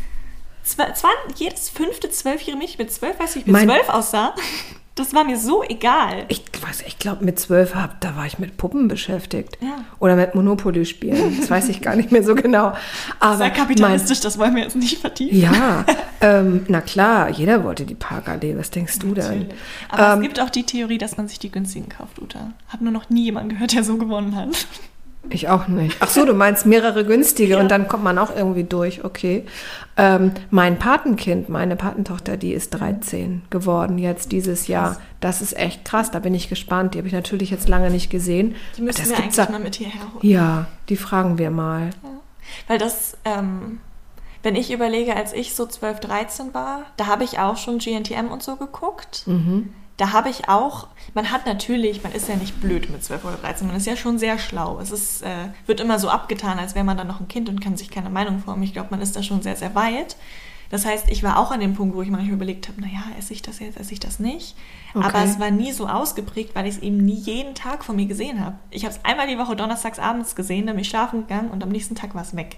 Es 0.63 0.77
war 0.77 1.11
jedes 1.35 1.69
fünfte, 1.69 2.09
zwölfjährige 2.09 2.57
Mädchen 2.57 2.79
mit 2.79 2.91
zwölf, 2.91 3.17
weiß 3.17 3.37
ich 3.37 3.45
mit 3.45 3.55
zwölf 3.63 3.87
aussah. 3.87 4.35
Das 4.97 5.13
war 5.13 5.23
mir 5.23 5.38
so 5.38 5.63
egal. 5.63 6.25
Ich 6.27 6.43
weiß, 6.60 6.83
ich 6.88 6.97
glaube, 6.97 7.23
mit 7.23 7.39
zwölf, 7.39 7.73
da 7.99 8.15
war 8.15 8.25
ich 8.25 8.39
mit 8.39 8.57
Puppen 8.57 8.88
beschäftigt. 8.88 9.55
Ja. 9.62 9.86
Oder 9.99 10.15
mit 10.15 10.33
Monopoly 10.33 10.86
spielen. 10.86 11.38
Das 11.39 11.51
weiß 11.51 11.69
ich 11.69 11.81
gar 11.81 11.95
nicht 11.95 12.12
mehr 12.12 12.23
so 12.23 12.33
genau. 12.33 12.73
Aber 13.19 13.38
Sehr 13.38 13.51
kapitalistisch, 13.51 14.17
mein, 14.17 14.23
das 14.23 14.39
wollen 14.39 14.55
wir 14.55 14.63
jetzt 14.63 14.75
nicht 14.75 14.97
vertiefen. 14.97 15.39
Ja, 15.39 15.86
ähm, 16.21 16.65
na 16.67 16.81
klar, 16.81 17.29
jeder 17.29 17.63
wollte 17.63 17.86
die 17.86 17.93
Parkallee. 17.93 18.57
Was 18.57 18.71
denkst 18.71 18.97
du 18.97 19.13
denn? 19.13 19.49
Aber 19.89 20.13
ähm, 20.13 20.19
es 20.19 20.21
gibt 20.23 20.39
auch 20.39 20.49
die 20.49 20.63
Theorie, 20.63 20.97
dass 20.97 21.15
man 21.15 21.27
sich 21.27 21.38
die 21.38 21.51
günstigen 21.51 21.89
kauft, 21.89 22.19
Uta. 22.19 22.53
Hab 22.67 22.81
nur 22.81 22.91
noch 22.91 23.12
nie 23.12 23.25
jemanden 23.25 23.49
gehört, 23.49 23.73
der 23.73 23.83
so 23.83 23.97
gewonnen 23.97 24.36
hat. 24.36 24.65
Ich 25.30 25.49
auch 25.49 25.67
nicht. 25.67 25.97
Ach 25.99 26.10
so, 26.10 26.25
du 26.25 26.34
meinst 26.34 26.65
mehrere 26.65 27.03
günstige 27.06 27.53
ja. 27.53 27.60
und 27.60 27.69
dann 27.69 27.88
kommt 27.88 28.03
man 28.03 28.17
auch 28.17 28.34
irgendwie 28.36 28.63
durch. 28.63 29.03
Okay. 29.03 29.45
Ähm, 29.97 30.32
mein 30.51 30.80
Patenkind, 30.80 31.49
meine 31.49 31.75
Patentochter, 31.75 32.38
die 32.38 32.53
ist 32.53 32.69
13 32.71 33.41
geworden 33.49 33.97
jetzt 33.97 34.32
dieses 34.32 34.67
Jahr. 34.67 34.97
Das 35.19 35.41
ist 35.41 35.58
echt 35.58 35.84
krass. 35.86 36.12
Da 36.12 36.19
bin 36.19 36.34
ich 36.34 36.49
gespannt. 36.49 36.93
Die 36.93 36.99
habe 36.99 37.08
ich 37.08 37.13
natürlich 37.13 37.49
jetzt 37.49 37.67
lange 37.67 37.89
nicht 37.89 38.10
gesehen. 38.10 38.56
Die 38.77 38.82
müssen 38.82 39.01
das 39.01 39.10
wir 39.10 39.17
eigentlich 39.17 39.36
da, 39.36 39.49
mal 39.49 39.60
mit 39.60 39.75
hierher 39.75 40.01
holen. 40.01 40.19
Ja, 40.21 40.67
die 40.89 40.97
fragen 40.97 41.38
wir 41.38 41.51
mal. 41.51 41.89
Ja. 42.03 42.10
Weil 42.67 42.77
das, 42.77 43.17
ähm, 43.25 43.80
wenn 44.43 44.56
ich 44.56 44.71
überlege, 44.71 45.15
als 45.15 45.34
ich 45.34 45.56
so 45.56 45.65
12, 45.65 45.99
13 45.99 46.53
war, 46.53 46.84
da 46.95 47.08
habe 47.08 47.23
ich 47.23 47.39
auch 47.39 47.58
schon 47.58 47.80
GNTM 47.80 48.27
und 48.32 48.43
so 48.43 48.56
geguckt. 48.56 49.23
Mhm 49.25 49.73
da 49.97 50.13
habe 50.13 50.29
ich 50.29 50.47
auch, 50.47 50.88
man 51.15 51.31
hat 51.31 51.47
natürlich, 51.47 52.03
man 52.03 52.12
ist 52.12 52.29
ja 52.29 52.36
nicht 52.36 52.62
blöd 52.62 52.89
mit 52.91 53.03
12 53.03 53.25
oder 53.25 53.38
13, 53.38 53.67
man 53.67 53.75
ist 53.75 53.88
ja 53.88 53.95
schon 53.95 54.19
sehr 54.19 54.38
schlau. 54.38 54.79
Es 54.79 54.91
ist, 54.91 55.23
äh, 55.23 55.49
wird 55.65 55.79
immer 55.79 55.97
so 55.97 56.10
abgetan, 56.10 56.60
als 56.60 56.75
wäre 56.75 56.86
man 56.86 56.97
dann 56.97 57.07
noch 57.07 57.19
ein 57.19 57.27
Kind 57.27 57.49
und 57.49 57.62
kann 57.62 57.75
sich 57.75 57.89
keine 57.89 58.12
Meinung 58.12 58.39
formen. 58.39 58.62
Ich 58.62 58.73
glaube, 58.73 58.89
man 58.91 59.01
ist 59.01 59.15
da 59.15 59.23
schon 59.23 59.41
sehr, 59.41 59.55
sehr 59.55 59.73
weit. 59.73 60.15
Das 60.69 60.86
heißt, 60.86 61.10
ich 61.10 61.23
war 61.23 61.39
auch 61.39 61.51
an 61.51 61.62
dem 61.62 61.73
Punkt, 61.73 61.95
wo 61.95 62.01
ich 62.01 62.10
manchmal 62.10 62.33
überlegt 62.33 62.67
habe, 62.67 62.81
naja, 62.81 63.03
esse 63.17 63.33
ich 63.33 63.41
das 63.41 63.60
jetzt, 63.60 63.79
esse 63.79 63.93
ich 63.93 63.99
das 63.99 64.19
nicht. 64.19 64.55
Okay. 64.93 65.05
Aber 65.05 65.23
es 65.23 65.39
war 65.39 65.49
nie 65.49 65.71
so 65.71 65.88
ausgeprägt, 65.88 66.55
weil 66.55 66.67
ich 66.67 66.75
es 66.75 66.81
eben 66.81 66.97
nie 66.97 67.15
jeden 67.15 67.55
Tag 67.55 67.83
von 67.83 67.95
mir 67.95 68.05
gesehen 68.05 68.43
habe. 68.43 68.57
Ich 68.69 68.83
habe 68.83 68.93
es 68.93 69.03
einmal 69.03 69.27
die 69.27 69.38
Woche 69.38 69.55
donnerstags 69.55 69.97
abends 69.97 70.36
gesehen, 70.36 70.67
dann 70.67 70.75
bin 70.75 70.81
ich 70.81 70.89
schlafen 70.89 71.21
gegangen 71.21 71.49
und 71.49 71.63
am 71.63 71.69
nächsten 71.69 71.95
Tag 71.95 72.13
war 72.15 72.21
es 72.21 72.36
weg. 72.36 72.57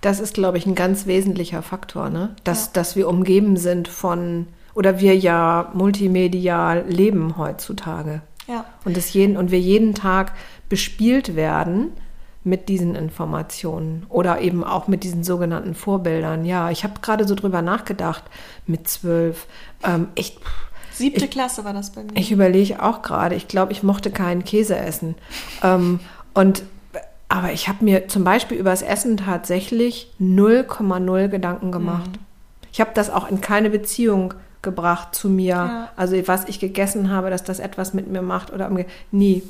Das 0.00 0.20
ist, 0.20 0.32
glaube 0.32 0.58
ich, 0.58 0.64
ein 0.64 0.74
ganz 0.74 1.06
wesentlicher 1.06 1.62
Faktor, 1.62 2.08
ne? 2.08 2.34
Dass, 2.44 2.66
ja. 2.66 2.70
dass 2.74 2.96
wir 2.96 3.08
umgeben 3.08 3.56
sind 3.56 3.88
von 3.88 4.46
oder 4.80 4.98
wir 4.98 5.14
ja 5.14 5.70
multimedial 5.74 6.86
leben 6.88 7.36
heutzutage. 7.36 8.22
Ja. 8.48 8.64
Und, 8.86 8.96
das 8.96 9.12
jeden, 9.12 9.36
und 9.36 9.50
wir 9.50 9.60
jeden 9.60 9.94
Tag 9.94 10.32
bespielt 10.70 11.36
werden 11.36 11.88
mit 12.44 12.70
diesen 12.70 12.94
Informationen 12.94 14.06
oder 14.08 14.40
eben 14.40 14.64
auch 14.64 14.88
mit 14.88 15.04
diesen 15.04 15.22
sogenannten 15.22 15.74
Vorbildern. 15.74 16.46
Ja, 16.46 16.70
ich 16.70 16.82
habe 16.82 16.94
gerade 17.02 17.28
so 17.28 17.34
drüber 17.34 17.60
nachgedacht 17.60 18.24
mit 18.66 18.88
zwölf. 18.88 19.48
Ähm, 19.84 20.08
ich, 20.14 20.38
Siebte 20.92 21.26
ich, 21.26 21.30
Klasse 21.30 21.62
war 21.66 21.74
das 21.74 21.92
bei 21.92 22.02
mir. 22.02 22.12
Ich 22.14 22.32
überlege 22.32 22.82
auch 22.82 23.02
gerade, 23.02 23.34
ich 23.34 23.48
glaube, 23.48 23.72
ich 23.72 23.82
mochte 23.82 24.10
keinen 24.10 24.46
Käse 24.46 24.78
essen. 24.78 25.14
ähm, 25.62 26.00
und 26.32 26.62
aber 27.28 27.52
ich 27.52 27.68
habe 27.68 27.84
mir 27.84 28.08
zum 28.08 28.24
Beispiel 28.24 28.56
über 28.56 28.70
das 28.70 28.80
Essen 28.80 29.18
tatsächlich 29.18 30.10
0,0 30.18 31.28
Gedanken 31.28 31.70
gemacht. 31.70 32.12
Mhm. 32.12 32.24
Ich 32.72 32.80
habe 32.80 32.92
das 32.94 33.10
auch 33.10 33.30
in 33.30 33.42
keine 33.42 33.68
Beziehung 33.68 34.32
gebracht 34.62 35.14
zu 35.14 35.28
mir. 35.28 35.54
Ja. 35.54 35.90
Also 35.96 36.16
was 36.26 36.48
ich 36.48 36.60
gegessen 36.60 37.10
habe, 37.10 37.30
dass 37.30 37.44
das 37.44 37.58
etwas 37.58 37.94
mit 37.94 38.08
mir 38.08 38.22
macht 38.22 38.52
oder 38.52 38.70
nie. 39.10 39.42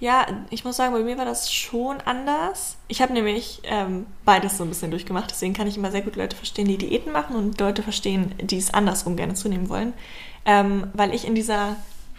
Ja, 0.00 0.26
ich 0.50 0.64
muss 0.64 0.76
sagen, 0.76 0.92
bei 0.92 1.02
mir 1.02 1.16
war 1.16 1.24
das 1.24 1.52
schon 1.52 2.00
anders. 2.04 2.76
Ich 2.88 3.00
habe 3.00 3.12
nämlich 3.12 3.62
ähm, 3.64 4.06
beides 4.24 4.58
so 4.58 4.64
ein 4.64 4.68
bisschen 4.68 4.90
durchgemacht, 4.90 5.30
deswegen 5.30 5.54
kann 5.54 5.66
ich 5.66 5.76
immer 5.76 5.90
sehr 5.90 6.02
gut 6.02 6.16
Leute 6.16 6.36
verstehen, 6.36 6.68
die 6.68 6.76
Diäten 6.76 7.12
machen 7.12 7.36
und 7.36 7.58
Leute 7.60 7.82
verstehen, 7.82 8.34
die 8.40 8.58
es 8.58 8.74
andersrum 8.74 9.16
gerne 9.16 9.34
zunehmen 9.34 9.68
wollen. 9.68 9.94
Ähm, 10.44 10.88
weil 10.92 11.14
ich 11.14 11.26
in 11.26 11.34
dieser 11.34 11.76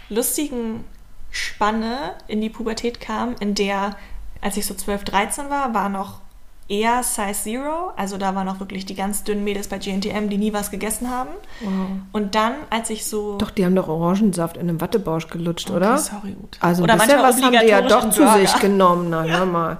lustigen 0.09 0.83
Spanne 1.29 2.13
in 2.27 2.41
die 2.41 2.49
Pubertät 2.49 2.99
kam, 2.99 3.35
in 3.39 3.53
der, 3.53 3.95
als 4.41 4.57
ich 4.57 4.65
so 4.65 4.73
12, 4.73 5.03
13 5.03 5.49
war, 5.49 5.73
war 5.73 5.89
noch 5.89 6.21
eher 6.67 7.03
Size 7.03 7.33
Zero. 7.33 7.91
Also 7.95 8.17
da 8.17 8.35
waren 8.35 8.47
auch 8.49 8.59
wirklich 8.59 8.85
die 8.85 8.95
ganz 8.95 9.23
dünnen 9.23 9.43
Mädels 9.43 9.67
bei 9.67 9.77
GNTM, 9.77 10.29
die 10.29 10.37
nie 10.37 10.53
was 10.53 10.71
gegessen 10.71 11.09
haben. 11.09 11.29
Wow. 11.61 11.71
Und 12.11 12.35
dann, 12.35 12.53
als 12.69 12.89
ich 12.89 13.05
so. 13.05 13.37
Doch, 13.37 13.51
die 13.51 13.65
haben 13.65 13.75
doch 13.75 13.87
Orangensaft 13.87 14.57
in 14.57 14.63
einem 14.63 14.81
Wattebausch 14.81 15.27
gelutscht, 15.27 15.69
okay, 15.69 15.77
oder? 15.77 15.97
Sorry, 15.97 16.31
gut. 16.31 16.57
Also 16.59 16.83
oder 16.83 16.95
manchmal 16.95 17.23
was 17.23 17.41
haben 17.41 17.55
die 17.59 17.67
ja 17.67 17.81
doch 17.81 18.09
zu 18.09 18.27
sich 18.27 18.53
genommen. 18.59 19.09
Na, 19.09 19.23
hör 19.27 19.45
mal. 19.45 19.77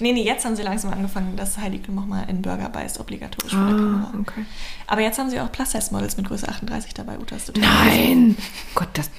Nee, 0.00 0.12
nee, 0.12 0.24
jetzt 0.24 0.44
haben 0.44 0.56
sie 0.56 0.62
langsam 0.62 0.92
angefangen, 0.92 1.36
dass 1.36 1.58
Heidi 1.58 1.78
Klum 1.78 1.98
auch 1.98 2.06
mal 2.06 2.24
in 2.28 2.42
Burger 2.42 2.68
beißt, 2.68 2.98
obligatorisch 3.00 3.54
ah, 3.54 4.12
Okay. 4.20 4.44
Aber 4.86 5.00
jetzt 5.00 5.18
haben 5.18 5.30
sie 5.30 5.40
auch 5.40 5.50
Plus-Size-Models 5.52 6.16
mit 6.16 6.28
Größe 6.28 6.48
38 6.48 6.94
dabei. 6.94 7.18
Uta, 7.18 7.36
Nein! 7.56 8.36
Gott, 8.74 8.88
das 8.94 9.10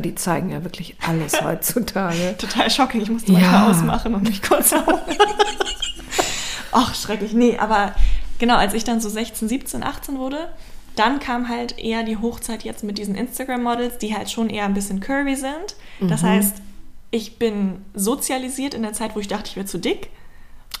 die 0.00 0.14
zeigen 0.14 0.50
ja 0.50 0.64
wirklich 0.64 0.96
alles 1.06 1.42
heutzutage. 1.42 2.34
Total 2.38 2.70
shocking. 2.70 3.02
Ich 3.02 3.10
musste 3.10 3.32
ja. 3.32 3.40
manchmal 3.40 3.70
ausmachen 3.70 4.14
und 4.14 4.22
mich 4.22 4.42
kurz. 4.42 4.74
ach, 6.72 6.94
schrecklich. 6.94 7.32
Nee, 7.32 7.58
aber 7.58 7.94
genau, 8.38 8.56
als 8.56 8.74
ich 8.74 8.84
dann 8.84 9.00
so 9.00 9.08
16, 9.08 9.48
17, 9.48 9.82
18 9.82 10.18
wurde, 10.18 10.48
dann 10.96 11.20
kam 11.20 11.48
halt 11.48 11.78
eher 11.78 12.02
die 12.02 12.16
Hochzeit 12.16 12.64
jetzt 12.64 12.84
mit 12.84 12.98
diesen 12.98 13.14
Instagram-Models, 13.14 13.98
die 13.98 14.14
halt 14.14 14.30
schon 14.30 14.50
eher 14.50 14.64
ein 14.64 14.74
bisschen 14.74 15.00
curvy 15.00 15.36
sind. 15.36 15.76
Das 16.00 16.22
mhm. 16.22 16.26
heißt, 16.26 16.56
ich 17.10 17.38
bin 17.38 17.84
sozialisiert 17.94 18.74
in 18.74 18.82
der 18.82 18.92
Zeit, 18.92 19.14
wo 19.14 19.20
ich 19.20 19.28
dachte, 19.28 19.48
ich 19.48 19.56
wäre 19.56 19.66
zu 19.66 19.78
dick. 19.78 20.10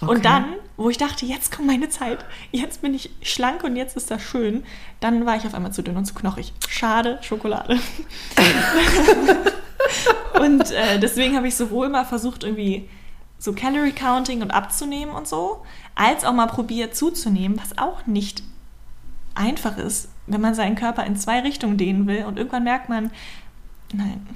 Okay. 0.00 0.10
Und 0.10 0.24
dann, 0.24 0.54
wo 0.76 0.90
ich 0.90 0.98
dachte, 0.98 1.26
jetzt 1.26 1.54
kommt 1.54 1.68
meine 1.68 1.88
Zeit, 1.88 2.24
jetzt 2.50 2.82
bin 2.82 2.92
ich 2.92 3.10
schlank 3.22 3.62
und 3.62 3.76
jetzt 3.76 3.96
ist 3.96 4.10
das 4.10 4.20
schön, 4.20 4.64
dann 5.00 5.26
war 5.26 5.36
ich 5.36 5.46
auf 5.46 5.54
einmal 5.54 5.72
zu 5.72 5.82
dünn 5.82 5.96
und 5.96 6.06
zu 6.06 6.14
knochig. 6.14 6.52
Schade, 6.68 7.18
Schokolade. 7.22 7.78
und 10.40 10.70
äh, 10.72 10.98
deswegen 10.98 11.36
habe 11.36 11.46
ich 11.46 11.54
sowohl 11.54 11.88
mal 11.88 12.04
versucht, 12.04 12.42
irgendwie 12.42 12.88
so 13.38 13.52
Calorie 13.52 13.92
Counting 13.92 14.42
und 14.42 14.50
abzunehmen 14.50 15.14
und 15.14 15.28
so, 15.28 15.62
als 15.94 16.24
auch 16.24 16.32
mal 16.32 16.46
probiert 16.46 16.96
zuzunehmen, 16.96 17.58
was 17.60 17.78
auch 17.78 18.06
nicht 18.06 18.42
einfach 19.34 19.78
ist, 19.78 20.08
wenn 20.26 20.40
man 20.40 20.54
seinen 20.54 20.76
Körper 20.76 21.04
in 21.04 21.16
zwei 21.16 21.40
Richtungen 21.40 21.76
dehnen 21.76 22.06
will 22.06 22.24
und 22.24 22.38
irgendwann 22.38 22.64
merkt 22.64 22.88
man, 22.88 23.10
nein, 23.92 24.26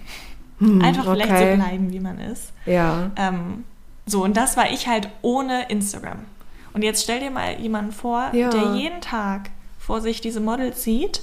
hm, 0.59 0.83
einfach 0.83 1.07
okay. 1.07 1.23
vielleicht 1.23 1.38
so 1.38 1.57
bleiben, 1.57 1.92
wie 1.92 2.01
man 2.01 2.19
ist. 2.19 2.53
Ja. 2.64 3.11
Ähm, 3.16 3.64
so, 4.07 4.23
und 4.25 4.37
das 4.37 4.57
war 4.57 4.71
ich 4.71 4.87
halt 4.87 5.09
ohne 5.23 5.69
Instagram. 5.69 6.19
Und 6.73 6.83
jetzt 6.83 7.03
stell 7.03 7.21
dir 7.21 7.31
mal 7.31 7.59
jemanden 7.59 7.92
vor, 7.92 8.31
ja. 8.33 8.51
der 8.51 8.75
jeden 8.75 9.01
Tag 9.01 9.51
vor 9.79 10.01
sich 10.01 10.21
diese 10.21 10.40
Models 10.40 10.83
sieht, 10.83 11.23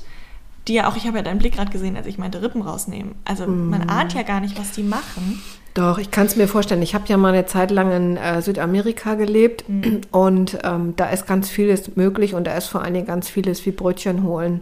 die 0.68 0.76
ja 0.76 0.90
auch, 0.90 0.96
ich 0.96 1.06
habe 1.08 1.18
ja 1.18 1.24
deinen 1.24 1.40
Blick 1.40 1.56
gerade 1.56 1.72
gesehen, 1.72 1.98
als 1.98 2.08
ich 2.08 2.18
meinte 2.18 2.42
Rippen 2.42 2.62
rausnehmen. 2.62 3.16
Also 3.26 3.46
mm. 3.46 3.70
man 3.70 3.90
ahnt 3.90 4.14
ja 4.14 4.24
gar 4.24 4.40
nicht, 4.40 4.58
was 4.58 4.72
die 4.72 4.84
machen. 4.84 5.42
Doch, 5.74 5.98
ich 5.98 6.12
kann 6.12 6.28
es 6.28 6.36
mir 6.36 6.48
vorstellen. 6.48 6.82
Ich 6.82 6.94
habe 6.94 7.06
ja 7.08 7.18
mal 7.18 7.34
eine 7.34 7.46
Zeit 7.46 7.72
lang 7.72 7.92
in 7.92 8.18
äh, 8.18 8.42
Südamerika 8.42 9.16
gelebt 9.16 9.66
mm. 9.68 10.02
und 10.12 10.60
ähm, 10.64 10.94
da 10.96 11.10
ist 11.10 11.28
ganz 11.28 11.50
vieles 11.50 11.96
möglich 11.96 12.34
und 12.36 12.46
da 12.46 12.56
ist 12.56 12.68
vor 12.68 12.82
allen 12.82 12.94
Dingen 12.94 13.08
ganz 13.08 13.28
vieles 13.28 13.66
wie 13.66 13.72
Brötchen 13.72 14.24
holen. 14.24 14.62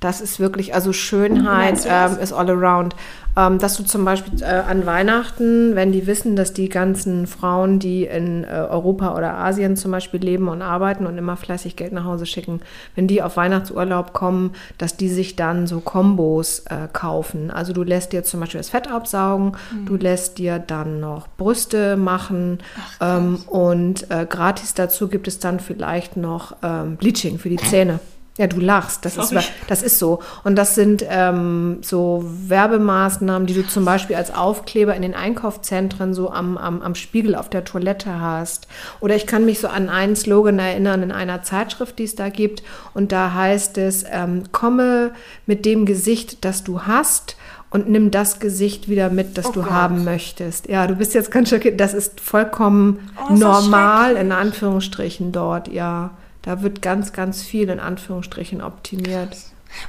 Das 0.00 0.20
ist 0.20 0.38
wirklich, 0.38 0.74
also 0.74 0.92
Schönheit 0.92 1.86
ähm, 1.88 2.18
ist 2.20 2.32
all 2.32 2.50
around. 2.50 2.94
Ähm, 3.38 3.58
dass 3.58 3.76
du 3.76 3.84
zum 3.84 4.04
Beispiel 4.04 4.42
äh, 4.42 4.46
an 4.46 4.84
Weihnachten, 4.84 5.76
wenn 5.76 5.92
die 5.92 6.08
wissen, 6.08 6.34
dass 6.34 6.52
die 6.54 6.68
ganzen 6.68 7.28
Frauen, 7.28 7.78
die 7.78 8.04
in 8.04 8.42
äh, 8.42 8.48
Europa 8.48 9.16
oder 9.16 9.34
Asien 9.34 9.76
zum 9.76 9.92
Beispiel 9.92 10.20
leben 10.20 10.48
und 10.48 10.60
arbeiten 10.60 11.06
und 11.06 11.16
immer 11.16 11.36
fleißig 11.36 11.76
Geld 11.76 11.92
nach 11.92 12.04
Hause 12.04 12.26
schicken, 12.26 12.60
wenn 12.96 13.06
die 13.06 13.22
auf 13.22 13.36
Weihnachtsurlaub 13.36 14.12
kommen, 14.12 14.54
dass 14.78 14.96
die 14.96 15.08
sich 15.08 15.36
dann 15.36 15.68
so 15.68 15.78
Kombos 15.78 16.64
äh, 16.66 16.88
kaufen. 16.92 17.52
Also 17.52 17.72
du 17.72 17.84
lässt 17.84 18.12
dir 18.12 18.24
zum 18.24 18.40
Beispiel 18.40 18.58
das 18.58 18.70
Fett 18.70 18.90
absaugen, 18.90 19.52
mhm. 19.72 19.86
du 19.86 19.94
lässt 19.94 20.38
dir 20.38 20.58
dann 20.58 20.98
noch 20.98 21.28
Brüste 21.36 21.96
machen 21.96 22.58
Ach, 23.00 23.18
ähm, 23.18 23.38
und 23.46 24.10
äh, 24.10 24.26
gratis 24.28 24.74
dazu 24.74 25.06
gibt 25.06 25.28
es 25.28 25.38
dann 25.38 25.60
vielleicht 25.60 26.16
noch 26.16 26.56
ähm, 26.64 26.96
Bleaching 26.96 27.38
für 27.38 27.50
die 27.50 27.56
Zähne. 27.56 28.00
Ja, 28.38 28.46
du 28.46 28.60
lachst. 28.60 29.04
Das, 29.04 29.16
ist, 29.16 29.34
das 29.66 29.82
ist 29.82 29.98
so. 29.98 30.20
Und 30.44 30.54
das 30.54 30.76
sind 30.76 31.04
ähm, 31.08 31.78
so 31.82 32.24
Werbemaßnahmen, 32.24 33.48
die 33.48 33.54
du 33.54 33.66
zum 33.66 33.84
Beispiel 33.84 34.14
als 34.14 34.32
Aufkleber 34.32 34.94
in 34.94 35.02
den 35.02 35.14
Einkaufszentren 35.14 36.14
so 36.14 36.30
am, 36.30 36.56
am, 36.56 36.80
am 36.80 36.94
Spiegel 36.94 37.34
auf 37.34 37.50
der 37.50 37.64
Toilette 37.64 38.20
hast. 38.20 38.68
Oder 39.00 39.16
ich 39.16 39.26
kann 39.26 39.44
mich 39.44 39.58
so 39.58 39.66
an 39.66 39.88
einen 39.90 40.14
Slogan 40.14 40.60
erinnern 40.60 41.02
in 41.02 41.10
einer 41.10 41.42
Zeitschrift, 41.42 41.98
die 41.98 42.04
es 42.04 42.14
da 42.14 42.28
gibt. 42.28 42.62
Und 42.94 43.10
da 43.10 43.34
heißt 43.34 43.76
es, 43.78 44.04
ähm, 44.08 44.44
komme 44.52 45.10
mit 45.46 45.66
dem 45.66 45.84
Gesicht, 45.84 46.44
das 46.44 46.62
du 46.62 46.82
hast 46.82 47.36
und 47.70 47.88
nimm 47.88 48.12
das 48.12 48.38
Gesicht 48.38 48.88
wieder 48.88 49.10
mit, 49.10 49.36
das 49.36 49.46
oh 49.46 49.52
du 49.52 49.62
Gott. 49.62 49.70
haben 49.70 50.04
möchtest. 50.04 50.68
Ja, 50.68 50.86
du 50.86 50.94
bist 50.94 51.12
jetzt 51.12 51.32
ganz 51.32 51.50
schockiert. 51.50 51.80
Das 51.80 51.92
ist 51.92 52.20
vollkommen 52.20 53.10
oh, 53.28 53.32
normal, 53.34 54.14
in 54.14 54.30
Anführungsstrichen 54.30 55.32
dort, 55.32 55.66
ja. 55.66 56.12
Da 56.42 56.62
wird 56.62 56.82
ganz, 56.82 57.12
ganz 57.12 57.42
viel 57.42 57.68
in 57.68 57.80
Anführungsstrichen 57.80 58.62
optimiert. 58.62 59.36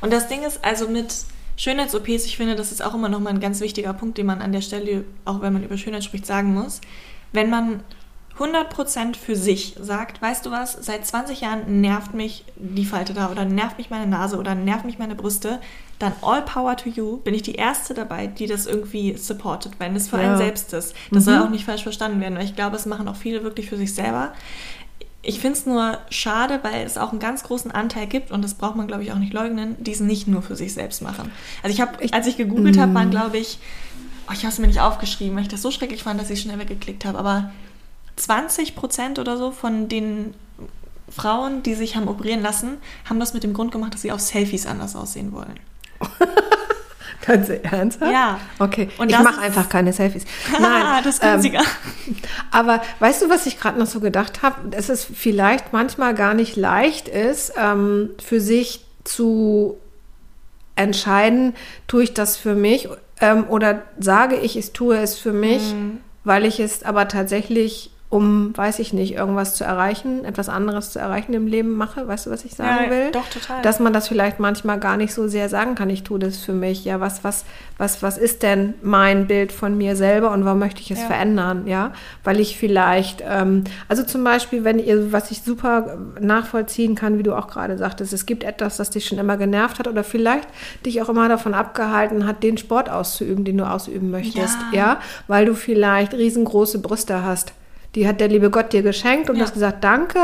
Und 0.01 0.11
das 0.11 0.27
Ding 0.27 0.43
ist 0.43 0.63
also 0.63 0.87
mit 0.87 1.13
Schönheits-OPs, 1.57 2.25
ich 2.25 2.37
finde, 2.37 2.55
das 2.55 2.71
ist 2.71 2.83
auch 2.83 2.95
immer 2.95 3.09
noch 3.09 3.19
mal 3.19 3.31
ein 3.31 3.39
ganz 3.39 3.59
wichtiger 3.59 3.93
Punkt, 3.93 4.17
den 4.17 4.25
man 4.25 4.41
an 4.41 4.53
der 4.53 4.61
Stelle, 4.61 5.03
auch 5.25 5.41
wenn 5.41 5.53
man 5.53 5.63
über 5.63 5.77
Schönheit 5.77 6.03
spricht, 6.03 6.25
sagen 6.25 6.53
muss. 6.53 6.79
Wenn 7.33 7.49
man 7.49 7.81
100% 8.39 9.17
für 9.17 9.35
sich 9.35 9.75
sagt, 9.79 10.21
weißt 10.21 10.45
du 10.45 10.51
was, 10.51 10.77
seit 10.79 11.05
20 11.05 11.41
Jahren 11.41 11.81
nervt 11.81 12.13
mich 12.13 12.45
die 12.55 12.85
Falte 12.85 13.13
da 13.13 13.29
oder 13.29 13.43
nervt 13.43 13.77
mich 13.77 13.89
meine 13.89 14.07
Nase 14.07 14.37
oder 14.37 14.55
nervt 14.55 14.85
mich 14.85 14.97
meine 14.97 15.15
Brüste, 15.15 15.59
dann 15.99 16.13
all 16.21 16.41
power 16.43 16.77
to 16.77 16.89
you, 16.89 17.17
bin 17.17 17.33
ich 17.33 17.41
die 17.41 17.55
Erste 17.55 17.93
dabei, 17.93 18.27
die 18.27 18.47
das 18.47 18.65
irgendwie 18.65 19.17
supportet, 19.17 19.73
wenn 19.79 19.95
es 19.97 20.07
für 20.07 20.21
ja. 20.21 20.29
einen 20.29 20.37
selbst 20.37 20.71
ist. 20.71 20.95
Das 21.11 21.25
mhm. 21.25 21.29
soll 21.29 21.37
auch 21.39 21.49
nicht 21.49 21.65
falsch 21.65 21.83
verstanden 21.83 22.21
werden, 22.21 22.37
weil 22.37 22.45
ich 22.45 22.55
glaube, 22.55 22.77
es 22.77 22.85
machen 22.85 23.09
auch 23.09 23.17
viele 23.17 23.43
wirklich 23.43 23.67
für 23.67 23.77
sich 23.77 23.93
selber 23.93 24.31
ich 25.21 25.39
finde 25.39 25.59
es 25.59 25.65
nur 25.65 25.97
schade, 26.09 26.59
weil 26.63 26.85
es 26.85 26.97
auch 26.97 27.11
einen 27.11 27.19
ganz 27.19 27.43
großen 27.43 27.71
Anteil 27.71 28.07
gibt, 28.07 28.31
und 28.31 28.41
das 28.41 28.53
braucht 28.53 28.75
man, 28.75 28.87
glaube 28.87 29.03
ich, 29.03 29.11
auch 29.11 29.17
nicht 29.17 29.33
leugnen, 29.33 29.75
die 29.79 29.91
es 29.91 29.99
nicht 29.99 30.27
nur 30.27 30.41
für 30.41 30.55
sich 30.55 30.73
selbst 30.73 31.01
machen. 31.01 31.31
Also 31.61 31.73
ich 31.73 31.81
habe, 31.81 31.97
als 32.13 32.27
ich 32.27 32.37
gegoogelt 32.37 32.77
habe, 32.77 32.93
waren, 32.93 33.09
mm. 33.09 33.11
glaube 33.11 33.37
ich, 33.37 33.59
oh, 34.29 34.33
ich 34.33 34.39
habe 34.39 34.53
es 34.53 34.59
mir 34.59 34.67
nicht 34.67 34.79
aufgeschrieben, 34.79 35.35
weil 35.35 35.43
ich 35.43 35.49
das 35.49 35.61
so 35.61 35.71
schrecklich 35.71 36.03
fand, 36.03 36.21
dass 36.21 36.29
ich 36.29 36.41
schnell 36.41 36.59
weggeklickt 36.59 37.03
habe, 37.03 37.17
aber 37.17 37.51
20 38.15 38.75
Prozent 38.75 39.19
oder 39.19 39.37
so 39.37 39.51
von 39.51 39.89
den 39.89 40.33
Frauen, 41.09 41.63
die 41.63 41.73
sich 41.73 41.95
haben 41.95 42.07
operieren 42.07 42.41
lassen, 42.41 42.77
haben 43.05 43.19
das 43.19 43.33
mit 43.33 43.43
dem 43.43 43.53
Grund 43.53 43.71
gemacht, 43.71 43.93
dass 43.93 44.01
sie 44.01 44.11
auf 44.11 44.19
Selfies 44.21 44.65
anders 44.65 44.95
aussehen 44.95 45.33
wollen. 45.33 45.59
Ganz 47.25 47.49
ernsthaft? 47.49 48.11
Ja. 48.11 48.39
Okay. 48.59 48.89
Und 48.97 49.09
ich 49.09 49.19
mache 49.19 49.41
einfach 49.41 49.69
keine 49.69 49.93
Selfies. 49.93 50.23
Nein, 50.59 51.03
das 51.03 51.15
ist 51.15 51.21
günstiger. 51.21 51.59
Ähm, 51.59 52.15
aber 52.51 52.81
weißt 52.99 53.21
du, 53.21 53.29
was 53.29 53.45
ich 53.45 53.59
gerade 53.59 53.77
noch 53.77 53.87
so 53.87 53.99
gedacht 53.99 54.41
habe? 54.41 54.69
Dass 54.69 54.89
es 54.89 55.05
vielleicht 55.05 55.73
manchmal 55.73 56.15
gar 56.15 56.33
nicht 56.33 56.55
leicht 56.55 57.07
ist, 57.07 57.53
ähm, 57.57 58.11
für 58.23 58.39
sich 58.39 58.85
zu 59.03 59.77
entscheiden, 60.75 61.55
tue 61.87 62.03
ich 62.03 62.13
das 62.13 62.37
für 62.37 62.55
mich 62.55 62.87
ähm, 63.21 63.45
oder 63.49 63.83
sage 63.99 64.35
ich, 64.35 64.57
ich 64.57 64.71
tue 64.71 64.97
es 64.97 65.17
für 65.17 65.33
mich, 65.33 65.73
mhm. 65.73 65.99
weil 66.23 66.45
ich 66.45 66.59
es 66.59 66.83
aber 66.83 67.07
tatsächlich 67.07 67.91
um, 68.11 68.57
weiß 68.57 68.79
ich 68.79 68.91
nicht, 68.91 69.13
irgendwas 69.13 69.53
zu 69.53 69.63
erreichen, 69.63 70.25
etwas 70.25 70.49
anderes 70.49 70.91
zu 70.91 70.97
erreichen 70.97 71.33
im 71.33 71.45
Leben 71.45 71.75
mache. 71.75 72.07
Weißt 72.07 72.25
du, 72.25 72.31
was 72.31 72.43
ich 72.43 72.55
sagen 72.55 72.85
ja, 72.85 72.89
will? 72.89 73.11
Doch, 73.11 73.27
total. 73.29 73.61
Dass 73.61 73.79
man 73.79 73.93
das 73.93 74.07
vielleicht 74.07 74.39
manchmal 74.39 74.79
gar 74.79 74.97
nicht 74.97 75.13
so 75.13 75.27
sehr 75.27 75.47
sagen 75.47 75.75
kann, 75.75 75.91
ich 75.91 76.01
tue 76.01 76.17
das 76.17 76.37
für 76.37 76.53
mich. 76.53 76.85
Ja, 76.85 76.99
was, 76.99 77.23
was, 77.23 77.45
was, 77.77 78.01
was 78.01 78.17
ist 78.17 78.41
denn 78.41 78.73
mein 78.81 79.27
Bild 79.27 79.51
von 79.51 79.77
mir 79.77 79.95
selber 79.95 80.31
und 80.31 80.43
warum 80.43 80.57
möchte 80.57 80.81
ich 80.81 80.89
es 80.89 81.01
ja. 81.01 81.05
verändern? 81.05 81.67
Ja, 81.67 81.93
weil 82.23 82.39
ich 82.39 82.57
vielleicht, 82.57 83.23
ähm, 83.27 83.65
also 83.87 84.01
zum 84.01 84.23
Beispiel, 84.23 84.63
wenn 84.63 84.79
ihr, 84.79 85.11
was 85.11 85.29
ich 85.29 85.43
super 85.43 85.99
nachvollziehen 86.19 86.95
kann, 86.95 87.19
wie 87.19 87.23
du 87.23 87.37
auch 87.37 87.47
gerade 87.47 87.77
sagtest, 87.77 88.11
es 88.11 88.25
gibt 88.25 88.43
etwas, 88.43 88.77
das 88.77 88.89
dich 88.89 89.05
schon 89.05 89.19
immer 89.19 89.37
genervt 89.37 89.77
hat 89.77 89.87
oder 89.87 90.03
vielleicht 90.03 90.47
dich 90.83 90.99
auch 91.03 91.09
immer 91.09 91.29
davon 91.29 91.53
abgehalten 91.53 92.25
hat, 92.25 92.41
den 92.41 92.57
Sport 92.57 92.89
auszuüben, 92.89 93.45
den 93.45 93.59
du 93.59 93.69
ausüben 93.69 94.09
möchtest. 94.09 94.57
Ja, 94.71 94.79
ja? 94.79 94.99
weil 95.27 95.45
du 95.45 95.53
vielleicht 95.53 96.15
riesengroße 96.15 96.79
Brüste 96.79 97.23
hast 97.23 97.53
die 97.95 98.07
hat 98.07 98.19
der 98.19 98.27
liebe 98.27 98.49
Gott 98.49 98.71
dir 98.71 98.81
geschenkt 98.81 99.29
und 99.29 99.35
ja. 99.35 99.39
du 99.39 99.45
hast 99.45 99.53
gesagt, 99.53 99.83
danke. 99.83 100.19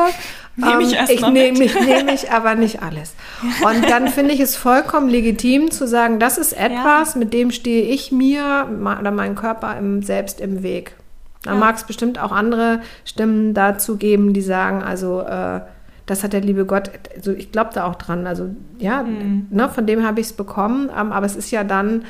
Nehme 0.56 0.84
ich, 0.84 0.94
ähm, 0.94 1.06
ich 1.10 1.28
nehme 1.28 1.58
mich, 1.58 1.80
nehme 1.80 2.14
ich 2.14 2.32
aber 2.32 2.56
nicht 2.56 2.82
alles. 2.82 3.14
Und 3.42 3.90
dann 3.90 4.08
finde 4.08 4.34
ich 4.34 4.40
es 4.40 4.56
vollkommen 4.56 5.10
legitim 5.10 5.72
zu 5.72 5.88
sagen, 5.88 6.20
das 6.20 6.38
ist 6.38 6.54
etwas, 6.54 7.14
ja. 7.14 7.20
mit 7.20 7.34
dem 7.34 7.52
stehe 7.52 7.84
ich 7.84 8.12
mir 8.12 8.68
oder 9.00 9.12
meinem 9.12 9.36
Körper 9.36 9.78
im, 9.78 10.02
selbst 10.02 10.40
im 10.40 10.64
Weg. 10.64 10.96
Da 11.44 11.52
ja. 11.52 11.58
mag 11.58 11.76
es 11.76 11.84
bestimmt 11.84 12.20
auch 12.20 12.32
andere 12.32 12.82
Stimmen 13.04 13.54
dazu 13.54 13.98
geben, 13.98 14.34
die 14.34 14.42
sagen, 14.42 14.82
also 14.82 15.22
äh, 15.22 15.62
das 16.06 16.24
hat 16.24 16.34
der 16.34 16.42
liebe 16.42 16.66
Gott, 16.66 16.92
also 17.16 17.32
ich 17.32 17.52
glaube 17.52 17.72
da 17.74 17.86
auch 17.86 17.96
dran. 17.96 18.28
Also 18.28 18.50
ja, 18.78 19.04
mhm. 19.04 19.48
ne, 19.50 19.70
von 19.70 19.86
dem 19.86 20.06
habe 20.06 20.22
ich 20.22 20.28
es 20.28 20.34
bekommen, 20.34 20.90
ähm, 20.90 21.12
aber 21.12 21.26
es 21.26 21.36
ist 21.36 21.52
ja 21.52 21.64
dann 21.64 22.04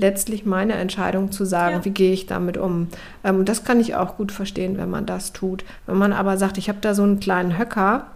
letztlich 0.00 0.44
meine 0.46 0.72
Entscheidung 0.74 1.30
zu 1.30 1.44
sagen, 1.44 1.76
ja. 1.76 1.84
wie 1.84 1.90
gehe 1.90 2.12
ich 2.12 2.26
damit 2.26 2.56
um. 2.56 2.88
Ähm, 3.22 3.44
das 3.44 3.64
kann 3.64 3.78
ich 3.80 3.94
auch 3.94 4.16
gut 4.16 4.32
verstehen, 4.32 4.78
wenn 4.78 4.90
man 4.90 5.06
das 5.06 5.32
tut. 5.32 5.64
Wenn 5.86 5.98
man 5.98 6.12
aber 6.12 6.36
sagt, 6.38 6.58
ich 6.58 6.68
habe 6.68 6.78
da 6.80 6.94
so 6.94 7.02
einen 7.02 7.20
kleinen 7.20 7.58
Höcker 7.58 8.06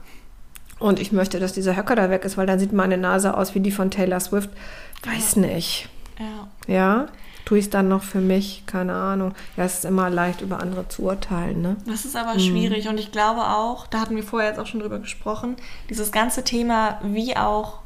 und 0.78 0.98
ich 0.98 1.12
möchte, 1.12 1.38
dass 1.38 1.52
dieser 1.52 1.76
Höcker 1.76 1.94
da 1.94 2.10
weg 2.10 2.24
ist, 2.24 2.36
weil 2.36 2.46
dann 2.46 2.58
sieht 2.58 2.72
meine 2.72 2.96
Nase 2.96 3.36
aus 3.36 3.54
wie 3.54 3.60
die 3.60 3.70
von 3.70 3.90
Taylor 3.90 4.20
Swift. 4.20 4.50
Weiß 5.04 5.36
ja. 5.36 5.42
nicht. 5.42 5.88
Ja. 6.18 6.74
Ja? 6.74 7.06
Tue 7.44 7.58
ich 7.58 7.66
es 7.66 7.70
dann 7.70 7.88
noch 7.88 8.02
für 8.02 8.20
mich? 8.20 8.64
Keine 8.66 8.94
Ahnung. 8.94 9.34
Ja, 9.58 9.64
es 9.64 9.74
ist 9.74 9.84
immer 9.84 10.08
leicht, 10.08 10.40
über 10.40 10.60
andere 10.60 10.88
zu 10.88 11.02
urteilen. 11.02 11.60
Ne? 11.60 11.76
Das 11.86 12.06
ist 12.06 12.16
aber 12.16 12.34
mhm. 12.34 12.40
schwierig 12.40 12.88
und 12.88 12.98
ich 12.98 13.12
glaube 13.12 13.42
auch, 13.42 13.86
da 13.86 14.00
hatten 14.00 14.16
wir 14.16 14.22
vorher 14.22 14.48
jetzt 14.48 14.58
auch 14.58 14.66
schon 14.66 14.80
drüber 14.80 14.98
gesprochen, 14.98 15.56
dieses 15.90 16.10
ganze 16.10 16.42
Thema, 16.42 16.98
wie 17.02 17.36
auch 17.36 17.83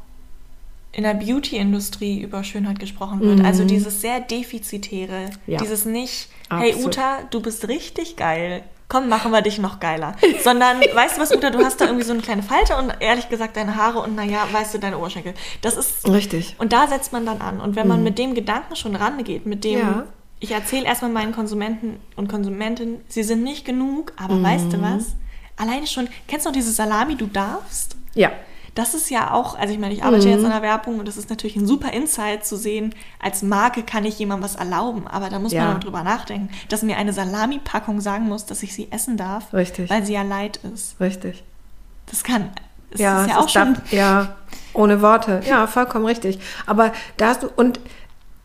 in 0.91 1.03
der 1.03 1.13
Beauty-Industrie 1.13 2.19
über 2.21 2.43
Schönheit 2.43 2.79
gesprochen 2.79 3.19
wird. 3.21 3.39
Mhm. 3.39 3.45
Also 3.45 3.63
dieses 3.63 4.01
sehr 4.01 4.19
defizitäre, 4.19 5.29
ja. 5.45 5.59
dieses 5.59 5.85
nicht, 5.85 6.29
Absolut. 6.49 6.75
hey 6.75 6.85
Uta, 6.85 7.17
du 7.29 7.41
bist 7.41 7.67
richtig 7.67 8.15
geil. 8.15 8.63
Komm, 8.87 9.07
machen 9.07 9.31
wir 9.31 9.43
dich 9.43 9.59
noch 9.59 9.79
geiler. 9.79 10.15
Sondern, 10.43 10.81
weißt 10.81 11.17
du 11.17 11.21
was, 11.21 11.31
Uta, 11.31 11.51
du 11.51 11.59
hast 11.59 11.79
da 11.79 11.85
irgendwie 11.85 12.03
so 12.03 12.13
eine 12.13 12.23
kleine 12.23 12.41
Falte 12.41 12.75
und 12.75 12.91
ehrlich 13.01 13.29
gesagt 13.29 13.55
deine 13.55 13.75
Haare 13.75 13.99
und 13.99 14.15
naja, 14.15 14.47
weißt 14.51 14.73
du, 14.73 14.79
deine 14.79 14.97
Oberschenkel. 14.97 15.35
Das 15.61 15.77
ist. 15.77 16.09
Richtig. 16.09 16.55
Und 16.57 16.73
da 16.73 16.87
setzt 16.87 17.13
man 17.13 17.23
dann 17.23 17.39
an. 17.39 17.61
Und 17.61 17.75
wenn 17.75 17.87
man 17.87 17.99
mhm. 17.99 18.05
mit 18.05 18.17
dem 18.17 18.33
Gedanken 18.33 18.75
schon 18.75 18.95
rangeht, 18.95 19.45
mit 19.45 19.63
dem, 19.63 19.79
ja. 19.79 20.05
ich 20.39 20.51
erzähle 20.51 20.85
erstmal 20.85 21.11
meinen 21.11 21.33
Konsumenten 21.33 21.99
und 22.15 22.29
Konsumentinnen, 22.29 23.01
sie 23.07 23.21
sind 23.21 23.43
nicht 23.43 23.63
genug, 23.63 24.13
aber 24.17 24.33
mhm. 24.33 24.43
weißt 24.43 24.73
du 24.73 24.81
was? 24.81 25.15
Alleine 25.55 25.85
schon, 25.85 26.07
kennst 26.27 26.47
du 26.47 26.49
noch 26.49 26.55
diese 26.55 26.71
Salami, 26.71 27.15
du 27.15 27.27
darfst? 27.27 27.95
Ja 28.15 28.31
das 28.75 28.93
ist 28.93 29.09
ja 29.09 29.33
auch, 29.33 29.57
also 29.57 29.73
ich 29.73 29.79
meine, 29.79 29.93
ich 29.93 30.03
arbeite 30.03 30.27
mhm. 30.27 30.33
jetzt 30.33 30.45
an 30.45 30.51
der 30.51 30.61
Werbung 30.61 30.99
und 30.99 31.07
das 31.07 31.17
ist 31.17 31.29
natürlich 31.29 31.55
ein 31.55 31.65
super 31.65 31.91
Insight 31.93 32.45
zu 32.45 32.55
sehen, 32.55 32.93
als 33.19 33.41
Marke 33.41 33.83
kann 33.83 34.05
ich 34.05 34.19
jemandem 34.19 34.43
was 34.43 34.55
erlauben, 34.55 35.07
aber 35.07 35.29
da 35.29 35.39
muss 35.39 35.51
ja. 35.51 35.65
man 35.65 35.77
auch 35.77 35.79
drüber 35.79 36.03
nachdenken, 36.03 36.49
dass 36.69 36.83
mir 36.83 36.97
eine 36.97 37.13
Salami-Packung 37.13 38.01
sagen 38.01 38.25
muss, 38.25 38.45
dass 38.45 38.63
ich 38.63 38.73
sie 38.73 38.91
essen 38.91 39.17
darf, 39.17 39.53
Richtig. 39.53 39.89
weil 39.89 40.05
sie 40.05 40.13
ja 40.13 40.23
leid 40.23 40.59
ist. 40.73 40.99
Richtig. 40.99 41.43
Das 42.07 42.23
kann, 42.23 42.49
das 42.91 43.01
ja, 43.01 43.23
ist 43.23 43.29
ja 43.29 43.39
auch 43.39 43.49
schon... 43.49 43.75
Da, 43.75 43.95
ja, 43.95 44.35
ohne 44.73 45.01
Worte. 45.01 45.41
Ja, 45.47 45.67
vollkommen 45.67 46.05
richtig. 46.05 46.39
Aber 46.65 46.93
da 47.17 47.29
hast 47.29 47.43
du, 47.43 47.49
und 47.55 47.79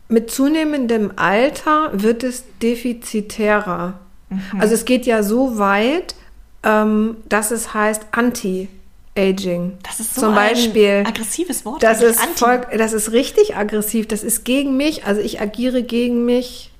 mit 0.07 0.29
zunehmendem 0.31 1.13
Alter 1.15 1.89
wird 1.93 2.23
es 2.23 2.43
defizitärer. 2.61 3.99
Mhm. 4.29 4.59
Also 4.59 4.73
es 4.73 4.85
geht 4.85 5.05
ja 5.05 5.23
so 5.23 5.57
weit, 5.57 6.15
ähm, 6.63 7.17
dass 7.29 7.51
es 7.51 7.73
heißt 7.73 8.07
Anti. 8.11 8.69
Aging. 9.17 9.77
Das 9.83 9.99
ist 9.99 10.15
so 10.15 10.21
Zum 10.21 10.35
Beispiel, 10.35 10.89
ein 10.89 11.07
aggressives 11.07 11.65
Wort. 11.65 11.81
Das 11.81 12.01
ist, 12.01 12.19
voll, 12.35 12.61
das 12.77 12.93
ist 12.93 13.11
richtig 13.11 13.55
aggressiv. 13.55 14.07
Das 14.07 14.23
ist 14.23 14.43
gegen 14.43 14.75
mich. 14.75 15.05
Also 15.05 15.21
ich 15.21 15.39
agiere 15.41 15.83
gegen 15.83 16.25
mich. 16.25 16.71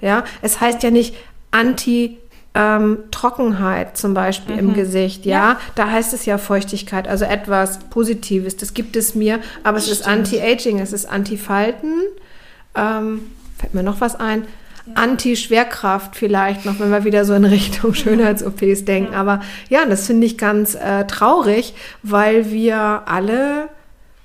Ja, 0.00 0.24
es 0.42 0.60
heißt 0.60 0.82
ja 0.82 0.90
nicht 0.90 1.14
Anti 1.50 2.18
ähm, 2.54 2.98
Trockenheit 3.10 3.96
zum 3.96 4.14
Beispiel 4.14 4.54
mhm. 4.56 4.68
im 4.68 4.74
Gesicht, 4.74 5.24
ja? 5.24 5.52
ja? 5.52 5.60
da 5.74 5.90
heißt 5.90 6.12
es 6.12 6.26
ja 6.26 6.38
Feuchtigkeit, 6.38 7.08
also 7.08 7.24
etwas 7.24 7.78
Positives, 7.90 8.56
das 8.56 8.74
gibt 8.74 8.96
es 8.96 9.14
mir, 9.14 9.40
aber 9.62 9.78
es 9.78 9.84
Stimmt. 9.84 10.00
ist 10.00 10.06
Anti-Aging, 10.06 10.78
es 10.80 10.92
ist 10.92 11.06
Anti-Falten, 11.06 12.02
ähm, 12.74 13.30
fällt 13.58 13.74
mir 13.74 13.82
noch 13.82 14.00
was 14.00 14.16
ein. 14.16 14.44
Anti-Schwerkraft 14.94 16.16
vielleicht 16.16 16.64
noch, 16.64 16.78
wenn 16.78 16.90
wir 16.90 17.04
wieder 17.04 17.24
so 17.24 17.34
in 17.34 17.44
Richtung 17.44 17.94
Schönheits-OPs 17.94 18.84
denken, 18.84 19.14
aber 19.14 19.40
ja, 19.68 19.84
das 19.84 20.06
finde 20.06 20.26
ich 20.26 20.38
ganz 20.38 20.74
äh, 20.74 21.06
traurig, 21.06 21.74
weil 22.02 22.50
wir 22.50 23.02
alle 23.06 23.68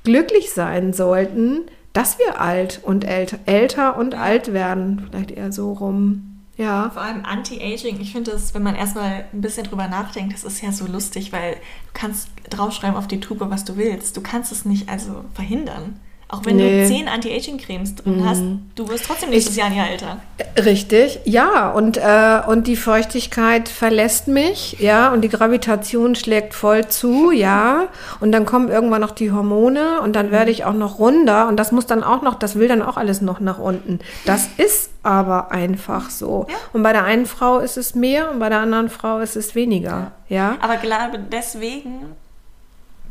glücklich 0.03 0.51
sein 0.51 0.93
sollten, 0.93 1.61
dass 1.93 2.19
wir 2.19 2.39
alt 2.39 2.79
und 2.83 3.05
älter, 3.05 3.39
älter 3.45 3.97
und 3.97 4.15
alt 4.15 4.53
werden, 4.53 5.07
vielleicht 5.09 5.31
eher 5.31 5.51
so 5.51 5.73
rum. 5.73 6.43
Ja. 6.57 6.89
Vor 6.89 7.03
allem 7.03 7.23
Anti-Aging. 7.23 7.99
Ich 8.01 8.11
finde 8.11 8.31
es, 8.31 8.53
wenn 8.53 8.63
man 8.63 8.75
erstmal 8.75 9.25
ein 9.31 9.41
bisschen 9.41 9.65
drüber 9.65 9.87
nachdenkt, 9.87 10.33
das 10.33 10.43
ist 10.43 10.61
ja 10.61 10.71
so 10.71 10.87
lustig, 10.87 11.31
weil 11.31 11.53
du 11.53 11.59
kannst 11.93 12.29
draufschreiben 12.49 12.97
auf 12.97 13.07
die 13.07 13.19
Tube, 13.19 13.41
was 13.41 13.63
du 13.63 13.77
willst. 13.77 14.17
Du 14.17 14.21
kannst 14.21 14.51
es 14.51 14.65
nicht 14.65 14.89
also 14.89 15.23
verhindern. 15.33 15.99
Auch 16.29 16.43
wenn 16.43 16.57
nee. 16.57 16.81
du 16.81 16.87
zehn 16.87 17.07
Anti-Aging-Cremes 17.07 17.95
drin 17.95 18.17
mhm. 18.17 18.29
hast, 18.29 18.43
du 18.75 18.89
wirst 18.89 19.05
trotzdem 19.05 19.29
nächstes 19.29 19.53
ich, 19.53 19.59
Jahr 19.59 19.67
ein 19.67 19.77
Jahr 19.77 19.89
älter. 19.89 20.17
Richtig, 20.57 21.21
ja. 21.23 21.71
Und, 21.71 21.95
äh, 21.95 22.41
und 22.45 22.67
die 22.67 22.75
Feuchtigkeit 22.75 23.69
verlässt 23.69 24.27
mich, 24.27 24.77
ja. 24.79 25.13
Und 25.13 25.21
die 25.21 25.29
Gravitation 25.29 26.15
schlägt 26.15 26.53
voll 26.53 26.85
zu, 26.89 27.31
ja. 27.31 27.87
Und 28.19 28.33
dann 28.33 28.45
kommen 28.45 28.67
irgendwann 28.67 28.99
noch 28.99 29.11
die 29.11 29.31
Hormone 29.31 30.01
und 30.01 30.17
dann 30.17 30.29
werde 30.29 30.51
ich 30.51 30.65
auch 30.65 30.73
noch 30.73 30.99
runder. 30.99 31.47
Und 31.47 31.55
das 31.55 31.71
muss 31.71 31.85
dann 31.85 32.03
auch 32.03 32.21
noch, 32.21 32.35
das 32.35 32.55
will 32.55 32.67
dann 32.67 32.81
auch 32.81 32.97
alles 32.97 33.21
noch 33.21 33.39
nach 33.39 33.57
unten. 33.57 33.99
Das 34.25 34.49
ist 34.57 34.89
aber 35.03 35.53
einfach 35.53 36.09
so. 36.09 36.45
Ja. 36.49 36.55
Und 36.73 36.83
bei 36.83 36.91
der 36.91 37.05
einen 37.05 37.25
Frau 37.25 37.59
ist 37.59 37.77
es 37.77 37.95
mehr 37.95 38.31
und 38.31 38.39
bei 38.39 38.49
der 38.49 38.59
anderen 38.59 38.89
Frau 38.89 39.19
ist 39.19 39.37
es 39.37 39.55
weniger, 39.55 40.11
ja. 40.27 40.35
ja? 40.35 40.57
Aber 40.59 40.75
glaube 40.75 41.19
deswegen, 41.31 42.17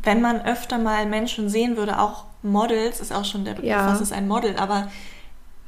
wenn 0.03 0.21
man 0.21 0.39
öfter 0.45 0.77
mal 0.77 1.07
Menschen 1.07 1.49
sehen 1.49 1.77
würde, 1.77 1.99
auch 1.99 2.25
Models 2.47 2.99
ist 2.99 3.13
auch 3.13 3.25
schon 3.25 3.45
der 3.45 3.53
Begriff, 3.53 3.69
ja. 3.69 3.91
was 3.91 4.01
ist 4.01 4.13
ein 4.13 4.27
Model, 4.27 4.55
aber 4.57 4.89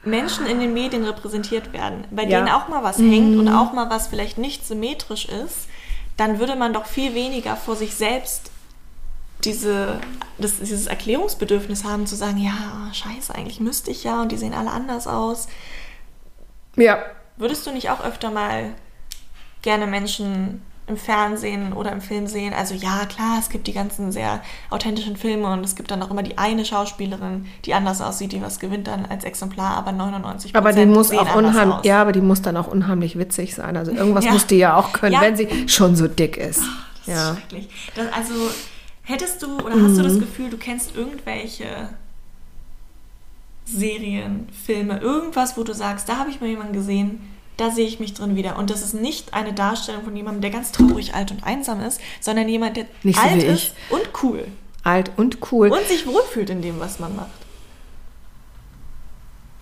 Menschen 0.03 0.45
in 0.45 0.59
den 0.59 0.73
Medien 0.73 1.03
repräsentiert 1.03 1.73
werden, 1.73 2.05
bei 2.11 2.23
ja. 2.23 2.39
denen 2.39 2.49
auch 2.49 2.67
mal 2.69 2.83
was 2.83 2.97
mhm. 2.97 3.11
hängt 3.11 3.39
und 3.39 3.47
auch 3.49 3.73
mal 3.73 3.89
was 3.89 4.07
vielleicht 4.07 4.37
nicht 4.37 4.65
symmetrisch 4.65 5.25
ist, 5.25 5.67
dann 6.17 6.39
würde 6.39 6.55
man 6.55 6.73
doch 6.73 6.85
viel 6.85 7.13
weniger 7.13 7.55
vor 7.55 7.75
sich 7.75 7.95
selbst 7.95 8.51
diese, 9.43 9.99
das, 10.37 10.59
dieses 10.59 10.87
Erklärungsbedürfnis 10.87 11.83
haben, 11.85 12.05
zu 12.07 12.15
sagen, 12.15 12.37
ja, 12.37 12.91
scheiße, 12.93 13.33
eigentlich 13.33 13.59
müsste 13.59 13.91
ich 13.91 14.03
ja 14.03 14.21
und 14.21 14.31
die 14.31 14.37
sehen 14.37 14.53
alle 14.53 14.71
anders 14.71 15.07
aus. 15.07 15.47
Ja. 16.75 17.01
Würdest 17.37 17.65
du 17.65 17.71
nicht 17.71 17.89
auch 17.89 18.03
öfter 18.03 18.31
mal 18.31 18.73
gerne 19.61 19.87
Menschen 19.87 20.61
im 20.89 20.97
Fernsehen 20.97 21.71
oder 21.73 21.91
im 21.91 22.01
Film 22.01 22.27
sehen. 22.27 22.53
Also 22.53 22.73
ja, 22.73 23.05
klar, 23.05 23.37
es 23.39 23.49
gibt 23.49 23.67
die 23.67 23.73
ganzen 23.73 24.11
sehr 24.11 24.41
authentischen 24.69 25.15
Filme 25.15 25.47
und 25.53 25.63
es 25.63 25.75
gibt 25.75 25.91
dann 25.91 26.01
auch 26.01 26.11
immer 26.11 26.23
die 26.23 26.37
eine 26.37 26.65
Schauspielerin, 26.65 27.45
die 27.65 27.73
anders 27.73 28.01
aussieht, 28.01 28.31
die 28.31 28.41
was 28.41 28.59
gewinnt 28.59 28.87
dann 28.87 29.05
als 29.05 29.23
Exemplar, 29.23 29.77
aber 29.77 29.91
99 29.91 30.55
Aber 30.55 30.73
die 30.73 30.85
muss 30.85 31.11
auch 31.11 31.35
unheimlich, 31.35 31.85
ja, 31.85 32.01
aber 32.01 32.11
die 32.11 32.21
muss 32.21 32.41
dann 32.41 32.57
auch 32.57 32.67
unheimlich 32.67 33.17
witzig 33.17 33.55
sein. 33.55 33.77
Also 33.77 33.91
irgendwas 33.91 34.25
ja. 34.25 34.31
muss 34.31 34.47
die 34.47 34.57
ja 34.57 34.75
auch 34.75 34.91
können, 34.91 35.13
ja. 35.13 35.21
wenn 35.21 35.37
sie 35.37 35.69
schon 35.69 35.95
so 35.95 36.07
dick 36.07 36.37
ist. 36.37 36.61
Oh, 36.61 36.65
das 37.05 37.15
ja. 37.15 37.31
ist 37.31 37.37
schrecklich. 37.37 37.69
Das, 37.95 38.13
also 38.13 38.33
hättest 39.03 39.43
du 39.43 39.57
oder 39.59 39.75
hast 39.75 39.91
mhm. 39.91 39.97
du 39.97 40.03
das 40.03 40.13
mhm. 40.13 40.19
Gefühl, 40.21 40.49
du 40.49 40.57
kennst 40.57 40.95
irgendwelche 40.95 41.89
Serien, 43.65 44.47
Filme, 44.65 44.99
irgendwas, 44.99 45.55
wo 45.55 45.63
du 45.63 45.73
sagst, 45.73 46.09
da 46.09 46.17
habe 46.17 46.31
ich 46.31 46.41
mal 46.41 46.47
jemanden 46.47 46.73
gesehen, 46.73 47.21
da 47.59 47.71
sehe 47.71 47.85
ich 47.85 47.99
mich 47.99 48.13
drin 48.13 48.35
wieder. 48.35 48.57
Und 48.57 48.69
das 48.69 48.81
ist 48.81 48.93
nicht 48.93 49.33
eine 49.33 49.53
Darstellung 49.53 50.03
von 50.03 50.15
jemandem, 50.15 50.41
der 50.41 50.51
ganz 50.51 50.71
traurig, 50.71 51.13
alt 51.13 51.31
und 51.31 51.43
einsam 51.43 51.81
ist, 51.81 51.99
sondern 52.21 52.47
jemand, 52.47 52.77
der 52.77 52.85
nicht 53.03 53.19
alt 53.19 53.41
so 53.41 53.47
ist 53.47 53.73
und 53.89 54.09
cool. 54.23 54.47
Alt 54.83 55.11
und 55.17 55.37
cool. 55.51 55.69
Und 55.69 55.85
sich 55.87 56.07
wohlfühlt 56.07 56.49
in 56.49 56.61
dem, 56.61 56.79
was 56.79 56.99
man 56.99 57.15
macht. 57.15 57.27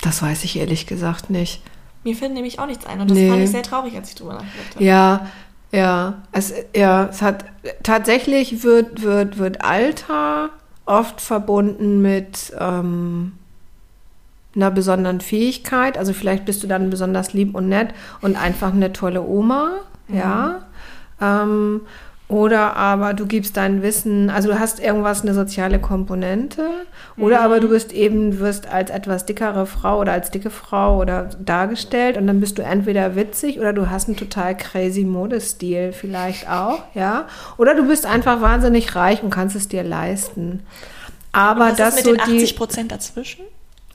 Das 0.02 0.22
weiß 0.22 0.44
ich 0.44 0.58
ehrlich 0.58 0.86
gesagt 0.86 1.30
nicht. 1.30 1.62
Mir 2.04 2.16
fällt 2.16 2.34
nämlich 2.34 2.60
auch 2.60 2.68
nichts 2.68 2.86
ein. 2.86 3.02
Und 3.02 3.10
das 3.10 3.18
nee. 3.18 3.30
fand 3.30 3.44
ich 3.44 3.50
sehr 3.50 3.64
traurig, 3.64 3.96
als 3.96 4.10
ich 4.10 4.16
drüber 4.16 4.34
nachgedacht 4.36 4.76
habe. 4.76 4.84
Ja, 4.84 5.28
ja. 5.72 6.22
Es, 6.32 6.54
ja, 6.76 7.08
es 7.08 7.22
hat 7.22 7.46
tatsächlich 7.84 8.64
wird, 8.64 9.02
wird, 9.02 9.38
wird 9.38 9.64
Alter 9.64 10.52
oft 10.86 11.20
verbunden 11.20 12.02
mit 12.02 12.54
ähm, 12.60 13.34
einer 14.58 14.72
besonderen 14.72 15.22
Fähigkeit. 15.22 15.98
Also 15.98 16.12
vielleicht 16.12 16.46
bist 16.46 16.62
du 16.64 16.68
dann 16.68 16.90
besonders 16.90 17.32
lieb 17.34 17.56
und 17.56 17.70
nett 17.70 17.94
und 18.22 18.36
einfach 18.36 18.74
eine 18.74 18.92
tolle 18.92 19.22
Oma, 19.22 19.72
mhm. 20.08 20.18
ja. 20.18 20.66
Ähm, 21.22 21.82
oder 22.30 22.76
aber 22.76 23.14
du 23.14 23.26
gibst 23.26 23.56
dein 23.56 23.82
Wissen, 23.82 24.30
also 24.30 24.50
du 24.50 24.60
hast 24.60 24.82
irgendwas, 24.82 25.22
eine 25.22 25.34
soziale 25.34 25.80
Komponente. 25.80 26.62
Oder 27.16 27.40
mhm. 27.40 27.46
aber 27.46 27.60
du 27.62 27.70
bist 27.70 27.94
eben, 27.94 28.40
wirst 28.40 28.68
als 28.68 28.90
etwas 28.90 29.26
dickere 29.26 29.66
Frau 29.66 30.02
oder 30.02 30.12
als 30.12 30.30
dicke 30.30 30.50
Frau 30.50 31.00
oder 31.00 31.30
dargestellt 31.40 32.18
und 32.18 32.28
dann 32.28 32.42
bist 32.42 32.58
du 32.58 32.64
entweder 32.64 33.16
witzig 33.16 33.60
oder 33.60 33.72
du 33.72 33.90
hast 33.90 34.10
einen 34.10 34.18
total 34.18 34.58
crazy 34.58 35.06
Modestil 35.06 35.94
vielleicht 35.94 36.50
auch, 36.50 36.84
ja. 36.94 37.28
Oder 37.58 37.76
du 37.76 37.88
bist 37.88 38.06
einfach 38.06 38.42
wahnsinnig 38.42 38.94
reich 38.94 39.24
und 39.24 39.30
kannst 39.30 39.56
es 39.56 39.70
dir 39.70 39.84
leisten. 39.84 40.64
Aber 41.32 41.72
das 41.72 41.98
ist 41.98 42.08
mit 42.08 42.20
so 42.20 42.26
den 42.26 42.36
80 42.40 42.58
Prozent 42.58 42.92
dazwischen? 42.92 43.46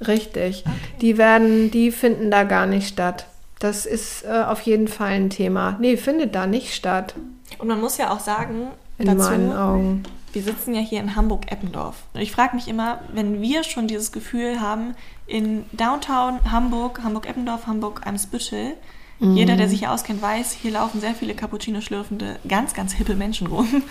Richtig. 0.07 0.65
Okay. 0.67 0.75
Die 1.01 1.19
werden, 1.19 1.71
die 1.71 1.91
finden 1.91 2.31
da 2.31 2.45
gar 2.45 2.67
nicht 2.67 2.89
statt. 2.89 3.27
Das 3.59 3.87
ist 3.87 4.25
äh, 4.25 4.43
auf 4.43 4.61
jeden 4.63 4.89
Fall 4.89 5.13
ein 5.13 5.31
Thema. 5.31 5.77
Nee, 5.81 5.97
findet 5.97 6.35
da 6.35 6.47
nicht 6.47 6.75
statt. 6.75 7.15
Und 7.59 7.69
man 7.69 7.81
muss 7.81 7.97
ja 7.97 8.13
auch 8.13 8.21
sagen, 8.21 8.69
in 8.99 9.07
dazu, 9.07 9.31
meinen 9.31 9.53
Augen. 9.53 10.03
Wir 10.33 10.43
sitzen 10.43 10.75
ja 10.75 10.81
hier 10.81 11.01
in 11.01 11.15
Hamburg-Eppendorf. 11.15 11.97
Und 12.15 12.21
ich 12.21 12.33
frage 12.33 12.57
mich 12.57 12.67
immer, 12.67 13.01
wenn 13.13 13.41
wir 13.41 13.63
schon 13.65 13.87
dieses 13.87 14.13
Gefühl 14.13 14.61
haben, 14.61 14.95
in 15.27 15.65
Downtown 15.73 16.41
Hamburg, 16.51 17.01
Hamburg-Eppendorf, 17.05 17.67
Hamburg-Eimsbüttel, 17.67 18.75
mhm. 19.21 19.37
jeder, 19.37 19.57
der 19.57 19.69
sich 19.69 19.81
hier 19.81 19.93
auskennt, 19.93 20.23
weiß, 20.23 20.53
hier 20.53 20.73
laufen 20.73 21.01
sehr 21.01 21.15
viele 21.15 21.35
Cappuccino-schlürfende, 21.35 22.39
ganz, 22.49 22.75
ganz 22.75 22.93
hippe 22.95 23.15
Menschen 23.15 23.47
rum. 23.47 23.83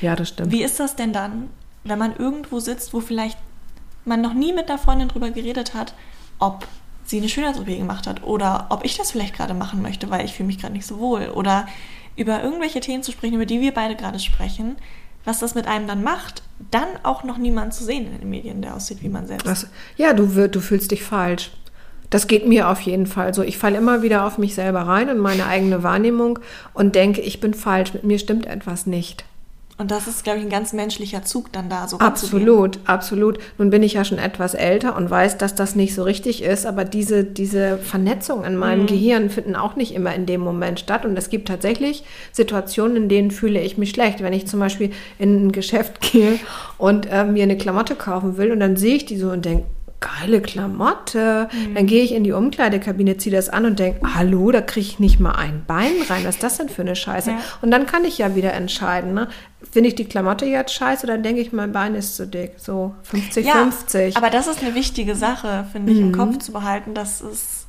Ja, 0.00 0.16
das 0.16 0.30
stimmt. 0.30 0.50
Wie 0.50 0.62
ist 0.62 0.80
das 0.80 0.96
denn 0.96 1.12
dann, 1.12 1.50
wenn 1.84 1.98
man 1.98 2.16
irgendwo 2.16 2.58
sitzt, 2.60 2.94
wo 2.94 3.00
vielleicht 3.00 3.38
man 4.10 4.20
noch 4.20 4.34
nie 4.34 4.52
mit 4.52 4.68
einer 4.68 4.78
Freundin 4.78 5.08
darüber 5.08 5.30
geredet 5.30 5.72
hat, 5.72 5.94
ob 6.38 6.66
sie 7.04 7.18
eine 7.18 7.28
Schönheits-OP 7.28 7.66
gemacht 7.66 8.06
hat 8.06 8.22
oder 8.24 8.66
ob 8.68 8.84
ich 8.84 8.98
das 8.98 9.12
vielleicht 9.12 9.34
gerade 9.34 9.54
machen 9.54 9.80
möchte, 9.80 10.10
weil 10.10 10.24
ich 10.24 10.34
fühle 10.34 10.48
mich 10.48 10.58
gerade 10.58 10.74
nicht 10.74 10.86
so 10.86 10.98
wohl 10.98 11.28
oder 11.28 11.66
über 12.16 12.42
irgendwelche 12.42 12.80
Themen 12.80 13.02
zu 13.02 13.12
sprechen, 13.12 13.36
über 13.36 13.46
die 13.46 13.60
wir 13.60 13.72
beide 13.72 13.96
gerade 13.96 14.18
sprechen, 14.18 14.76
was 15.24 15.38
das 15.38 15.54
mit 15.54 15.66
einem 15.66 15.86
dann 15.86 16.02
macht, 16.02 16.42
dann 16.70 16.88
auch 17.02 17.24
noch 17.24 17.38
niemand 17.38 17.72
zu 17.72 17.84
sehen 17.84 18.06
in 18.06 18.18
den 18.18 18.30
Medien, 18.30 18.62
der 18.62 18.74
aussieht 18.74 19.02
wie 19.02 19.08
man 19.08 19.26
selbst. 19.26 19.46
Das, 19.46 19.68
ja, 19.96 20.12
du, 20.12 20.26
du 20.48 20.60
fühlst 20.60 20.90
dich 20.90 21.02
falsch. 21.02 21.50
Das 22.10 22.26
geht 22.26 22.46
mir 22.46 22.68
auf 22.68 22.80
jeden 22.80 23.06
Fall 23.06 23.32
so. 23.32 23.42
Ich 23.42 23.56
falle 23.56 23.78
immer 23.78 24.02
wieder 24.02 24.26
auf 24.26 24.36
mich 24.36 24.54
selber 24.54 24.80
rein 24.80 25.08
und 25.08 25.18
meine 25.18 25.46
eigene 25.46 25.84
Wahrnehmung 25.84 26.40
und 26.74 26.96
denke, 26.96 27.20
ich 27.20 27.38
bin 27.38 27.54
falsch, 27.54 27.94
mit 27.94 28.02
mir 28.02 28.18
stimmt 28.18 28.46
etwas 28.46 28.86
nicht. 28.86 29.24
Und 29.80 29.90
das 29.90 30.06
ist, 30.06 30.24
glaube 30.24 30.40
ich, 30.40 30.44
ein 30.44 30.50
ganz 30.50 30.74
menschlicher 30.74 31.22
Zug 31.22 31.52
dann 31.52 31.70
da 31.70 31.88
so 31.88 32.00
Absolut, 32.00 32.80
absolut. 32.84 33.38
Nun 33.56 33.70
bin 33.70 33.82
ich 33.82 33.94
ja 33.94 34.04
schon 34.04 34.18
etwas 34.18 34.52
älter 34.52 34.94
und 34.94 35.08
weiß, 35.08 35.38
dass 35.38 35.54
das 35.54 35.74
nicht 35.74 35.94
so 35.94 36.02
richtig 36.02 36.42
ist, 36.42 36.66
aber 36.66 36.84
diese, 36.84 37.24
diese 37.24 37.78
Vernetzung 37.78 38.44
in 38.44 38.56
meinem 38.56 38.82
mhm. 38.82 38.88
Gehirn 38.88 39.30
finden 39.30 39.56
auch 39.56 39.76
nicht 39.76 39.94
immer 39.94 40.14
in 40.14 40.26
dem 40.26 40.42
Moment 40.42 40.80
statt. 40.80 41.06
Und 41.06 41.16
es 41.16 41.30
gibt 41.30 41.48
tatsächlich 41.48 42.04
Situationen, 42.30 42.94
in 42.98 43.08
denen 43.08 43.30
fühle 43.30 43.62
ich 43.62 43.78
mich 43.78 43.88
schlecht. 43.88 44.22
Wenn 44.22 44.34
ich 44.34 44.46
zum 44.46 44.60
Beispiel 44.60 44.90
in 45.18 45.46
ein 45.46 45.52
Geschäft 45.52 46.00
gehe 46.12 46.38
und 46.76 47.06
äh, 47.10 47.24
mir 47.24 47.44
eine 47.44 47.56
Klamotte 47.56 47.94
kaufen 47.94 48.36
will 48.36 48.52
und 48.52 48.60
dann 48.60 48.76
sehe 48.76 48.96
ich 48.96 49.06
die 49.06 49.16
so 49.16 49.30
und 49.30 49.46
denke, 49.46 49.64
geile 50.00 50.40
Klamotte. 50.40 51.48
Mhm. 51.52 51.74
Dann 51.74 51.86
gehe 51.86 52.02
ich 52.02 52.12
in 52.12 52.24
die 52.24 52.32
Umkleidekabine, 52.32 53.18
ziehe 53.18 53.34
das 53.34 53.48
an 53.48 53.66
und 53.66 53.78
denke, 53.78 54.00
hallo, 54.14 54.50
da 54.50 54.60
kriege 54.60 54.86
ich 54.86 54.98
nicht 54.98 55.20
mal 55.20 55.32
ein 55.32 55.64
Bein 55.66 55.92
rein. 56.08 56.24
Was 56.24 56.36
ist 56.36 56.42
das 56.42 56.56
denn 56.56 56.68
für 56.68 56.82
eine 56.82 56.96
Scheiße? 56.96 57.30
Ja. 57.30 57.38
Und 57.62 57.70
dann 57.70 57.86
kann 57.86 58.04
ich 58.04 58.18
ja 58.18 58.34
wieder 58.34 58.52
entscheiden, 58.54 59.14
ne? 59.14 59.28
Finde 59.70 59.90
ich 59.90 59.94
die 59.94 60.06
Klamotte 60.06 60.46
jetzt 60.46 60.72
scheiße 60.72 61.04
oder 61.06 61.18
denke 61.18 61.42
ich, 61.42 61.52
mein 61.52 61.72
Bein 61.72 61.94
ist 61.94 62.16
zu 62.16 62.26
dick? 62.26 62.54
So 62.56 62.94
50, 63.02 63.46
ja, 63.46 63.52
50. 63.52 64.16
Aber 64.16 64.30
das 64.30 64.46
ist 64.46 64.62
eine 64.62 64.74
wichtige 64.74 65.14
Sache, 65.14 65.66
finde 65.70 65.92
ich, 65.92 65.98
mhm. 65.98 66.06
im 66.06 66.12
Kopf 66.12 66.38
zu 66.38 66.52
behalten, 66.52 66.94
dass 66.94 67.20
es 67.20 67.66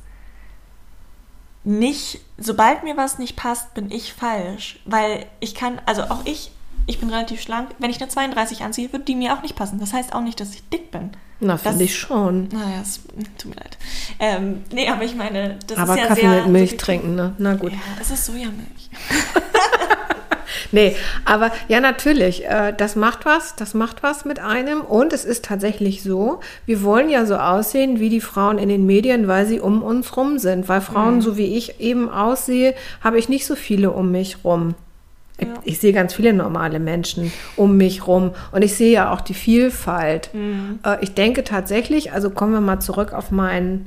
nicht, 1.64 2.20
sobald 2.38 2.82
mir 2.82 2.96
was 2.96 3.18
nicht 3.18 3.36
passt, 3.36 3.74
bin 3.74 3.90
ich 3.90 4.14
falsch. 4.14 4.80
Weil 4.84 5.26
ich 5.38 5.54
kann, 5.54 5.80
also 5.86 6.02
auch 6.04 6.24
ich, 6.24 6.50
ich 6.86 6.98
bin 6.98 7.10
relativ 7.10 7.40
schlank. 7.40 7.70
Wenn 7.78 7.90
ich 7.90 8.00
eine 8.00 8.08
32 8.08 8.62
anziehe, 8.62 8.92
würde 8.92 9.04
die 9.04 9.14
mir 9.14 9.34
auch 9.34 9.42
nicht 9.42 9.56
passen. 9.56 9.78
Das 9.78 9.92
heißt 9.92 10.14
auch 10.14 10.20
nicht, 10.20 10.40
dass 10.40 10.54
ich 10.54 10.68
dick 10.68 10.90
bin. 10.90 11.10
Na, 11.40 11.56
finde 11.56 11.84
ich 11.84 11.98
schon. 11.98 12.48
Naja, 12.52 12.80
es 12.82 13.00
tut 13.36 13.50
mir 13.50 13.56
leid. 13.56 13.76
Ähm, 14.20 14.62
nee, 14.72 14.88
aber 14.88 15.02
ich 15.02 15.16
meine, 15.16 15.58
das 15.66 15.76
aber 15.76 15.94
ist 15.94 15.98
ja 15.98 16.06
Kaffee 16.06 16.20
sehr... 16.20 16.30
mit 16.30 16.46
Milch 16.48 16.76
trinken, 16.76 17.16
ne? 17.16 17.34
Na 17.38 17.54
gut. 17.54 17.72
Ja, 17.72 17.78
es 18.00 18.10
ist 18.10 18.26
Sojamilch. 18.26 18.90
nee, 20.72 20.94
aber 21.24 21.50
ja, 21.66 21.80
natürlich, 21.80 22.44
äh, 22.46 22.72
das 22.76 22.94
macht 22.94 23.24
was, 23.24 23.56
das 23.56 23.74
macht 23.74 24.04
was 24.04 24.24
mit 24.24 24.38
einem. 24.38 24.82
Und 24.82 25.12
es 25.12 25.24
ist 25.24 25.44
tatsächlich 25.44 26.04
so, 26.04 26.38
wir 26.64 26.82
wollen 26.82 27.10
ja 27.10 27.26
so 27.26 27.36
aussehen 27.36 27.98
wie 27.98 28.08
die 28.08 28.20
Frauen 28.20 28.58
in 28.58 28.68
den 28.68 28.86
Medien, 28.86 29.26
weil 29.26 29.46
sie 29.46 29.58
um 29.58 29.82
uns 29.82 30.16
rum 30.16 30.38
sind. 30.38 30.68
Weil 30.68 30.80
Frauen, 30.80 31.16
mhm. 31.16 31.22
so 31.22 31.36
wie 31.36 31.56
ich 31.56 31.80
eben 31.80 32.08
aussehe, 32.08 32.74
habe 33.00 33.18
ich 33.18 33.28
nicht 33.28 33.46
so 33.46 33.56
viele 33.56 33.90
um 33.90 34.12
mich 34.12 34.44
rum. 34.44 34.76
Ja. 35.48 35.54
Ich, 35.64 35.78
sehe 35.78 35.92
ganz 35.92 36.14
viele 36.14 36.32
normale 36.32 36.78
Menschen 36.78 37.32
um 37.56 37.76
mich 37.76 38.06
rum 38.06 38.32
und 38.52 38.62
ich 38.62 38.74
sehe 38.74 38.92
ja 38.92 39.12
auch 39.12 39.20
die 39.20 39.34
Vielfalt. 39.34 40.30
Mhm. 40.32 40.80
Äh, 40.84 40.98
ich 41.02 41.14
denke 41.14 41.44
tatsächlich, 41.44 42.12
also 42.12 42.30
kommen 42.30 42.52
wir 42.52 42.60
mal 42.60 42.80
zurück 42.80 43.12
auf 43.12 43.30
meinen 43.30 43.86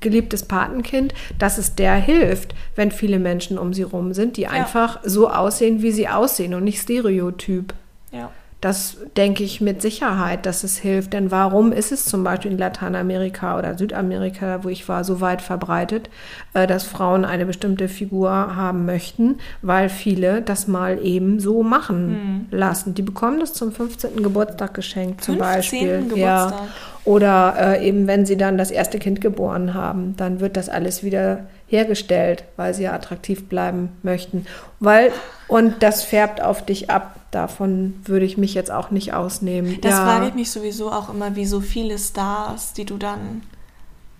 geliebtes 0.00 0.44
Patenkind, 0.44 1.14
dass 1.38 1.58
es 1.58 1.74
der 1.74 1.94
hilft, 1.94 2.54
wenn 2.74 2.90
viele 2.90 3.18
Menschen 3.18 3.58
um 3.58 3.74
sie 3.74 3.82
rum 3.82 4.14
sind, 4.14 4.36
die 4.36 4.42
ja. 4.42 4.50
einfach 4.50 5.00
so 5.04 5.28
aussehen, 5.30 5.82
wie 5.82 5.92
sie 5.92 6.08
aussehen 6.08 6.54
und 6.54 6.64
nicht 6.64 6.80
stereotyp. 6.80 7.74
Ja. 8.10 8.30
Das 8.60 8.98
denke 9.16 9.42
ich 9.42 9.62
mit 9.62 9.80
Sicherheit, 9.80 10.44
dass 10.44 10.64
es 10.64 10.76
hilft. 10.76 11.14
Denn 11.14 11.30
warum 11.30 11.72
ist 11.72 11.92
es 11.92 12.04
zum 12.04 12.22
Beispiel 12.24 12.52
in 12.52 12.58
Lateinamerika 12.58 13.58
oder 13.58 13.78
Südamerika, 13.78 14.62
wo 14.62 14.68
ich 14.68 14.86
war, 14.88 15.02
so 15.02 15.22
weit 15.22 15.40
verbreitet, 15.40 16.10
äh, 16.52 16.66
dass 16.66 16.84
Frauen 16.84 17.24
eine 17.24 17.46
bestimmte 17.46 17.88
Figur 17.88 18.30
haben 18.30 18.84
möchten? 18.84 19.38
Weil 19.62 19.88
viele 19.88 20.42
das 20.42 20.68
mal 20.68 21.02
eben 21.02 21.40
so 21.40 21.62
machen 21.62 22.46
hm. 22.50 22.58
lassen. 22.58 22.94
Die 22.94 23.02
bekommen 23.02 23.40
das 23.40 23.54
zum 23.54 23.72
15. 23.72 24.22
Geburtstag 24.22 24.74
geschenkt 24.74 25.24
zum 25.24 25.36
15. 25.36 25.38
Beispiel. 25.38 25.98
Geburtstag. 26.02 26.18
Ja. 26.18 26.68
Oder 27.04 27.54
äh, 27.58 27.88
eben, 27.88 28.06
wenn 28.06 28.26
sie 28.26 28.36
dann 28.36 28.58
das 28.58 28.70
erste 28.70 28.98
Kind 28.98 29.22
geboren 29.22 29.72
haben, 29.72 30.16
dann 30.18 30.40
wird 30.40 30.58
das 30.58 30.68
alles 30.68 31.02
wieder 31.02 31.46
hergestellt, 31.70 32.44
weil 32.56 32.74
sie 32.74 32.82
ja 32.82 32.92
attraktiv 32.92 33.48
bleiben 33.48 33.90
möchten. 34.02 34.44
Weil, 34.80 35.12
und 35.46 35.82
das 35.82 36.02
färbt 36.02 36.42
auf 36.42 36.64
dich 36.66 36.90
ab. 36.90 37.16
Davon 37.30 37.94
würde 38.04 38.26
ich 38.26 38.36
mich 38.36 38.54
jetzt 38.54 38.72
auch 38.72 38.90
nicht 38.90 39.14
ausnehmen. 39.14 39.78
Das 39.80 39.92
ja. 39.92 40.04
frage 40.04 40.28
ich 40.28 40.34
mich 40.34 40.50
sowieso 40.50 40.90
auch 40.90 41.08
immer, 41.08 41.36
wie 41.36 41.46
so 41.46 41.60
viele 41.60 41.96
Stars, 41.96 42.72
die 42.72 42.84
du 42.84 42.96
dann 42.96 43.42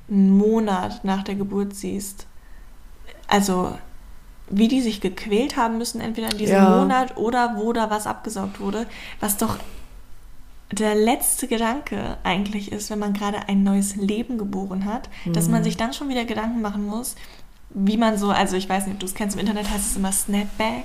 einen 0.08 0.30
Monat 0.30 1.04
nach 1.04 1.24
der 1.24 1.34
Geburt 1.34 1.74
siehst. 1.74 2.26
Also, 3.26 3.76
wie 4.48 4.68
die 4.68 4.80
sich 4.80 5.00
gequält 5.00 5.56
haben 5.56 5.78
müssen, 5.78 6.00
entweder 6.00 6.30
in 6.30 6.38
diesem 6.38 6.56
ja. 6.56 6.78
Monat 6.78 7.16
oder 7.16 7.56
wo 7.56 7.72
da 7.72 7.90
was 7.90 8.06
abgesaugt 8.06 8.60
wurde, 8.60 8.86
was 9.18 9.36
doch 9.36 9.58
der 10.72 10.94
letzte 10.94 11.48
Gedanke 11.48 12.16
eigentlich 12.22 12.70
ist, 12.70 12.90
wenn 12.90 12.98
man 12.98 13.12
gerade 13.12 13.48
ein 13.48 13.62
neues 13.62 13.96
Leben 13.96 14.38
geboren 14.38 14.84
hat, 14.84 15.08
mhm. 15.24 15.32
dass 15.32 15.48
man 15.48 15.60
mhm. 15.60 15.64
sich 15.64 15.76
dann 15.76 15.92
schon 15.92 16.08
wieder 16.08 16.24
Gedanken 16.24 16.60
machen 16.60 16.86
muss, 16.86 17.16
wie 17.70 17.96
man 17.96 18.18
so, 18.18 18.30
also 18.30 18.56
ich 18.56 18.68
weiß 18.68 18.86
nicht, 18.86 18.94
ob 18.94 19.00
du 19.00 19.06
es 19.06 19.14
kennst, 19.14 19.36
im 19.36 19.40
Internet 19.40 19.70
heißt 19.70 19.90
es 19.90 19.96
immer 19.96 20.12
Snapback, 20.12 20.84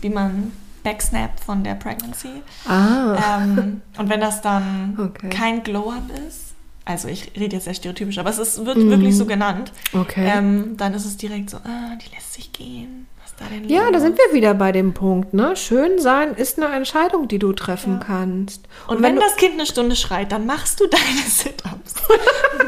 wie 0.00 0.10
man 0.10 0.52
Backsnap 0.82 1.40
von 1.40 1.62
der 1.62 1.74
Pregnancy. 1.74 2.42
Ah. 2.66 3.38
Ähm, 3.42 3.82
und 3.98 4.08
wenn 4.08 4.20
das 4.20 4.40
dann 4.40 4.96
okay. 4.98 5.28
kein 5.28 5.62
Glow-Up 5.62 6.10
ist, 6.26 6.54
also 6.84 7.08
ich 7.08 7.32
rede 7.36 7.56
jetzt 7.56 7.64
sehr 7.64 7.74
stereotypisch, 7.74 8.18
aber 8.18 8.30
es 8.30 8.38
ist, 8.38 8.64
wird 8.64 8.78
mhm. 8.78 8.90
wirklich 8.90 9.16
so 9.16 9.26
genannt, 9.26 9.72
okay. 9.92 10.28
ähm, 10.34 10.76
dann 10.76 10.94
ist 10.94 11.04
es 11.04 11.16
direkt 11.16 11.50
so, 11.50 11.58
ah, 11.58 11.96
die 12.02 12.14
lässt 12.14 12.34
sich 12.34 12.52
gehen 12.52 13.06
da 13.40 13.46
denn 13.46 13.68
Ja, 13.68 13.84
los? 13.84 13.92
da 13.92 14.00
sind 14.00 14.18
wir 14.18 14.34
wieder 14.34 14.54
bei 14.54 14.72
dem 14.72 14.94
Punkt. 14.94 15.34
Ne? 15.34 15.56
Schön 15.56 15.98
sein 15.98 16.34
ist 16.34 16.58
eine 16.60 16.74
Entscheidung, 16.74 17.28
die 17.28 17.38
du 17.38 17.52
treffen 17.52 17.98
ja. 18.00 18.06
kannst. 18.06 18.68
Und, 18.86 18.96
Und 18.96 19.02
wenn, 19.02 19.14
wenn 19.14 19.20
das 19.20 19.36
Kind 19.36 19.54
eine 19.54 19.66
Stunde 19.66 19.96
schreit, 19.96 20.32
dann 20.32 20.46
machst 20.46 20.80
du 20.80 20.86
deine 20.90 21.28
Sit-Ups, 21.28 21.94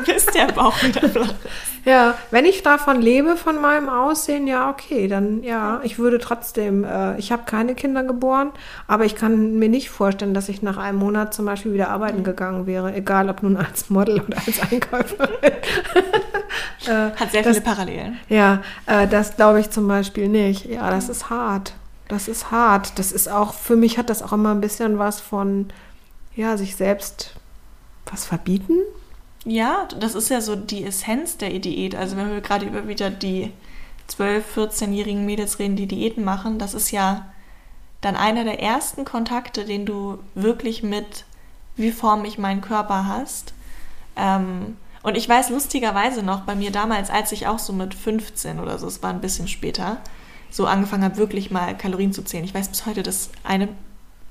bis 0.07 0.26
der 0.26 0.47
Bauch 0.53 0.82
wieder 0.82 1.09
flach 1.09 1.28
ist. 1.28 1.72
Ja, 1.85 2.16
wenn 2.30 2.45
ich 2.45 2.62
davon 2.62 3.03
lebe, 3.03 3.37
von 3.37 3.61
meinem 3.61 3.89
Aussehen, 3.89 4.47
ja, 4.47 4.70
okay, 4.70 5.09
dann 5.09 5.43
ja, 5.43 5.80
ich 5.83 5.99
würde 5.99 6.18
trotzdem, 6.18 6.85
äh, 6.85 7.18
ich 7.18 7.33
habe 7.33 7.43
keine 7.45 7.74
Kinder 7.74 8.05
geboren, 8.05 8.53
aber 8.87 9.05
ich 9.05 9.16
kann 9.16 9.59
mir 9.59 9.68
nicht 9.68 9.91
vorstellen, 9.91 10.33
dass 10.33 10.49
ich 10.49 10.62
nach 10.62 10.76
einem 10.76 10.99
Monat 10.99 11.35
zum 11.35 11.45
Beispiel 11.45 11.72
wieder 11.74 11.91
arbeiten 11.91 12.18
mhm. 12.18 12.24
gegangen 12.24 12.66
wäre, 12.66 12.95
egal 12.95 13.28
ob 13.28 13.43
nun 13.43 13.57
als 13.57 13.91
Model 13.91 14.20
oder 14.20 14.39
als 14.47 14.61
Einkäuferin. 14.61 15.30
äh, 16.87 17.11
Hat 17.16 17.33
sehr 17.33 17.43
das, 17.43 17.57
viele 17.57 17.61
Parallelen. 17.62 18.18
Ja, 18.28 18.62
äh, 18.87 19.09
das 19.09 19.37
glaube 19.37 19.59
ich 19.59 19.70
zum 19.70 19.89
Beispiel 19.89 20.28
nicht. 20.28 20.66
Ja, 20.66 20.89
das 20.89 21.09
ist 21.09 21.30
hart. 21.30 21.74
Das 22.07 22.28
ist 22.28 22.53
hart. 22.53 22.97
Das 22.99 23.11
ist 23.11 23.28
auch, 23.28 23.55
für 23.55 23.76
mich 23.76 23.99
hat 23.99 24.09
das 24.09 24.22
auch 24.22 24.33
immer 24.33 24.53
ein 24.53 24.61
bisschen 24.61 25.01
was 25.01 25.20
von, 25.20 25.70
ja, 26.37 26.57
sich 26.57 26.76
selbst 26.76 27.35
was 28.07 28.24
verbieten 28.24 28.78
ja, 29.45 29.88
das 29.99 30.14
ist 30.14 30.28
ja 30.28 30.40
so 30.40 30.57
die 30.57 30.84
Essenz 30.84 31.36
der 31.36 31.51
Diät. 31.59 31.95
Also 31.95 32.16
wenn 32.16 32.30
wir 32.30 32.40
gerade 32.40 32.66
über 32.66 32.86
wieder 32.88 33.11
die 33.11 33.53
12-, 34.09 34.43
14-jährigen 34.55 35.24
Mädels 35.26 35.59
reden, 35.59 35.76
die 35.76 35.88
Diäten 35.88 36.24
machen, 36.24 36.59
das 36.59 36.74
ist 36.74 36.90
ja 36.90 37.26
dann 38.01 38.16
einer 38.16 38.45
der 38.45 38.61
ersten 38.61 39.05
Kontakte, 39.05 39.64
den 39.64 39.86
du 39.86 40.18
wirklich 40.34 40.82
mit, 40.82 41.24
wie 41.76 41.93
forme 41.93 42.26
ich 42.26 42.38
meinen 42.38 42.61
Körper 42.61 43.07
hast. 43.07 43.55
Ähm, 44.16 44.76
und 45.03 45.16
ich 45.16 45.28
weiß 45.28 45.51
lustigerweise 45.51 46.22
noch, 46.22 46.43
bei 46.43 46.55
mir 46.55 46.70
damals, 46.70 47.11
als 47.11 47.32
ich 47.32 47.47
auch 47.47 47.59
so 47.59 47.72
mit 47.72 47.95
15 47.95 48.61
oder 48.61 48.78
so, 48.78 48.86
es 48.86 49.03
war 49.03 49.11
ein 49.11 49.20
bisschen 49.20 49.49
später, 49.49 49.99
so 50.51 50.66
angefangen 50.66 51.05
habe, 51.05 51.16
wirklich 51.16 51.51
mal 51.51 51.76
Kalorien 51.76 52.12
zu 52.12 52.22
zählen. 52.22 52.45
Ich 52.45 52.55
weiß 52.55 52.68
bis 52.68 52.86
heute, 52.86 53.03
dass 53.03 53.30
eine 53.43 53.68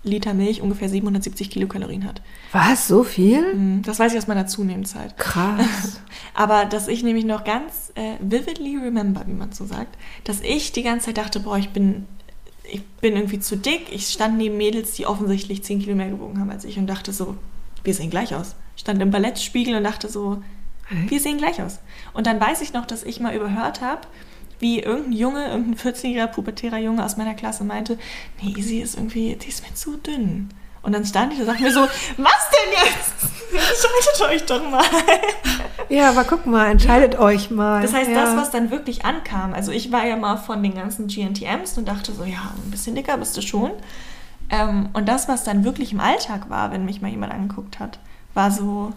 Liter 0.04 0.34
Milch 0.34 0.62
ungefähr 0.62 0.90
770 0.90 1.50
Kilokalorien 1.50 2.06
hat. 2.06 2.22
Was? 2.52 2.88
So 2.88 3.04
viel? 3.04 3.54
Mhm, 3.54 3.82
das 3.84 4.00
weiß 4.00 4.14
ich 4.14 4.18
aus 4.18 4.28
meiner 4.28 4.48
Zunehmenzeit. 4.48 5.16
Krass. 5.18 6.02
Aber 6.34 6.66
dass 6.66 6.88
ich 6.88 7.04
nämlich 7.04 7.26
noch 7.26 7.44
ganz 7.44 7.92
äh, 7.96 8.16
vividly 8.20 8.78
remember, 8.78 9.24
wie 9.28 9.34
man 9.34 9.52
so 9.52 9.66
sagt, 9.66 9.98
dass 10.24 10.42
ich 10.42 10.72
die 10.72 10.84
ganze 10.84 11.08
Zeit 11.08 11.18
dachte, 11.18 11.40
boah, 11.40 11.58
ich 11.58 11.70
bin, 11.70 12.08
ich 12.64 12.84
bin 12.84 13.16
irgendwie 13.16 13.40
zu 13.40 13.58
dick. 13.58 13.92
Ich 13.92 14.08
stand 14.08 14.38
neben 14.38 14.58
Mädels, 14.58 14.94
die 14.94 15.06
offensichtlich 15.06 15.64
10 15.64 15.80
Kilo 15.82 15.96
mehr 15.96 16.10
gewogen 16.10 16.40
haben 16.40 16.50
als 16.50 16.66
ich 16.66 16.80
und 16.80 16.88
dachte 16.88 17.14
so, 17.14 17.36
wir 17.84 17.94
sehen 17.94 18.10
gleich 18.10 18.34
aus. 18.34 18.56
Ich 18.76 18.82
stand 18.82 19.02
im 19.02 19.12
Ballettspiegel 19.12 19.76
und 19.76 19.84
dachte 19.84 20.10
so, 20.10 20.42
wir 20.90 21.20
sehen 21.20 21.38
gleich 21.38 21.62
aus. 21.62 21.80
Und 22.14 22.28
dann 22.28 22.40
weiß 22.40 22.62
ich 22.62 22.74
noch, 22.74 22.86
dass 22.86 23.04
ich 23.04 23.20
mal 23.20 23.36
überhört 23.36 23.82
habe, 23.82 24.02
wie 24.62 24.80
irgendein 24.80 25.14
Junge, 25.14 25.48
irgendein 25.50 25.94
14-jähriger 25.94 26.28
pubertärer 26.28 26.78
Junge 26.78 27.04
aus 27.04 27.18
meiner 27.18 27.34
Klasse 27.34 27.64
meinte, 27.64 27.98
nee, 28.42 28.62
sie 28.62 28.80
ist 28.80 28.96
irgendwie, 28.96 29.36
die 29.36 29.50
ist 29.50 29.68
mir 29.68 29.74
zu 29.76 29.98
dünn. 29.98 30.50
Und 30.84 30.94
dann 30.94 31.06
stand 31.06 31.34
ich 31.34 31.40
und 31.40 31.46
sagte 31.46 31.64
mir 31.64 31.72
so, 31.72 31.82
was 31.82 31.90
denn 32.18 32.72
jetzt? 32.72 33.32
Entscheidet 34.22 34.32
euch 34.32 34.46
doch 34.46 34.70
mal. 34.70 34.84
Ja, 35.90 36.10
aber 36.10 36.24
guck 36.24 36.46
mal, 36.46 36.72
entscheidet 36.72 37.20
euch 37.20 37.52
mal. 37.52 37.82
Das 37.82 37.94
heißt, 37.94 38.10
ja. 38.10 38.16
das, 38.16 38.36
was 38.36 38.50
dann 38.50 38.72
wirklich 38.72 39.06
ankam, 39.06 39.54
also 39.54 39.72
ich 39.72 39.92
war 39.92 40.06
ja 40.06 40.16
mal 40.16 40.38
von 40.38 40.64
den 40.64 40.74
ganzen 40.74 41.08
GNTMs 41.08 41.78
und 41.78 41.88
dachte 41.88 42.14
so, 42.14 42.24
ja, 42.24 42.54
ein 42.66 42.72
bisschen 42.72 42.96
dicker 42.96 43.18
bist 43.18 43.38
du 43.38 43.42
schon. 43.42 43.72
Ähm, 44.50 44.90
und 44.94 45.08
das, 45.08 45.28
was 45.28 45.44
dann 45.44 45.64
wirklich 45.64 45.92
im 45.94 46.00
Alltag 46.00 46.50
war, 46.50 46.72
wenn 46.72 46.86
mich 46.86 47.02
mal 47.02 47.12
jemand 47.12 47.34
angeguckt 47.34 47.80
hat, 47.80 48.00
war 48.34 48.52
so, 48.52 48.94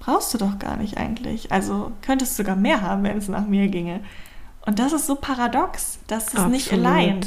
brauchst 0.00 0.32
du 0.32 0.38
doch 0.38 0.58
gar 0.58 0.76
nicht 0.76 0.96
eigentlich. 0.96 1.52
Also 1.52 1.92
könntest 2.02 2.32
du 2.32 2.42
sogar 2.42 2.56
mehr 2.56 2.80
haben, 2.82 3.02
wenn 3.02 3.18
es 3.18 3.28
nach 3.28 3.46
mir 3.46 3.68
ginge. 3.68 4.00
Und 4.68 4.78
das 4.78 4.92
ist 4.92 5.06
so 5.06 5.14
paradox, 5.14 5.98
dass 6.08 6.24
es 6.24 6.34
Absolut. 6.34 6.52
nicht 6.52 6.70
allein 6.74 7.24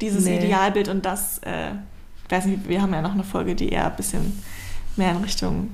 dieses 0.00 0.24
nee. 0.24 0.38
Idealbild 0.38 0.88
und 0.88 1.06
das, 1.06 1.38
äh, 1.44 1.70
ich 2.24 2.30
weiß 2.32 2.46
nicht, 2.46 2.68
wir 2.68 2.82
haben 2.82 2.92
ja 2.92 3.00
noch 3.00 3.12
eine 3.12 3.22
Folge, 3.22 3.54
die 3.54 3.68
eher 3.68 3.86
ein 3.86 3.94
bisschen 3.94 4.42
mehr 4.96 5.12
in 5.12 5.18
Richtung 5.18 5.70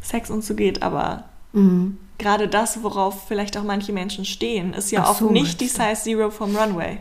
Sex 0.00 0.30
und 0.30 0.42
so 0.42 0.54
geht, 0.54 0.82
aber 0.82 1.24
mhm. 1.52 1.98
gerade 2.16 2.48
das, 2.48 2.82
worauf 2.82 3.28
vielleicht 3.28 3.58
auch 3.58 3.62
manche 3.62 3.92
Menschen 3.92 4.24
stehen, 4.24 4.72
ist 4.72 4.90
ja 4.90 5.04
auch 5.04 5.20
nicht 5.20 5.60
die 5.60 5.68
Size 5.68 5.96
Zero 6.02 6.30
vom 6.30 6.56
Runway. 6.56 6.96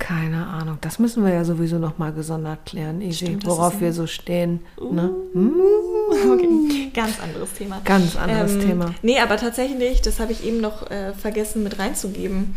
Keine 0.00 0.48
Ahnung, 0.48 0.78
das 0.80 0.98
müssen 0.98 1.24
wir 1.24 1.32
ja 1.32 1.44
sowieso 1.44 1.78
noch 1.78 1.98
mal 1.98 2.12
gesondert 2.12 2.66
klären, 2.66 3.02
Easy, 3.02 3.26
Stimmt, 3.26 3.46
worauf 3.46 3.80
wir 3.80 3.92
so 3.92 4.08
stehen. 4.08 4.62
Uh, 4.80 4.92
ne? 4.92 5.10
okay. 6.32 6.90
Ganz 6.92 7.20
anderes 7.20 7.52
Thema. 7.52 7.82
Ganz 7.84 8.16
anderes 8.16 8.54
ähm, 8.54 8.60
Thema. 8.62 8.94
Nee, 9.02 9.20
aber 9.20 9.36
tatsächlich, 9.36 10.02
das 10.02 10.18
habe 10.18 10.32
ich 10.32 10.44
eben 10.44 10.60
noch 10.60 10.90
äh, 10.90 11.12
vergessen 11.12 11.62
mit 11.62 11.78
reinzugeben. 11.78 12.56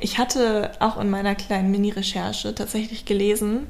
Ich 0.00 0.18
hatte 0.18 0.72
auch 0.80 0.98
in 0.98 1.10
meiner 1.10 1.34
kleinen 1.34 1.70
Mini-Recherche 1.70 2.54
tatsächlich 2.54 3.04
gelesen, 3.04 3.66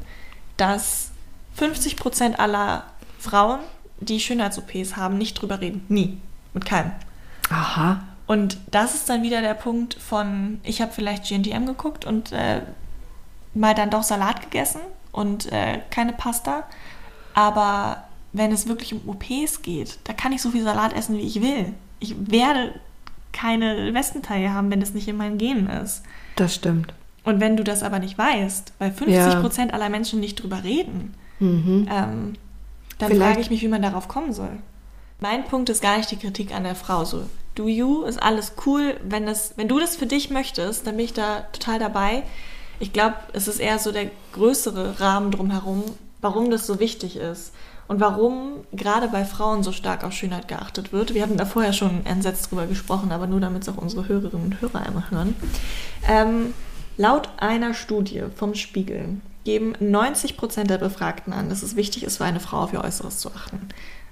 dass 0.57 1.11
50 1.55 1.97
Prozent 1.97 2.39
aller 2.39 2.85
Frauen, 3.18 3.61
die 4.01 4.20
Schönheits-OPs 4.20 4.97
haben, 4.97 5.18
nicht 5.18 5.35
drüber 5.35 5.61
reden. 5.61 5.85
Nie. 5.89 6.18
Mit 6.55 6.64
keinem. 6.64 6.93
Aha. 7.51 8.03
Und 8.26 8.59
das 8.70 8.95
ist 8.95 9.09
dann 9.09 9.22
wieder 9.22 9.41
der 9.41 9.55
Punkt 9.55 9.95
von, 9.95 10.61
ich 10.62 10.83
habe 10.83 10.93
vielleicht 10.93 11.26
GNTM 11.26 11.66
geguckt 11.66 12.05
und 12.05 12.33
äh, 12.33 12.61
mal 13.55 13.74
dann 13.74 13.91
doch 13.91 14.03
Salat 14.03 14.43
gegessen 14.43 14.81
und 15.12 15.51
äh, 15.51 15.81
keine 15.91 16.12
Pasta. 16.12 16.64
Aber 17.33 18.05
wenn 18.33 18.53
es 18.53 18.68
wirklich 18.68 18.93
um 18.93 19.09
OPs 19.09 19.62
geht, 19.62 19.99
da 20.05 20.12
kann 20.12 20.33
ich 20.33 20.43
so 20.43 20.51
viel 20.51 20.62
Salat 20.62 20.93
essen, 20.93 21.16
wie 21.16 21.26
ich 21.26 21.41
will. 21.41 21.74
Ich 22.01 22.14
werde 22.31 22.79
keine 23.39 23.95
Westenteile 23.95 24.53
haben, 24.53 24.70
wenn 24.70 24.80
das 24.80 24.95
nicht 24.95 25.07
in 25.07 25.16
meinen 25.16 25.39
Genen 25.39 25.68
ist. 25.68 26.03
Das 26.36 26.55
stimmt. 26.55 26.93
Und 27.24 27.41
wenn 27.41 27.57
du 27.57 27.64
das 27.64 27.82
aber 27.82 27.99
nicht 27.99 28.18
weißt, 28.18 28.72
weil 28.78 28.91
50 28.91 29.41
Prozent 29.41 29.70
ja. 29.70 29.74
aller 29.76 29.89
Menschen 29.89 30.18
nicht 30.18 30.43
drüber 30.43 30.64
reden, 30.64 31.14
mhm. 31.39 31.86
ähm, 31.91 32.32
dann 32.99 33.11
Vielleicht. 33.11 33.22
frage 33.22 33.41
ich 33.41 33.51
mich, 33.51 33.62
wie 33.62 33.68
man 33.68 33.82
darauf 33.82 34.09
kommen 34.09 34.32
soll. 34.32 34.59
Mein 35.20 35.45
Punkt 35.45 35.68
ist 35.68 35.82
gar 35.82 35.97
nicht 35.97 36.11
die 36.11 36.16
Kritik 36.16 36.55
an 36.55 36.64
der 36.64 36.74
Frau. 36.74 37.05
So, 37.05 37.26
do 37.55 37.68
you 37.68 38.03
ist 38.03 38.20
alles 38.20 38.55
cool. 38.66 38.97
Wenn, 39.05 39.26
das, 39.26 39.55
wenn 39.57 39.68
du 39.68 39.78
das 39.78 39.95
für 39.95 40.07
dich 40.07 40.30
möchtest, 40.30 40.86
dann 40.86 40.97
bin 40.97 41.05
ich 41.05 41.12
da 41.12 41.41
total 41.53 41.78
dabei. 41.78 42.22
Ich 42.80 42.93
glaube, 42.93 43.16
es 43.32 43.47
ist 43.47 43.61
eher 43.61 43.78
so 43.78 43.93
der 43.93 44.11
größere 44.32 45.01
Rahmen 45.01 45.30
drumherum, 45.30 45.84
warum 46.20 46.51
das 46.51 46.66
so 46.66 46.80
wichtig 46.80 47.16
ist. 47.16 47.53
Und 47.89 48.01
warum 48.01 48.59
gerade 48.72 49.09
bei 49.09 49.24
Frauen 49.24 49.62
so 49.62 49.72
stark 49.72 50.05
auf 50.05 50.12
Schönheit 50.12 50.47
geachtet 50.47 50.93
wird. 50.93 51.14
Wir 51.14 51.22
hatten 51.22 51.39
da 51.39 51.47
vorher 51.47 51.72
schon 51.72 52.05
entsetzt 52.05 52.51
drüber 52.51 52.66
gesprochen, 52.66 53.12
aber 53.12 53.26
nur 53.26 53.41
damit 53.41 53.62
es 53.62 53.68
auch 53.68 53.78
unsere 53.78 54.07
Hörerinnen 54.09 54.45
und 54.45 54.61
Hörer 54.61 54.86
einmal 54.86 55.11
hören. 55.11 55.34
Ähm, 56.07 56.55
laut 56.97 57.30
einer 57.39 57.74
Studie 57.74 58.24
vom 58.36 58.55
Spiegel 58.55 59.20
geben 59.45 59.72
90 59.80 60.36
Prozent 60.36 60.68
der 60.68 60.78
Befragten 60.78 61.32
an, 61.32 61.49
dass 61.49 61.62
es 61.62 61.76
wichtig 61.76 62.05
ist, 62.05 62.18
für 62.18 62.24
eine 62.24 62.41
Frau 62.41 62.59
auf 62.59 62.72
ihr 62.74 62.84
Äußeres 62.84 63.18
zu 63.18 63.30
achten. 63.30 63.68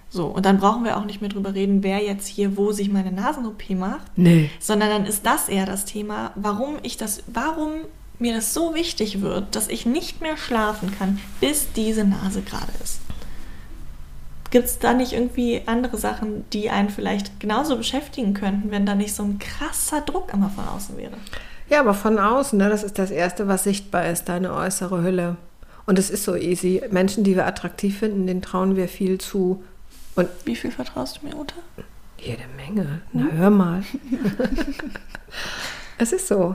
So, 0.09 0.27
und 0.27 0.47
dann 0.47 0.59
brauchen 0.59 0.85
wir 0.85 0.97
auch 0.97 1.05
nicht 1.05 1.21
mehr 1.21 1.29
drüber 1.29 1.53
reden, 1.53 1.83
wer 1.83 2.03
jetzt 2.03 2.27
hier 2.27 2.57
wo 2.57 2.73
sich 2.73 2.91
meine 2.91 3.13
Nasen-OP 3.13 3.71
macht. 3.71 4.07
Nee. 4.17 4.51
Sondern 4.59 4.89
dann 4.89 5.05
ist 5.05 5.27
das 5.27 5.51
eher 5.51 5.67
das 5.67 5.85
Thema, 5.85 6.31
warum 6.37 6.77
ich 6.83 6.97
das, 6.97 7.23
warum 7.27 7.73
mir 8.19 8.35
das 8.35 8.55
so 8.55 8.75
wichtig 8.75 9.21
wird, 9.21 9.55
dass 9.55 9.69
ich 9.69 9.85
nicht 9.85 10.23
mehr 10.23 10.39
schlafen 10.39 10.91
kann, 10.97 11.21
bis 11.41 11.73
diese 11.75 12.05
Nase 12.05 12.41
gerade 12.41 12.73
ist. 12.83 13.01
Gibt 14.57 14.69
es 14.69 14.79
da 14.79 14.95
nicht 14.95 15.13
irgendwie 15.13 15.61
andere 15.67 15.99
Sachen, 15.99 16.49
die 16.55 16.71
einen 16.71 16.89
vielleicht 16.89 17.41
genauso 17.41 17.77
beschäftigen 17.77 18.33
könnten, 18.33 18.71
wenn 18.71 18.87
da 18.87 18.95
nicht 18.95 19.15
so 19.15 19.23
ein 19.23 19.39
krasser 19.39 20.01
Druck 20.01 20.33
immer 20.33 20.49
von 20.49 20.67
außen 20.67 20.97
wäre? 20.97 21.13
Ja, 21.69 21.81
aber 21.81 21.93
von 21.93 22.19
außen, 22.19 22.59
ne, 22.59 22.71
das 22.71 22.83
ist 22.83 22.99
das 22.99 23.11
Erste, 23.11 23.49
was 23.49 23.65
sichtbar 23.65 24.07
ist, 24.07 24.31
deine 24.31 24.55
äußere 24.55 25.03
Hülle. 25.03 25.37
Und 25.85 25.99
es 25.99 26.09
ist 26.09 26.25
so 26.25 26.37
easy. 26.37 26.83
Menschen, 26.91 27.23
die 27.23 27.37
wir 27.37 27.47
attraktiv 27.47 27.99
finden, 27.99 28.27
denen 28.27 28.41
trauen 28.41 28.77
wir 28.77 28.89
viel 28.89 29.19
zu. 29.19 29.63
Und 30.15 30.31
Wie 30.47 30.57
viel 30.57 30.71
vertraust 30.71 31.21
du 31.21 31.27
mir, 31.27 31.37
Uta? 31.37 31.57
Jede 32.17 32.45
Menge. 32.57 33.03
Na, 33.13 33.25
hm? 33.25 33.33
hör 33.37 33.51
mal. 33.51 33.83
es 35.99 36.15
ist 36.15 36.29
so. 36.29 36.55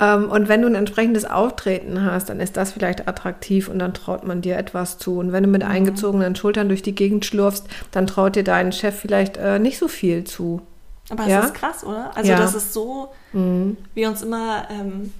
Ähm, 0.00 0.30
und 0.30 0.48
wenn 0.48 0.62
du 0.62 0.68
ein 0.68 0.74
entsprechendes 0.74 1.24
Auftreten 1.24 2.02
hast, 2.02 2.30
dann 2.30 2.40
ist 2.40 2.56
das 2.56 2.72
vielleicht 2.72 3.06
attraktiv 3.06 3.68
und 3.68 3.78
dann 3.78 3.94
traut 3.94 4.26
man 4.26 4.40
dir 4.40 4.56
etwas 4.56 4.98
zu. 4.98 5.18
Und 5.18 5.32
wenn 5.32 5.42
du 5.42 5.48
mit 5.48 5.62
mhm. 5.62 5.70
eingezogenen 5.70 6.34
Schultern 6.34 6.68
durch 6.68 6.82
die 6.82 6.94
Gegend 6.94 7.26
schlurfst, 7.26 7.66
dann 7.90 8.06
traut 8.06 8.34
dir 8.34 8.44
dein 8.44 8.72
Chef 8.72 8.98
vielleicht 8.98 9.36
äh, 9.36 9.58
nicht 9.58 9.78
so 9.78 9.86
viel 9.86 10.24
zu. 10.24 10.62
Aber 11.10 11.26
das 11.26 11.46
ist 11.46 11.54
krass, 11.54 11.84
oder? 11.84 12.16
Also 12.16 12.30
ja. 12.30 12.38
das 12.38 12.54
ist 12.54 12.72
so, 12.72 13.08
mhm. 13.32 13.76
wie 13.94 14.06
uns 14.06 14.22
immer, 14.22 14.68
ähm, 14.70 15.12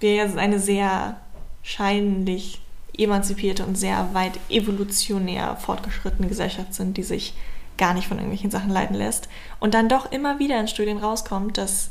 wir 0.00 0.14
ja 0.14 0.24
eine 0.36 0.58
sehr 0.60 1.16
scheinlich 1.62 2.60
emanzipierte 2.96 3.64
und 3.64 3.76
sehr 3.76 4.08
weit 4.12 4.38
evolutionär 4.48 5.56
fortgeschrittene 5.56 6.28
Gesellschaft 6.28 6.74
sind, 6.74 6.96
die 6.96 7.02
sich 7.02 7.34
gar 7.76 7.92
nicht 7.92 8.08
von 8.08 8.16
irgendwelchen 8.16 8.50
Sachen 8.50 8.70
leiten 8.70 8.94
lässt. 8.94 9.28
Und 9.60 9.74
dann 9.74 9.88
doch 9.88 10.10
immer 10.12 10.38
wieder 10.38 10.58
in 10.58 10.68
Studien 10.68 10.98
rauskommt, 10.98 11.58
dass 11.58 11.90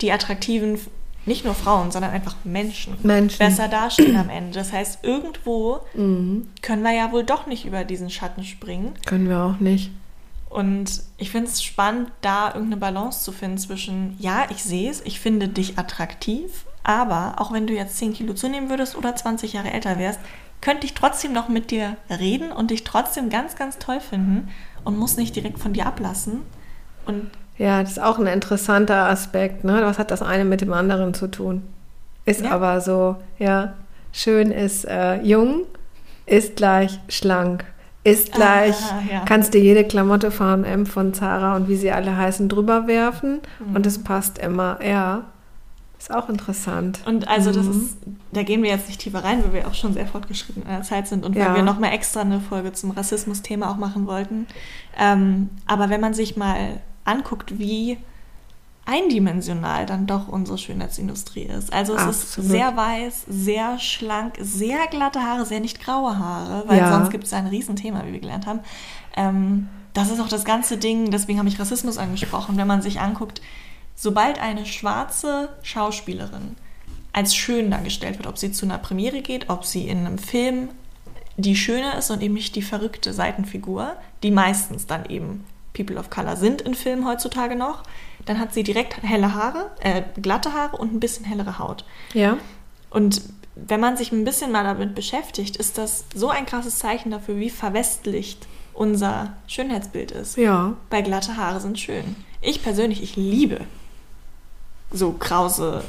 die 0.00 0.12
attraktiven 0.12 0.78
nicht 1.24 1.44
nur 1.44 1.54
Frauen, 1.54 1.90
sondern 1.90 2.10
einfach 2.10 2.36
Menschen, 2.44 2.96
Menschen. 3.02 3.38
besser 3.38 3.68
dastehen 3.68 4.16
am 4.16 4.28
Ende. 4.28 4.52
Das 4.52 4.72
heißt, 4.72 5.04
irgendwo 5.04 5.80
mhm. 5.94 6.48
können 6.62 6.82
wir 6.82 6.92
ja 6.92 7.12
wohl 7.12 7.24
doch 7.24 7.46
nicht 7.46 7.64
über 7.64 7.84
diesen 7.84 8.10
Schatten 8.10 8.44
springen. 8.44 8.94
Können 9.06 9.28
wir 9.28 9.42
auch 9.42 9.60
nicht. 9.60 9.90
Und 10.50 11.02
ich 11.16 11.30
finde 11.30 11.48
es 11.48 11.62
spannend, 11.62 12.10
da 12.20 12.48
irgendeine 12.48 12.76
Balance 12.76 13.24
zu 13.24 13.32
finden 13.32 13.56
zwischen, 13.56 14.16
ja, 14.18 14.46
ich 14.50 14.62
sehe 14.62 14.90
es, 14.90 15.00
ich 15.00 15.18
finde 15.18 15.48
dich 15.48 15.78
attraktiv, 15.78 16.66
aber 16.82 17.36
auch 17.38 17.52
wenn 17.52 17.66
du 17.66 17.72
jetzt 17.72 17.96
10 17.96 18.12
Kilo 18.12 18.34
zunehmen 18.34 18.68
würdest 18.68 18.96
oder 18.96 19.16
20 19.16 19.54
Jahre 19.54 19.72
älter 19.72 19.98
wärst, 19.98 20.20
könnte 20.60 20.86
ich 20.86 20.94
trotzdem 20.94 21.32
noch 21.32 21.48
mit 21.48 21.70
dir 21.70 21.96
reden 22.10 22.52
und 22.52 22.70
dich 22.70 22.84
trotzdem 22.84 23.30
ganz, 23.30 23.56
ganz 23.56 23.78
toll 23.78 24.00
finden 24.00 24.48
und 24.84 24.98
muss 24.98 25.16
nicht 25.16 25.34
direkt 25.34 25.58
von 25.58 25.72
dir 25.72 25.86
ablassen. 25.86 26.42
Und 27.06 27.30
ja, 27.58 27.82
das 27.82 27.92
ist 27.92 28.02
auch 28.02 28.18
ein 28.18 28.26
interessanter 28.26 29.08
Aspekt. 29.08 29.64
Ne? 29.64 29.80
Was 29.82 29.98
hat 29.98 30.10
das 30.10 30.22
eine 30.22 30.44
mit 30.44 30.60
dem 30.60 30.72
anderen 30.72 31.14
zu 31.14 31.28
tun? 31.28 31.62
Ist 32.24 32.42
ja. 32.42 32.52
aber 32.52 32.80
so, 32.80 33.16
ja, 33.38 33.74
schön 34.12 34.50
ist 34.50 34.84
äh, 34.84 35.20
jung, 35.22 35.62
ist 36.26 36.56
gleich 36.56 37.00
schlank, 37.08 37.64
ist 38.04 38.32
gleich, 38.32 38.76
ah, 38.90 39.02
ja. 39.10 39.24
kannst 39.26 39.54
dir 39.54 39.60
jede 39.60 39.84
Klamotte 39.84 40.30
von 40.30 40.64
M 40.64 40.86
von 40.86 41.14
Zara 41.14 41.56
und 41.56 41.68
wie 41.68 41.76
sie 41.76 41.90
alle 41.90 42.16
heißen 42.16 42.48
drüber 42.48 42.86
werfen 42.86 43.40
mhm. 43.58 43.76
und 43.76 43.86
es 43.86 44.02
passt 44.02 44.38
immer, 44.38 44.78
ja. 44.84 45.24
Ist 45.98 46.12
auch 46.12 46.28
interessant. 46.28 46.98
Und 47.06 47.28
also 47.28 47.50
mhm. 47.50 47.54
das 47.54 47.66
ist, 47.68 47.96
da 48.32 48.42
gehen 48.42 48.64
wir 48.64 48.70
jetzt 48.70 48.88
nicht 48.88 49.00
tiefer 49.00 49.22
rein, 49.22 49.44
weil 49.44 49.52
wir 49.52 49.68
auch 49.68 49.74
schon 49.74 49.92
sehr 49.92 50.04
fortgeschritten 50.04 50.62
in 50.62 50.68
der 50.68 50.82
Zeit 50.82 51.06
sind 51.06 51.24
und 51.24 51.36
ja. 51.36 51.46
weil 51.46 51.56
wir 51.56 51.62
nochmal 51.62 51.92
extra 51.92 52.22
eine 52.22 52.40
Folge 52.40 52.72
zum 52.72 52.90
Rassismus-Thema 52.90 53.70
auch 53.70 53.76
machen 53.76 54.08
wollten. 54.08 54.48
Ähm, 54.98 55.50
aber 55.68 55.90
wenn 55.90 56.00
man 56.00 56.12
sich 56.12 56.36
mal 56.36 56.80
anguckt, 57.04 57.58
wie 57.58 57.98
eindimensional 58.84 59.86
dann 59.86 60.06
doch 60.06 60.28
unsere 60.28 60.58
Schönheitsindustrie 60.58 61.44
ist. 61.44 61.72
Also 61.72 61.94
es 61.94 62.02
Absolut. 62.02 62.50
ist 62.50 62.50
sehr 62.50 62.76
weiß, 62.76 63.24
sehr 63.28 63.78
schlank, 63.78 64.34
sehr 64.40 64.86
glatte 64.88 65.22
Haare, 65.22 65.46
sehr 65.46 65.60
nicht 65.60 65.80
graue 65.80 66.18
Haare, 66.18 66.64
weil 66.66 66.78
ja. 66.78 66.92
sonst 66.92 67.10
gibt 67.10 67.24
es 67.24 67.32
ein 67.32 67.46
Riesenthema, 67.46 68.04
wie 68.06 68.12
wir 68.12 68.20
gelernt 68.20 68.46
haben. 68.46 68.60
Ähm, 69.16 69.68
das 69.94 70.10
ist 70.10 70.20
auch 70.20 70.28
das 70.28 70.44
ganze 70.44 70.78
Ding, 70.78 71.10
deswegen 71.10 71.38
habe 71.38 71.48
ich 71.48 71.60
Rassismus 71.60 71.98
angesprochen, 71.98 72.56
wenn 72.56 72.66
man 72.66 72.82
sich 72.82 72.98
anguckt, 72.98 73.40
sobald 73.94 74.40
eine 74.40 74.66
schwarze 74.66 75.50
Schauspielerin 75.62 76.56
als 77.12 77.36
schön 77.36 77.70
dargestellt 77.70 78.18
wird, 78.18 78.26
ob 78.26 78.38
sie 78.38 78.52
zu 78.52 78.64
einer 78.64 78.78
Premiere 78.78 79.20
geht, 79.20 79.50
ob 79.50 79.64
sie 79.64 79.86
in 79.86 79.98
einem 79.98 80.18
Film 80.18 80.70
die 81.36 81.56
Schöne 81.56 81.96
ist 81.96 82.10
und 82.10 82.22
eben 82.22 82.34
nicht 82.34 82.56
die 82.56 82.62
verrückte 82.62 83.12
Seitenfigur, 83.12 83.96
die 84.22 84.30
meistens 84.30 84.86
dann 84.86 85.06
eben 85.06 85.44
People 85.72 85.96
of 85.98 86.10
Color 86.10 86.36
sind 86.36 86.62
in 86.62 86.74
Filmen 86.74 87.06
heutzutage 87.06 87.56
noch, 87.56 87.82
dann 88.24 88.38
hat 88.38 88.52
sie 88.54 88.62
direkt 88.62 89.02
helle 89.02 89.34
Haare, 89.34 89.70
äh, 89.80 90.02
glatte 90.20 90.52
Haare 90.52 90.76
und 90.76 90.92
ein 90.92 91.00
bisschen 91.00 91.24
hellere 91.24 91.58
Haut. 91.58 91.84
Ja. 92.12 92.36
Und 92.90 93.22
wenn 93.54 93.80
man 93.80 93.96
sich 93.96 94.12
ein 94.12 94.24
bisschen 94.24 94.52
mal 94.52 94.64
damit 94.64 94.94
beschäftigt, 94.94 95.56
ist 95.56 95.78
das 95.78 96.04
so 96.14 96.30
ein 96.30 96.46
krasses 96.46 96.78
Zeichen 96.78 97.10
dafür, 97.10 97.36
wie 97.36 97.50
verwestlicht 97.50 98.46
unser 98.74 99.34
Schönheitsbild 99.46 100.10
ist. 100.12 100.36
Ja. 100.36 100.74
Weil 100.90 101.02
glatte 101.02 101.36
Haare 101.36 101.60
sind 101.60 101.78
schön. 101.78 102.16
Ich 102.40 102.62
persönlich, 102.62 103.02
ich 103.02 103.16
liebe 103.16 103.60
so 104.90 105.12
krause, 105.12 105.84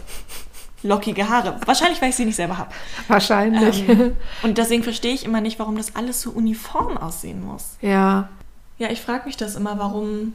lockige 0.82 1.30
Haare. 1.30 1.60
Wahrscheinlich, 1.66 2.02
weil 2.02 2.10
ich 2.10 2.16
sie 2.16 2.26
nicht 2.26 2.36
selber 2.36 2.58
habe. 2.58 2.72
Wahrscheinlich. 3.08 3.88
Ähm, 3.88 4.16
und 4.44 4.58
deswegen 4.58 4.84
verstehe 4.84 5.14
ich 5.14 5.26
immer 5.26 5.42
nicht, 5.42 5.60
warum 5.60 5.78
das 5.78 5.96
alles 5.96 6.22
so 6.22 6.32
uniform 6.32 6.98
aussehen 6.98 7.44
muss. 7.44 7.78
Ja. 7.82 8.30
Ja, 8.78 8.90
ich 8.90 9.02
frage 9.02 9.26
mich 9.26 9.38
das 9.38 9.56
immer, 9.56 9.78
warum 9.80 10.34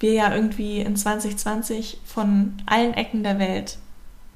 wir 0.00 0.12
ja 0.12 0.34
irgendwie 0.34 0.80
in 0.80 0.96
2020 0.96 1.98
von 2.04 2.54
allen 2.66 2.94
Ecken 2.94 3.22
der 3.22 3.38
Welt 3.38 3.78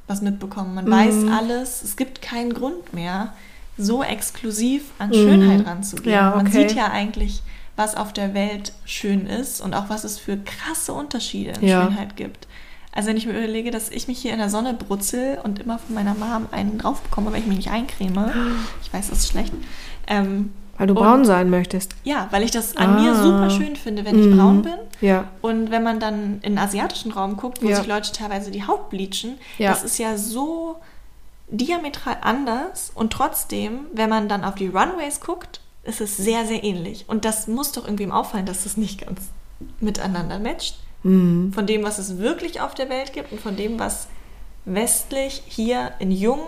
was 0.06 0.22
mitbekommen. 0.22 0.74
Man 0.74 0.86
mhm. 0.86 0.90
weiß 0.90 1.14
alles, 1.30 1.82
es 1.82 1.96
gibt 1.96 2.22
keinen 2.22 2.54
Grund 2.54 2.94
mehr, 2.94 3.34
so 3.76 4.02
exklusiv 4.02 4.84
an 4.98 5.10
mhm. 5.10 5.14
Schönheit 5.14 5.66
ranzugehen. 5.66 6.12
Ja, 6.12 6.34
okay. 6.34 6.42
Man 6.42 6.52
sieht 6.52 6.72
ja 6.74 6.90
eigentlich, 6.90 7.42
was 7.76 7.94
auf 7.94 8.12
der 8.12 8.34
Welt 8.34 8.72
schön 8.84 9.26
ist 9.26 9.60
und 9.60 9.74
auch 9.74 9.88
was 9.88 10.04
es 10.04 10.18
für 10.18 10.36
krasse 10.36 10.92
Unterschiede 10.92 11.52
in 11.60 11.68
ja. 11.68 11.84
Schönheit 11.84 12.16
gibt. 12.16 12.48
Also 12.92 13.10
wenn 13.10 13.16
ich 13.16 13.26
mir 13.26 13.38
überlege, 13.38 13.70
dass 13.70 13.90
ich 13.90 14.08
mich 14.08 14.18
hier 14.18 14.32
in 14.32 14.38
der 14.38 14.50
Sonne 14.50 14.74
brutzel 14.74 15.38
und 15.44 15.60
immer 15.60 15.78
von 15.78 15.94
meiner 15.94 16.14
Mom 16.14 16.48
einen 16.50 16.78
drauf 16.78 17.00
bekomme, 17.02 17.30
weil 17.30 17.40
ich 17.40 17.46
mich 17.46 17.58
nicht 17.58 17.70
eincreme, 17.70 18.32
ich 18.82 18.92
weiß, 18.92 19.10
das 19.10 19.18
ist 19.18 19.28
schlecht, 19.28 19.52
ähm, 20.08 20.52
weil 20.78 20.86
du 20.86 20.94
braun 20.94 21.24
sein 21.24 21.50
möchtest. 21.50 21.94
Ja, 22.04 22.28
weil 22.30 22.44
ich 22.44 22.52
das 22.52 22.76
an 22.76 22.96
ah. 22.96 23.00
mir 23.00 23.14
super 23.14 23.50
schön 23.50 23.76
finde, 23.76 24.04
wenn 24.04 24.18
ich 24.18 24.26
mm. 24.26 24.38
braun 24.38 24.62
bin. 24.62 24.78
Ja. 25.00 25.24
Und 25.42 25.70
wenn 25.70 25.82
man 25.82 25.98
dann 25.98 26.34
in 26.42 26.52
den 26.52 26.58
asiatischen 26.58 27.10
Raum 27.10 27.36
guckt, 27.36 27.62
wo 27.62 27.68
ja. 27.68 27.76
sich 27.76 27.86
Leute 27.86 28.12
teilweise 28.12 28.50
die 28.50 28.66
Haut 28.66 28.88
bleachen, 28.88 29.38
ja. 29.58 29.70
das 29.70 29.82
ist 29.82 29.98
ja 29.98 30.16
so 30.16 30.76
diametral 31.48 32.18
anders. 32.20 32.92
Und 32.94 33.12
trotzdem, 33.12 33.86
wenn 33.92 34.08
man 34.08 34.28
dann 34.28 34.44
auf 34.44 34.54
die 34.54 34.68
Runways 34.68 35.20
guckt, 35.20 35.60
ist 35.82 36.00
es 36.00 36.16
sehr, 36.16 36.46
sehr 36.46 36.62
ähnlich. 36.62 37.06
Und 37.08 37.24
das 37.24 37.48
muss 37.48 37.72
doch 37.72 37.84
irgendwem 37.84 38.12
auffallen, 38.12 38.46
dass 38.46 38.64
das 38.64 38.76
nicht 38.76 39.04
ganz 39.04 39.30
miteinander 39.80 40.38
matcht. 40.38 40.78
Mm. 41.02 41.50
Von 41.50 41.66
dem, 41.66 41.82
was 41.82 41.98
es 41.98 42.18
wirklich 42.18 42.60
auf 42.60 42.74
der 42.74 42.88
Welt 42.88 43.12
gibt 43.12 43.32
und 43.32 43.40
von 43.40 43.56
dem, 43.56 43.80
was 43.80 44.06
westlich 44.64 45.42
hier 45.46 45.92
in 45.98 46.12
jung, 46.12 46.40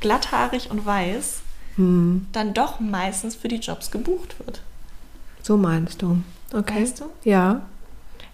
glatthaarig 0.00 0.70
und 0.70 0.84
weiß 0.84 1.41
hm. 1.76 2.26
dann 2.32 2.54
doch 2.54 2.80
meistens 2.80 3.34
für 3.34 3.48
die 3.48 3.56
Jobs 3.56 3.90
gebucht 3.90 4.38
wird. 4.44 4.62
So 5.42 5.56
meinst 5.56 6.02
du. 6.02 6.22
Okay. 6.52 6.82
Weißt 6.82 7.00
du? 7.00 7.04
Ja. 7.24 7.62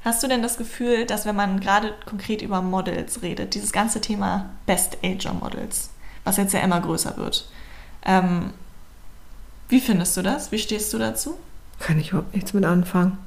Hast 0.04 0.22
du 0.22 0.28
denn 0.28 0.42
das 0.42 0.58
Gefühl, 0.58 1.06
dass 1.06 1.26
wenn 1.26 1.36
man 1.36 1.60
gerade 1.60 1.92
konkret 2.06 2.42
über 2.42 2.62
Models 2.62 3.22
redet, 3.22 3.54
dieses 3.54 3.72
ganze 3.72 4.00
Thema 4.00 4.50
Best 4.66 4.98
Ager 5.04 5.34
Models, 5.34 5.90
was 6.24 6.36
jetzt 6.36 6.52
ja 6.54 6.60
immer 6.60 6.80
größer 6.80 7.16
wird, 7.16 7.48
ähm, 8.04 8.50
wie 9.68 9.80
findest 9.80 10.16
du 10.16 10.22
das? 10.22 10.50
Wie 10.50 10.58
stehst 10.58 10.92
du 10.92 10.98
dazu? 10.98 11.34
Kann 11.78 11.98
ich 11.98 12.10
überhaupt 12.10 12.34
nichts 12.34 12.54
mit 12.54 12.64
anfangen. 12.64 13.18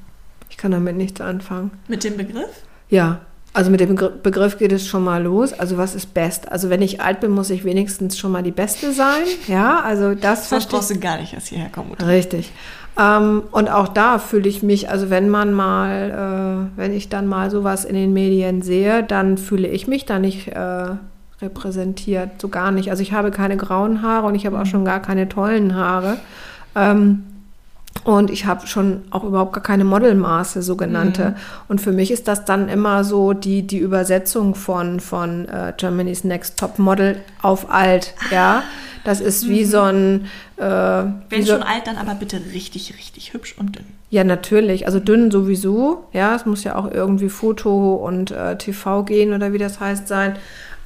Ich 0.50 0.56
kann 0.56 0.72
damit 0.72 0.96
nichts 0.96 1.20
anfangen. 1.20 1.70
Mit 1.88 2.04
dem 2.04 2.16
Begriff? 2.16 2.50
Ja, 2.90 3.20
also 3.54 3.70
mit 3.70 3.80
dem 3.80 3.94
Begriff 3.94 4.56
geht 4.56 4.72
es 4.72 4.86
schon 4.86 5.04
mal 5.04 5.22
los. 5.22 5.52
Also 5.52 5.76
was 5.76 5.94
ist 5.94 6.14
best? 6.14 6.50
Also 6.50 6.70
wenn 6.70 6.80
ich 6.80 7.00
alt 7.02 7.20
bin, 7.20 7.32
muss 7.32 7.50
ich 7.50 7.64
wenigstens 7.64 8.18
schon 8.18 8.32
mal 8.32 8.42
die 8.42 8.50
Beste 8.50 8.92
sein. 8.92 9.24
Ja, 9.46 9.80
also 9.80 10.14
das 10.14 10.48
Sonst 10.48 10.70
brauchst 10.70 10.90
du 10.90 10.98
gar 10.98 11.18
nicht 11.18 11.34
erst 11.34 11.48
hierher 11.48 11.68
kommen. 11.68 11.92
Richtig. 11.92 12.50
Ähm, 12.98 13.42
und 13.52 13.70
auch 13.70 13.88
da 13.88 14.18
fühle 14.18 14.48
ich 14.48 14.62
mich, 14.62 14.88
also 14.88 15.10
wenn 15.10 15.28
man 15.28 15.52
mal, 15.52 16.70
äh, 16.74 16.78
wenn 16.78 16.92
ich 16.94 17.10
dann 17.10 17.26
mal 17.26 17.50
sowas 17.50 17.84
in 17.84 17.94
den 17.94 18.12
Medien 18.12 18.62
sehe, 18.62 19.02
dann 19.02 19.36
fühle 19.36 19.68
ich 19.68 19.86
mich 19.86 20.06
da 20.06 20.18
nicht 20.18 20.48
äh, 20.48 20.86
repräsentiert, 21.42 22.40
so 22.40 22.48
gar 22.48 22.70
nicht. 22.70 22.90
Also 22.90 23.02
ich 23.02 23.12
habe 23.12 23.30
keine 23.30 23.58
grauen 23.58 24.00
Haare 24.00 24.26
und 24.26 24.34
ich 24.34 24.46
habe 24.46 24.58
auch 24.58 24.66
schon 24.66 24.84
gar 24.84 25.00
keine 25.00 25.28
tollen 25.28 25.74
Haare. 25.74 26.18
Ähm, 26.74 27.24
und 28.04 28.30
ich 28.30 28.46
habe 28.46 28.66
schon 28.66 29.02
auch 29.10 29.22
überhaupt 29.22 29.52
gar 29.52 29.62
keine 29.62 29.84
Modelmaße, 29.84 30.62
sogenannte. 30.62 31.30
Mhm. 31.30 31.34
Und 31.68 31.80
für 31.80 31.92
mich 31.92 32.10
ist 32.10 32.26
das 32.26 32.44
dann 32.44 32.68
immer 32.68 33.04
so 33.04 33.32
die, 33.32 33.66
die 33.66 33.78
Übersetzung 33.78 34.54
von, 34.54 34.98
von 34.98 35.48
äh, 35.48 35.72
Germany's 35.76 36.24
Next 36.24 36.58
Top 36.58 36.78
Model 36.78 37.16
auf 37.42 37.70
alt, 37.70 38.14
ah. 38.30 38.34
ja. 38.34 38.62
Das 39.04 39.20
ist 39.20 39.48
wie 39.48 39.64
mhm. 39.64 39.68
so 39.68 39.80
ein. 39.80 40.26
Äh, 40.56 40.62
Wenn 40.62 41.42
so, 41.42 41.54
schon 41.54 41.62
alt, 41.62 41.86
dann 41.86 41.96
aber 41.96 42.14
bitte 42.14 42.40
richtig, 42.52 42.94
richtig 42.96 43.32
hübsch 43.32 43.56
und 43.58 43.76
dünn. 43.76 43.84
Ja, 44.10 44.22
natürlich. 44.22 44.86
Also 44.86 45.00
dünn 45.00 45.30
sowieso. 45.30 46.04
Ja, 46.12 46.36
es 46.36 46.46
muss 46.46 46.62
ja 46.62 46.76
auch 46.76 46.88
irgendwie 46.88 47.28
Foto 47.28 47.96
und 47.96 48.30
äh, 48.30 48.56
TV 48.56 49.02
gehen 49.02 49.32
oder 49.32 49.52
wie 49.52 49.58
das 49.58 49.80
heißt 49.80 50.06
sein. 50.06 50.36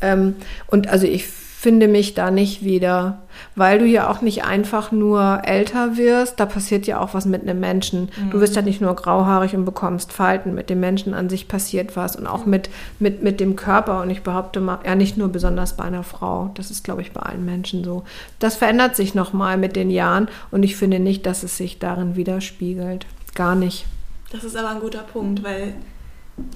Ähm, 0.01 0.37
und 0.69 0.89
also 0.89 1.07
ich 1.07 1.27
finde 1.67 1.89
mich 1.89 2.14
da 2.14 2.31
nicht 2.31 2.62
wieder, 2.62 3.19
weil 3.57 3.81
du 3.81 3.87
ja 3.87 4.09
auch 4.09 4.21
nicht 4.21 4.45
einfach 4.45 4.93
nur 4.93 5.41
älter 5.43 5.97
wirst, 5.97 6.39
da 6.39 6.47
passiert 6.47 6.87
ja 6.87 7.01
auch 7.01 7.12
was 7.12 7.27
mit 7.27 7.43
einem 7.43 7.59
Menschen. 7.59 8.09
Mhm. 8.17 8.31
Du 8.31 8.39
wirst 8.39 8.55
ja 8.55 8.62
nicht 8.62 8.81
nur 8.81 8.95
grauhaarig 8.95 9.57
und 9.57 9.64
bekommst 9.64 10.12
Falten, 10.12 10.55
mit 10.55 10.71
dem 10.71 10.79
Menschen 10.79 11.12
an 11.12 11.29
sich 11.29 11.49
passiert 11.49 11.97
was 11.97 12.14
und 12.14 12.29
auch 12.29 12.47
mit, 12.47 12.71
mit, 13.01 13.25
mit 13.25 13.41
dem 13.41 13.57
Körper 13.57 14.01
und 14.01 14.11
ich 14.11 14.23
behaupte 14.23 14.61
mal, 14.61 14.79
ja 14.87 14.95
nicht 14.95 15.17
nur 15.17 15.27
besonders 15.27 15.77
bei 15.77 15.83
einer 15.83 16.05
Frau, 16.05 16.53
das 16.55 16.71
ist 16.71 16.85
glaube 16.85 17.03
ich 17.03 17.11
bei 17.11 17.21
allen 17.21 17.45
Menschen 17.45 17.83
so. 17.83 18.05
Das 18.39 18.55
verändert 18.55 18.95
sich 18.95 19.17
nochmal 19.17 19.57
mit 19.57 19.75
den 19.75 19.91
Jahren 19.91 20.29
und 20.53 20.62
ich 20.62 20.77
finde 20.77 21.01
nicht, 21.01 21.27
dass 21.27 21.43
es 21.43 21.57
sich 21.57 21.81
darin 21.81 22.14
widerspiegelt. 22.14 23.07
Gar 23.35 23.57
nicht. 23.57 23.87
Das 24.31 24.45
ist 24.45 24.57
aber 24.57 24.71
ein 24.71 24.81
guter 24.81 25.03
Punkt, 25.03 25.43
weil, 25.43 25.75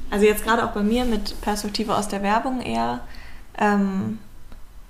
also 0.09 0.25
jetzt 0.25 0.45
gerade 0.45 0.65
auch 0.65 0.71
bei 0.71 0.85
mir 0.85 1.05
mit 1.05 1.41
Perspektive 1.41 1.97
aus 1.97 2.07
der 2.07 2.23
Werbung 2.23 2.61
eher, 2.61 3.01
ähm, 3.59 4.21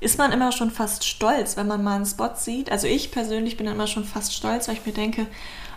ist 0.01 0.19
man 0.19 0.33
immer 0.33 0.51
schon 0.51 0.71
fast 0.71 1.05
stolz, 1.05 1.57
wenn 1.57 1.67
man 1.67 1.85
mal 1.85 1.97
einen 1.97 2.07
Spot 2.07 2.31
sieht. 2.35 2.73
Also 2.73 2.87
ich 2.87 3.11
persönlich 3.11 3.57
bin 3.57 3.67
immer 3.67 3.87
schon 3.87 4.05
fast 4.05 4.35
stolz, 4.35 4.67
weil 4.67 4.77
ich 4.77 4.87
mir 4.87 4.93
denke, 4.93 5.27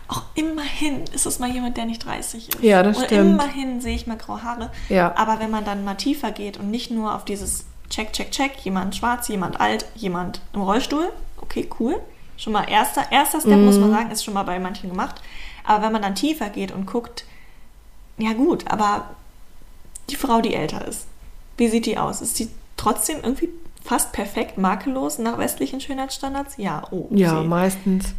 auch 0.08 0.24
immerhin 0.36 1.04
ist 1.14 1.26
es 1.26 1.40
mal 1.40 1.50
jemand, 1.50 1.78
der 1.78 1.86
nicht 1.86 2.06
30 2.06 2.50
ist. 2.50 2.64
Ja, 2.64 2.84
das 2.84 2.98
Oder 2.98 3.06
stimmt. 3.08 3.32
immerhin 3.32 3.82
sehe 3.82 3.96
ich 3.96 4.08
mal 4.08 4.18
graue 4.18 4.44
Haare. 4.44 4.72
Ja. 4.90 5.16
Aber 5.16 5.40
wenn 5.40 5.52
man 5.52 5.66
dann 5.66 5.84
mal 5.84 5.96
tiefer 5.96 6.32
geht 6.32 6.58
und 6.58 6.72
nicht 6.72 6.90
nur 6.92 7.16
auf 7.16 7.26
dieses 7.26 7.66
Check, 7.90 8.14
Check, 8.14 8.32
Check, 8.32 8.58
jemand 8.64 8.96
schwarz, 8.96 9.28
jemand 9.28 9.60
alt, 9.60 9.86
jemand 9.96 10.42
im 10.54 10.62
Rollstuhl, 10.62 11.10
okay, 11.42 11.70
cool. 11.80 12.00
Schon 12.38 12.54
mal 12.54 12.64
erster, 12.64 13.12
erster 13.12 13.40
Step, 13.40 13.58
mhm. 13.58 13.66
muss 13.66 13.78
man 13.78 13.92
sagen, 13.92 14.12
ist 14.12 14.24
schon 14.24 14.34
mal 14.34 14.44
bei 14.44 14.60
manchen 14.60 14.90
gemacht. 14.90 15.22
Aber 15.64 15.86
wenn 15.86 15.92
man 15.92 16.02
dann 16.02 16.16
tiefer 16.16 16.50
geht 16.50 16.72
und 16.72 16.86
guckt, 16.86 17.26
ja 18.18 18.34
gut, 18.34 18.70
aber 18.70 19.12
die 20.10 20.16
Frau, 20.16 20.42
die 20.42 20.54
älter 20.54 20.88
ist, 20.88 21.08
wie 21.58 21.68
sieht 21.68 21.86
die 21.86 21.98
aus? 21.98 22.22
Ist 22.22 22.40
die 22.40 22.50
trotzdem 22.78 23.20
irgendwie 23.22 23.50
fast 23.84 24.14
perfekt, 24.14 24.58
makellos 24.58 25.20
nach 25.20 25.38
westlichen 25.38 25.82
Schönheitsstandards? 25.82 26.56
Ja, 26.58 26.84
oh. 26.92 27.08
Ja, 27.12 27.44
meistens. 27.44 28.14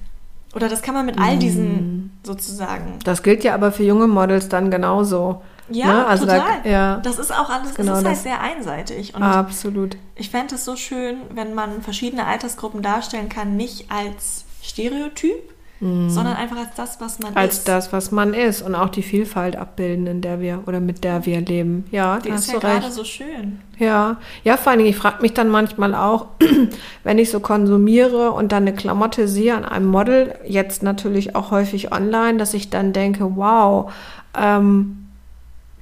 Oder 0.54 0.68
das 0.68 0.82
kann 0.82 0.94
man 0.94 1.06
mit 1.06 1.18
all 1.18 1.36
diesen 1.38 1.72
mm. 1.72 2.10
sozusagen. 2.22 2.98
Das 3.04 3.22
gilt 3.22 3.42
ja 3.42 3.54
aber 3.54 3.72
für 3.72 3.82
junge 3.82 4.06
Models 4.06 4.48
dann 4.48 4.70
genauso. 4.70 5.42
Ja, 5.68 5.86
ne? 5.86 6.06
also 6.06 6.26
total. 6.26 6.62
Da, 6.62 6.68
ja. 6.68 6.96
Das 6.98 7.18
ist 7.18 7.32
auch 7.32 7.50
alles, 7.50 7.74
genau 7.74 7.92
das 7.92 8.00
ist 8.00 8.06
halt 8.06 8.18
sehr 8.18 8.40
einseitig. 8.40 9.14
Und 9.14 9.22
Absolut. 9.22 9.96
Ich 10.14 10.30
fände 10.30 10.54
es 10.54 10.64
so 10.64 10.76
schön, 10.76 11.16
wenn 11.30 11.54
man 11.54 11.82
verschiedene 11.82 12.26
Altersgruppen 12.26 12.82
darstellen 12.82 13.28
kann, 13.28 13.56
nicht 13.56 13.90
als 13.90 14.44
Stereotyp, 14.62 15.53
mhm. 15.80 16.10
sondern 16.10 16.36
einfach 16.36 16.56
als 16.56 16.74
das, 16.76 17.00
was 17.00 17.18
man 17.18 17.34
als 17.36 17.54
ist. 17.54 17.58
Als 17.58 17.64
das, 17.64 17.92
was 17.92 18.10
man 18.10 18.34
ist 18.34 18.62
und 18.62 18.74
auch 18.74 18.88
die 18.88 19.02
Vielfalt 19.02 19.56
abbilden, 19.56 20.06
in 20.06 20.20
der 20.20 20.40
wir 20.40 20.62
oder 20.66 20.80
mit 20.80 21.04
der 21.04 21.26
wir 21.26 21.40
leben. 21.40 21.84
Ja, 21.90 22.18
die 22.18 22.30
ist 22.30 22.52
ja 22.52 22.58
gerade 22.58 22.90
so 22.90 23.04
schön. 23.04 23.60
Ja, 23.78 24.18
ja, 24.44 24.56
vor 24.56 24.70
allen 24.70 24.78
Dingen, 24.78 24.90
ich 24.90 24.96
frage 24.96 25.22
mich 25.22 25.34
dann 25.34 25.48
manchmal 25.48 25.94
auch, 25.94 26.26
wenn 27.04 27.18
ich 27.18 27.30
so 27.30 27.40
konsumiere 27.40 28.32
und 28.32 28.52
dann 28.52 28.64
eine 28.64 28.74
Klamotte 28.74 29.28
sehe 29.28 29.54
an 29.54 29.64
einem 29.64 29.86
Model, 29.86 30.34
jetzt 30.46 30.82
natürlich 30.82 31.36
auch 31.36 31.50
häufig 31.50 31.92
online, 31.92 32.38
dass 32.38 32.54
ich 32.54 32.70
dann 32.70 32.92
denke, 32.92 33.36
wow, 33.36 33.92
ähm, 34.36 35.08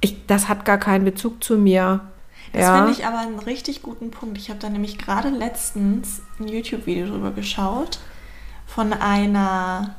ich, 0.01 0.25
das 0.27 0.49
hat 0.49 0.65
gar 0.65 0.77
keinen 0.77 1.05
Bezug 1.05 1.43
zu 1.43 1.57
mir. 1.57 2.01
Das 2.51 2.63
ja. 2.63 2.77
finde 2.77 2.91
ich 2.91 3.05
aber 3.05 3.19
einen 3.19 3.39
richtig 3.39 3.81
guten 3.81 4.11
Punkt. 4.11 4.37
Ich 4.37 4.49
habe 4.49 4.59
da 4.59 4.69
nämlich 4.69 4.99
gerade 4.99 5.29
letztens 5.29 6.21
ein 6.39 6.47
YouTube-Video 6.47 7.07
drüber 7.07 7.31
geschaut 7.31 7.99
von 8.73 8.93
einer, 8.93 9.95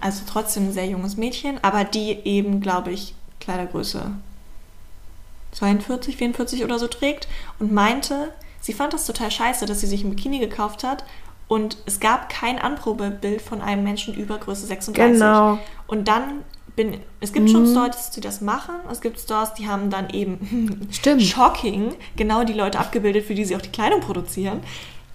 also 0.00 0.22
trotzdem 0.26 0.68
ein 0.68 0.72
sehr 0.72 0.86
junges 0.86 1.16
Mädchen, 1.16 1.58
aber 1.62 1.84
die 1.84 2.18
eben, 2.24 2.60
glaube 2.60 2.90
ich, 2.92 3.14
Kleidergröße 3.40 4.12
42, 5.52 6.16
44 6.16 6.64
oder 6.64 6.78
so 6.78 6.86
trägt 6.86 7.28
und 7.58 7.72
meinte, 7.72 8.32
sie 8.60 8.72
fand 8.72 8.92
das 8.92 9.06
total 9.06 9.30
scheiße, 9.30 9.66
dass 9.66 9.80
sie 9.80 9.86
sich 9.86 10.02
ein 10.04 10.10
Bikini 10.10 10.38
gekauft 10.38 10.84
hat 10.84 11.04
und 11.48 11.78
es 11.86 12.00
gab 12.00 12.28
kein 12.28 12.58
Anprobebild 12.58 13.42
von 13.42 13.60
einem 13.60 13.84
Menschen 13.84 14.14
über 14.14 14.38
Größe 14.38 14.66
36. 14.66 15.12
Genau. 15.20 15.58
Und 15.86 16.08
dann 16.08 16.42
bin, 16.74 17.00
es 17.20 17.32
gibt 17.32 17.48
mhm. 17.48 17.52
schon 17.52 17.66
Stores, 17.66 18.10
die 18.10 18.20
das 18.20 18.40
machen. 18.40 18.74
Es 18.90 19.00
gibt 19.00 19.18
Stores, 19.20 19.54
die 19.54 19.68
haben 19.68 19.90
dann 19.90 20.10
eben 20.10 20.88
Stimmt. 20.90 21.22
shocking 21.22 21.94
genau 22.16 22.44
die 22.44 22.52
Leute 22.52 22.78
abgebildet, 22.78 23.24
für 23.24 23.34
die 23.34 23.44
sie 23.44 23.56
auch 23.56 23.62
die 23.62 23.70
Kleidung 23.70 24.00
produzieren. 24.00 24.60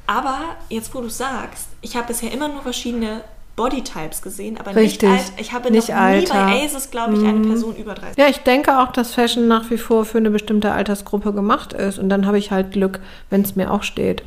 Aber 0.08 0.40
jetzt, 0.70 0.94
wo 0.94 1.02
du 1.02 1.10
sagst, 1.10 1.68
ich 1.82 1.96
habe 1.96 2.08
bisher 2.08 2.32
immer 2.32 2.48
nur 2.48 2.62
verschiedene 2.62 3.24
Bodytypes 3.56 4.22
gesehen, 4.22 4.58
aber 4.58 4.76
Richtig. 4.76 5.10
nicht 5.10 5.22
alt. 5.22 5.34
Ich 5.38 5.54
habe 5.54 5.72
nicht 5.72 5.90
noch 5.90 5.96
Alter. 5.96 6.46
nie 6.46 6.52
bei 6.52 6.66
Aces, 6.66 6.90
glaube 6.90 7.14
ich, 7.14 7.20
eine 7.20 7.40
mhm. 7.40 7.50
Person 7.50 7.76
über 7.76 7.94
30. 7.94 8.18
Ja, 8.18 8.28
ich 8.28 8.40
denke 8.40 8.80
auch, 8.80 8.92
dass 8.92 9.14
Fashion 9.14 9.48
nach 9.48 9.70
wie 9.70 9.78
vor 9.78 10.06
für 10.06 10.18
eine 10.18 10.32
bestimmte 10.32 10.72
Altersgruppe 10.72 11.34
gemacht 11.34 11.74
ist. 11.74 12.00
Und 12.00 12.10
dann 12.10 12.26
habe 12.26 12.38
ich 12.38 12.52
halt 12.52 12.72
Glück, 12.72 13.00
wenn 13.30 13.42
es 13.42 13.56
mir 13.56 13.72
auch 13.72 13.84
steht. 13.84 14.24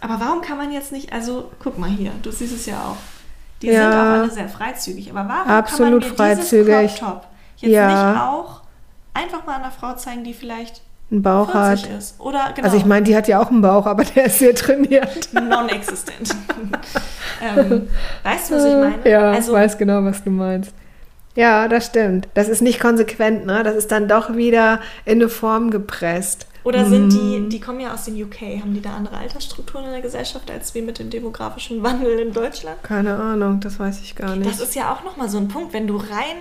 Aber 0.00 0.20
warum 0.20 0.40
kann 0.42 0.58
man 0.58 0.72
jetzt 0.72 0.92
nicht, 0.92 1.12
also 1.12 1.50
guck 1.62 1.78
mal 1.78 1.90
hier, 1.90 2.12
du 2.22 2.30
siehst 2.30 2.54
es 2.54 2.66
ja 2.66 2.76
auch. 2.76 2.96
Die 3.62 3.68
ja. 3.68 3.90
sind 3.90 3.92
auch 3.92 4.04
alle 4.04 4.30
sehr 4.30 4.48
freizügig. 4.48 5.10
Aber 5.10 5.28
warum 5.28 5.50
Absolut 5.50 6.02
kann 6.02 6.16
man 6.16 6.28
mir 6.28 6.36
freizügig. 6.36 6.76
dieses 6.82 6.98
Crop 6.98 7.22
Top 7.22 7.26
jetzt 7.58 7.72
ja. 7.72 8.12
nicht 8.12 8.20
auch 8.20 8.62
einfach 9.14 9.46
mal 9.46 9.56
einer 9.56 9.70
Frau 9.70 9.94
zeigen, 9.94 10.24
die 10.24 10.34
vielleicht 10.34 10.82
einen 11.10 11.22
Bauch 11.22 11.54
hat. 11.54 11.86
Ist. 11.86 12.18
Oder, 12.20 12.52
genau. 12.54 12.66
Also 12.66 12.76
ich 12.76 12.84
meine, 12.84 13.04
die 13.04 13.16
hat 13.16 13.28
ja 13.28 13.40
auch 13.40 13.50
einen 13.50 13.62
Bauch, 13.62 13.86
aber 13.86 14.04
der 14.04 14.26
ist 14.26 14.38
sehr 14.38 14.54
trainiert. 14.54 15.28
Non-existent. 15.32 16.34
ähm, 17.42 17.88
weißt 18.24 18.50
du, 18.50 18.54
was 18.56 18.64
ich 18.64 18.74
meine? 18.74 19.08
Ja, 19.08 19.32
also, 19.32 19.52
weiß 19.52 19.78
genau, 19.78 20.02
was 20.04 20.22
du 20.24 20.30
meinst. 20.30 20.72
Ja, 21.36 21.68
das 21.68 21.86
stimmt. 21.86 22.28
Das 22.34 22.48
ist 22.48 22.62
nicht 22.62 22.80
konsequent, 22.80 23.46
ne? 23.46 23.62
Das 23.62 23.76
ist 23.76 23.92
dann 23.92 24.08
doch 24.08 24.34
wieder 24.34 24.80
in 25.04 25.20
eine 25.20 25.28
Form 25.28 25.70
gepresst. 25.70 26.46
Oder 26.64 26.84
sind 26.84 27.12
die, 27.12 27.38
mhm. 27.38 27.48
die 27.48 27.60
kommen 27.60 27.78
ja 27.78 27.94
aus 27.94 28.06
den 28.06 28.20
UK, 28.20 28.60
haben 28.60 28.74
die 28.74 28.82
da 28.82 28.94
andere 28.94 29.18
Altersstrukturen 29.18 29.84
in 29.84 29.92
der 29.92 30.00
Gesellschaft 30.00 30.50
als 30.50 30.74
wir 30.74 30.82
mit 30.82 30.98
dem 30.98 31.10
demografischen 31.10 31.80
Wandel 31.84 32.18
in 32.18 32.32
Deutschland? 32.32 32.82
Keine 32.82 33.14
Ahnung, 33.14 33.60
das 33.60 33.78
weiß 33.78 34.00
ich 34.00 34.16
gar 34.16 34.34
nicht. 34.34 34.50
Das 34.50 34.58
ist 34.58 34.74
ja 34.74 34.92
auch 34.92 35.04
nochmal 35.04 35.28
so 35.28 35.38
ein 35.38 35.46
Punkt, 35.46 35.72
wenn 35.72 35.86
du 35.86 35.96
rein 35.96 36.36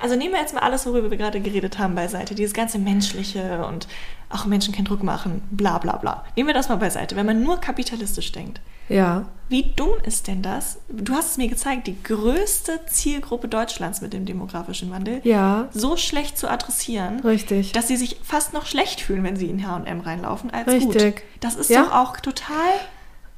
also 0.00 0.16
nehmen 0.16 0.32
wir 0.32 0.40
jetzt 0.40 0.54
mal 0.54 0.60
alles, 0.60 0.86
worüber 0.86 1.10
wir 1.10 1.18
gerade 1.18 1.40
geredet 1.40 1.78
haben, 1.78 1.94
beiseite. 1.94 2.34
Dieses 2.34 2.54
ganze 2.54 2.78
Menschliche 2.78 3.64
und 3.64 3.86
auch 4.28 4.46
Menschen 4.46 4.74
keinen 4.74 4.84
Druck 4.84 5.02
machen, 5.02 5.42
bla 5.50 5.78
bla 5.78 5.96
bla. 5.96 6.24
Nehmen 6.36 6.48
wir 6.48 6.54
das 6.54 6.68
mal 6.68 6.76
beiseite, 6.76 7.16
wenn 7.16 7.26
man 7.26 7.42
nur 7.42 7.60
kapitalistisch 7.60 8.32
denkt. 8.32 8.60
Ja. 8.88 9.26
Wie 9.48 9.72
dumm 9.76 9.90
ist 10.04 10.26
denn 10.26 10.42
das? 10.42 10.78
Du 10.88 11.14
hast 11.14 11.32
es 11.32 11.36
mir 11.36 11.48
gezeigt, 11.48 11.86
die 11.86 12.00
größte 12.02 12.80
Zielgruppe 12.86 13.48
Deutschlands 13.48 14.00
mit 14.00 14.12
dem 14.12 14.26
demografischen 14.26 14.90
Wandel 14.90 15.20
ja. 15.24 15.68
so 15.72 15.96
schlecht 15.96 16.38
zu 16.38 16.48
adressieren, 16.48 17.20
Richtig. 17.20 17.72
dass 17.72 17.88
sie 17.88 17.96
sich 17.96 18.18
fast 18.22 18.52
noch 18.52 18.66
schlecht 18.66 19.00
fühlen, 19.00 19.24
wenn 19.24 19.36
sie 19.36 19.46
in 19.46 19.66
H&M 19.66 20.00
reinlaufen, 20.00 20.50
als 20.50 20.68
Richtig. 20.68 21.14
gut. 21.16 21.24
Das 21.40 21.56
ist 21.56 21.70
ja. 21.70 21.84
doch 21.84 21.92
auch 21.92 22.16
total 22.18 22.72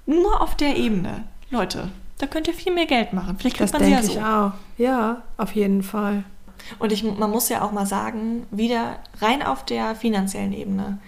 nur 0.06 0.40
auf 0.40 0.56
der 0.56 0.76
Ebene. 0.76 1.24
Leute, 1.50 1.88
da 2.18 2.26
könnt 2.26 2.48
ihr 2.48 2.54
viel 2.54 2.72
mehr 2.72 2.86
Geld 2.86 3.12
machen. 3.12 3.36
Vielleicht 3.38 3.56
kriegt 3.56 3.72
das 3.72 3.78
man 3.78 3.88
sie 3.88 3.92
ja 3.94 4.02
so. 4.02 4.12
Ich 4.12 4.22
auch. 4.22 4.52
Ja, 4.78 5.22
auf 5.36 5.54
jeden 5.54 5.82
Fall. 5.82 6.24
Und 6.78 6.92
ich, 6.92 7.02
man 7.02 7.30
muss 7.30 7.48
ja 7.48 7.62
auch 7.62 7.72
mal 7.72 7.86
sagen, 7.86 8.46
wieder 8.50 8.98
rein 9.20 9.42
auf 9.42 9.64
der 9.64 9.94
finanziellen 9.94 10.52
Ebene 10.52 10.98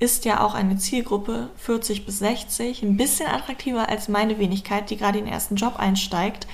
ist 0.00 0.24
ja 0.24 0.44
auch 0.44 0.54
eine 0.54 0.78
Zielgruppe 0.78 1.50
40 1.56 2.06
bis 2.06 2.20
60 2.20 2.82
ein 2.82 2.96
bisschen 2.96 3.26
attraktiver 3.26 3.88
als 3.88 4.08
meine 4.08 4.38
Wenigkeit, 4.38 4.90
die 4.90 4.96
gerade 4.96 5.18
in 5.18 5.24
den 5.24 5.32
ersten 5.32 5.56
Job 5.56 5.76
einsteigt 5.76 6.46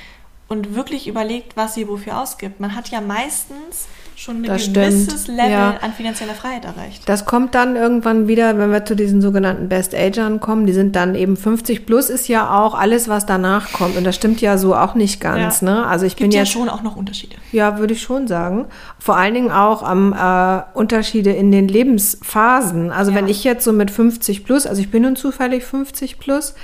und 0.48 0.74
wirklich 0.74 1.06
überlegt, 1.08 1.56
was 1.56 1.74
sie 1.74 1.88
wofür 1.88 2.20
ausgibt. 2.20 2.60
Man 2.60 2.74
hat 2.74 2.88
ja 2.88 3.00
meistens 3.00 3.86
schon 4.16 4.44
ein 4.44 4.72
gewisses 4.72 5.26
Level 5.26 5.50
ja. 5.50 5.76
an 5.80 5.92
finanzieller 5.92 6.34
Freiheit 6.34 6.64
erreicht. 6.64 7.02
Das 7.06 7.24
kommt 7.24 7.54
dann 7.54 7.76
irgendwann 7.76 8.28
wieder, 8.28 8.58
wenn 8.58 8.70
wir 8.70 8.84
zu 8.84 8.94
diesen 8.94 9.20
sogenannten 9.20 9.68
Best 9.68 9.94
Agern 9.94 10.40
kommen. 10.40 10.66
Die 10.66 10.72
sind 10.72 10.96
dann 10.96 11.14
eben 11.14 11.36
50 11.36 11.86
plus 11.86 12.10
ist 12.10 12.28
ja 12.28 12.56
auch 12.56 12.74
alles, 12.74 13.08
was 13.08 13.26
danach 13.26 13.72
kommt. 13.72 13.96
Und 13.96 14.04
das 14.04 14.16
stimmt 14.16 14.40
ja 14.40 14.58
so 14.58 14.74
auch 14.74 14.94
nicht 14.94 15.20
ganz. 15.20 15.60
Ja. 15.60 15.70
Ne? 15.70 15.86
Also 15.86 16.06
ich 16.06 16.16
Gibt 16.16 16.30
bin 16.30 16.38
ja 16.38 16.46
schon 16.46 16.68
auch 16.68 16.82
noch 16.82 16.96
Unterschiede. 16.96 17.36
Ja, 17.52 17.78
würde 17.78 17.94
ich 17.94 18.02
schon 18.02 18.26
sagen. 18.26 18.66
Vor 18.98 19.16
allen 19.16 19.34
Dingen 19.34 19.50
auch 19.50 19.82
am 19.82 20.12
äh, 20.12 20.62
Unterschiede 20.76 21.30
in 21.30 21.50
den 21.50 21.68
Lebensphasen. 21.68 22.90
Also 22.90 23.10
ja. 23.10 23.16
wenn 23.16 23.28
ich 23.28 23.44
jetzt 23.44 23.64
so 23.64 23.72
mit 23.72 23.90
50 23.90 24.44
plus, 24.44 24.66
also 24.66 24.80
ich 24.80 24.90
bin 24.90 25.02
nun 25.02 25.16
zufällig 25.16 25.64
50 25.64 26.18
plus, 26.18 26.54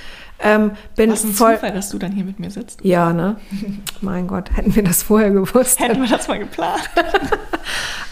Ähm, 0.43 0.71
bin 0.95 1.11
Was 1.11 1.23
ein 1.23 1.33
voll, 1.33 1.55
Zufall, 1.55 1.71
dass 1.71 1.89
du 1.89 1.97
dann 1.97 2.11
hier 2.11 2.23
mit 2.23 2.39
mir 2.39 2.49
sitzt. 2.49 2.83
Ja, 2.83 3.13
ne? 3.13 3.37
mein 4.01 4.27
Gott, 4.27 4.49
hätten 4.55 4.75
wir 4.75 4.83
das 4.83 5.03
vorher 5.03 5.31
gewusst. 5.31 5.79
Hätten 5.79 6.01
wir 6.01 6.09
das 6.09 6.27
mal 6.27 6.39
geplant. 6.39 6.89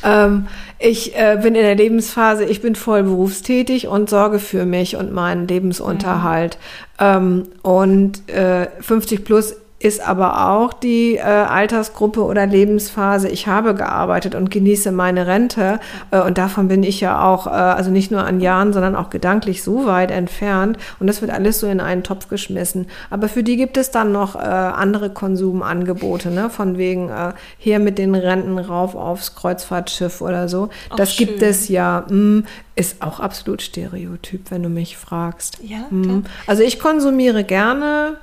Ähm, 0.03 0.47
ich 0.77 1.15
äh, 1.17 1.37
bin 1.41 1.55
in 1.55 1.63
der 1.63 1.75
Lebensphase, 1.75 2.45
ich 2.45 2.61
bin 2.61 2.75
voll 2.75 3.03
berufstätig 3.03 3.87
und 3.87 4.09
sorge 4.09 4.39
für 4.39 4.65
mich 4.65 4.95
und 4.95 5.11
meinen 5.11 5.47
Lebensunterhalt. 5.47 6.57
Ähm, 6.99 7.47
und 7.61 8.29
äh, 8.29 8.67
50 8.79 9.25
plus 9.25 9.55
ist 9.79 10.05
aber 10.05 10.49
auch 10.51 10.73
die 10.73 11.15
äh, 11.15 11.21
Altersgruppe 11.21 12.23
oder 12.23 12.45
Lebensphase. 12.45 13.29
Ich 13.29 13.47
habe 13.47 13.73
gearbeitet 13.73 14.35
und 14.35 14.51
genieße 14.51 14.91
meine 14.91 15.25
Rente. 15.25 15.79
Äh, 16.11 16.19
und 16.21 16.37
davon 16.37 16.67
bin 16.67 16.83
ich 16.83 16.99
ja 16.99 17.23
auch, 17.23 17.47
äh, 17.47 17.51
also 17.51 17.89
nicht 17.89 18.11
nur 18.11 18.25
an 18.25 18.41
Jahren, 18.41 18.73
sondern 18.73 18.97
auch 18.97 19.09
gedanklich 19.09 19.63
so 19.63 19.85
weit 19.85 20.11
entfernt. 20.11 20.77
Und 20.99 21.07
das 21.07 21.21
wird 21.21 21.31
alles 21.31 21.61
so 21.61 21.67
in 21.67 21.79
einen 21.79 22.03
Topf 22.03 22.27
geschmissen. 22.27 22.87
Aber 23.09 23.29
für 23.29 23.41
die 23.41 23.55
gibt 23.55 23.77
es 23.77 23.89
dann 23.89 24.11
noch 24.11 24.35
äh, 24.35 24.39
andere 24.39 25.11
Konsumangebote, 25.11 26.29
ne? 26.29 26.49
Von 26.49 26.77
wegen 26.77 27.09
äh, 27.09 27.31
hier 27.57 27.79
mit 27.79 27.97
den 27.97 28.15
Renten 28.15 28.59
rauf 28.59 28.95
aufs 28.95 29.35
Kreuzfahrtschiff 29.35 30.19
oder 30.19 30.49
so. 30.49 30.69
Ach, 30.89 30.97
das 30.97 31.15
gibt 31.15 31.39
schön. 31.39 31.49
es 31.49 31.69
ja. 31.69 32.05
Mh, 32.09 32.43
ist 32.75 33.01
auch 33.01 33.19
absolut 33.19 33.61
Stereotyp, 33.61 34.51
wenn 34.51 34.63
du 34.63 34.69
mich 34.69 34.95
fragst. 34.95 35.57
Ja, 35.61 35.79
klar. 35.89 36.21
Also 36.47 36.63
ich 36.63 36.79
konsumiere 36.79 37.43
gerne 37.43 38.17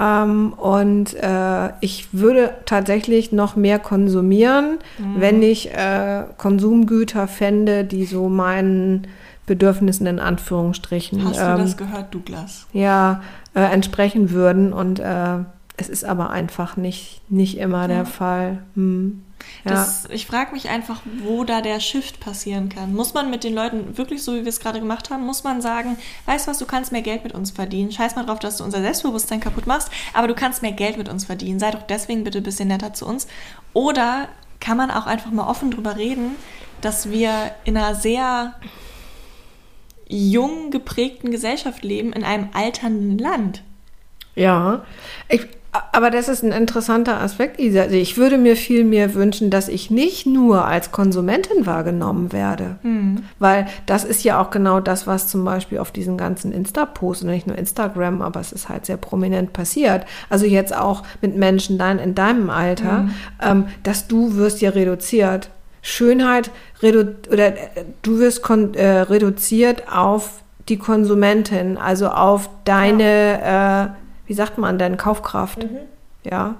ähm, 0.00 0.52
und 0.54 1.14
äh, 1.14 1.70
ich 1.80 2.08
würde 2.12 2.54
tatsächlich 2.66 3.32
noch 3.32 3.56
mehr 3.56 3.78
konsumieren, 3.78 4.78
Mhm. 4.98 5.20
wenn 5.20 5.42
ich 5.42 5.72
äh, 5.74 6.24
Konsumgüter 6.36 7.26
fände, 7.28 7.84
die 7.84 8.04
so 8.04 8.28
meinen 8.28 9.06
Bedürfnissen 9.46 10.06
in 10.06 10.20
Anführungsstrichen 10.20 11.24
Hast 11.24 11.40
du 11.40 11.44
ähm, 11.44 11.58
das 11.58 11.76
gehört, 11.76 12.14
Douglas? 12.14 12.66
ja, 12.72 13.22
äh, 13.54 13.60
entsprechen 13.62 14.30
würden. 14.30 14.72
Und 14.72 14.98
äh, 15.00 15.38
es 15.76 15.88
ist 15.88 16.04
aber 16.04 16.30
einfach 16.30 16.76
nicht, 16.76 17.22
nicht 17.30 17.56
immer 17.58 17.82
Ja. 17.82 17.88
der 17.88 18.04
Fall. 18.06 18.58
Hm. 18.74 19.22
Ja. 19.64 19.72
Das, 19.72 20.06
ich 20.10 20.26
frage 20.26 20.52
mich 20.52 20.68
einfach, 20.68 21.02
wo 21.22 21.44
da 21.44 21.60
der 21.60 21.80
Shift 21.80 22.20
passieren 22.20 22.68
kann. 22.68 22.94
Muss 22.94 23.14
man 23.14 23.30
mit 23.30 23.44
den 23.44 23.54
Leuten 23.54 23.96
wirklich 23.96 24.22
so, 24.22 24.34
wie 24.34 24.42
wir 24.42 24.48
es 24.48 24.60
gerade 24.60 24.80
gemacht 24.80 25.10
haben, 25.10 25.24
muss 25.24 25.44
man 25.44 25.60
sagen, 25.60 25.98
weißt 26.26 26.46
du 26.46 26.50
was, 26.50 26.58
du 26.58 26.66
kannst 26.66 26.92
mehr 26.92 27.02
Geld 27.02 27.24
mit 27.24 27.34
uns 27.34 27.50
verdienen. 27.50 27.92
Scheiß 27.92 28.16
mal 28.16 28.26
drauf, 28.26 28.38
dass 28.38 28.56
du 28.58 28.64
unser 28.64 28.80
Selbstbewusstsein 28.80 29.40
kaputt 29.40 29.66
machst, 29.66 29.90
aber 30.14 30.28
du 30.28 30.34
kannst 30.34 30.62
mehr 30.62 30.72
Geld 30.72 30.96
mit 30.96 31.08
uns 31.08 31.24
verdienen. 31.24 31.58
Sei 31.58 31.70
doch 31.70 31.82
deswegen 31.82 32.24
bitte 32.24 32.38
ein 32.38 32.44
bisschen 32.44 32.68
netter 32.68 32.94
zu 32.94 33.06
uns. 33.06 33.26
Oder 33.72 34.28
kann 34.60 34.76
man 34.76 34.90
auch 34.90 35.06
einfach 35.06 35.30
mal 35.30 35.48
offen 35.48 35.70
drüber 35.70 35.96
reden, 35.96 36.36
dass 36.80 37.10
wir 37.10 37.52
in 37.64 37.76
einer 37.76 37.94
sehr 37.94 38.54
jung 40.08 40.70
geprägten 40.70 41.30
Gesellschaft 41.30 41.84
leben, 41.84 42.12
in 42.12 42.24
einem 42.24 42.48
alternden 42.54 43.18
Land. 43.18 43.62
Ja, 44.34 44.84
ich, 45.28 45.46
aber 45.92 46.10
das 46.10 46.28
ist 46.28 46.42
ein 46.42 46.52
interessanter 46.52 47.20
Aspekt, 47.20 47.60
Isa. 47.60 47.82
Also 47.82 47.96
ich 47.96 48.16
würde 48.16 48.38
mir 48.38 48.56
viel 48.56 48.84
mehr 48.84 49.14
wünschen, 49.14 49.50
dass 49.50 49.68
ich 49.68 49.90
nicht 49.90 50.26
nur 50.26 50.64
als 50.64 50.92
Konsumentin 50.92 51.66
wahrgenommen 51.66 52.32
werde. 52.32 52.76
Weil 53.38 53.66
das 53.86 54.04
ist 54.04 54.24
ja 54.24 54.40
auch 54.40 54.50
genau 54.50 54.80
das, 54.80 55.06
was 55.06 55.28
zum 55.28 55.44
Beispiel 55.44 55.78
auf 55.78 55.90
diesen 55.90 56.16
ganzen 56.16 56.52
Insta-Posts, 56.52 57.24
nicht 57.24 57.46
nur 57.46 57.58
Instagram, 57.58 58.22
aber 58.22 58.40
es 58.40 58.52
ist 58.52 58.68
halt 58.68 58.86
sehr 58.86 58.96
prominent 58.96 59.52
passiert. 59.52 60.06
Also 60.30 60.46
jetzt 60.46 60.74
auch 60.74 61.02
mit 61.20 61.36
Menschen 61.36 61.78
dein, 61.78 61.98
in 61.98 62.14
deinem 62.14 62.48
Alter, 62.48 63.08
ähm, 63.42 63.66
dass 63.82 64.08
du 64.08 64.36
wirst 64.36 64.60
ja 64.60 64.70
reduziert. 64.70 65.50
Schönheit 65.82 66.50
redu 66.82 67.14
oder 67.30 67.48
äh, 67.48 67.84
du 68.02 68.18
wirst 68.18 68.42
kon 68.42 68.74
äh, 68.74 69.00
reduziert 69.00 69.84
auf 69.92 70.42
die 70.68 70.76
Konsumentin, 70.76 71.78
also 71.78 72.08
auf 72.08 72.50
deine, 72.64 73.94
äh, 73.94 74.07
wie 74.28 74.34
sagt 74.34 74.58
man 74.58 74.78
denn, 74.78 74.96
Kaufkraft. 74.96 75.66
Ja. 76.22 76.54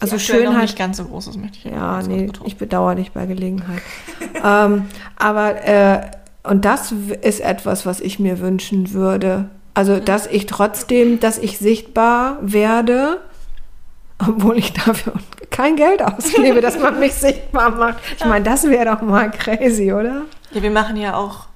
Also 0.00 0.16
Die 0.16 0.22
noch 0.22 0.28
Schönheit. 0.28 0.62
nicht 0.62 0.78
ganz 0.78 0.96
so 0.96 1.04
groß 1.04 1.26
ist, 1.26 1.36
möchte 1.36 1.58
ich 1.58 1.64
Ja, 1.64 2.00
nee, 2.02 2.30
ich 2.44 2.56
bedauere 2.56 2.94
dich 2.94 3.10
bei 3.10 3.26
Gelegenheit. 3.26 3.82
ähm, 4.44 4.86
aber, 5.16 5.64
äh, 5.66 6.00
und 6.44 6.64
das 6.64 6.92
ist 6.92 7.40
etwas, 7.40 7.84
was 7.84 8.00
ich 8.00 8.20
mir 8.20 8.38
wünschen 8.38 8.92
würde. 8.92 9.50
Also, 9.74 9.98
dass 9.98 10.26
ich 10.26 10.46
trotzdem, 10.46 11.18
dass 11.20 11.38
ich 11.38 11.58
sichtbar 11.58 12.38
werde, 12.40 13.20
obwohl 14.18 14.58
ich 14.58 14.72
dafür 14.72 15.14
kein 15.50 15.74
Geld 15.76 16.00
ausgebe, 16.02 16.60
dass 16.60 16.78
man 16.78 17.00
mich 17.00 17.14
sichtbar 17.14 17.70
macht. 17.70 17.98
Ich 18.16 18.24
meine, 18.24 18.44
das 18.44 18.64
wäre 18.64 18.84
doch 18.84 19.02
mal 19.02 19.30
crazy, 19.30 19.92
oder? 19.92 20.22
Ja, 20.52 20.62
wir 20.62 20.70
machen 20.70 20.96
ja 20.96 21.16
auch 21.16 21.46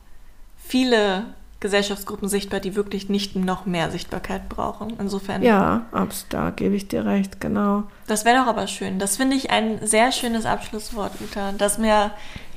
viele 0.59 1.25
Gesellschaftsgruppen 1.63 2.29
sichtbar, 2.29 2.61
die 2.61 2.75
wirklich 2.77 3.09
nicht 3.09 3.35
noch 3.35 3.65
mehr 3.65 3.91
Sichtbarkeit 3.91 4.51
brauchen. 4.51 4.95
Insofern, 5.01 5.43
Ja, 5.43 5.87
abs, 5.93 6.27
da 6.29 6.51
gebe 6.51 6.75
ich 6.75 6.89
dir 6.89 7.07
recht, 7.07 7.41
genau. 7.41 7.85
das 8.07 8.27
wäre 8.27 8.41
doch 8.41 8.47
aber 8.47 8.67
schön. 8.67 8.99
Das 8.99 9.17
finde 9.17 9.37
ich 9.37 9.51
ein 9.51 9.79
sehr 9.87 10.13
schönes 10.13 10.45
Abschlusswort, 10.45 11.13
Uta, 11.23 11.53
dass 11.53 11.79
mir 11.79 12.11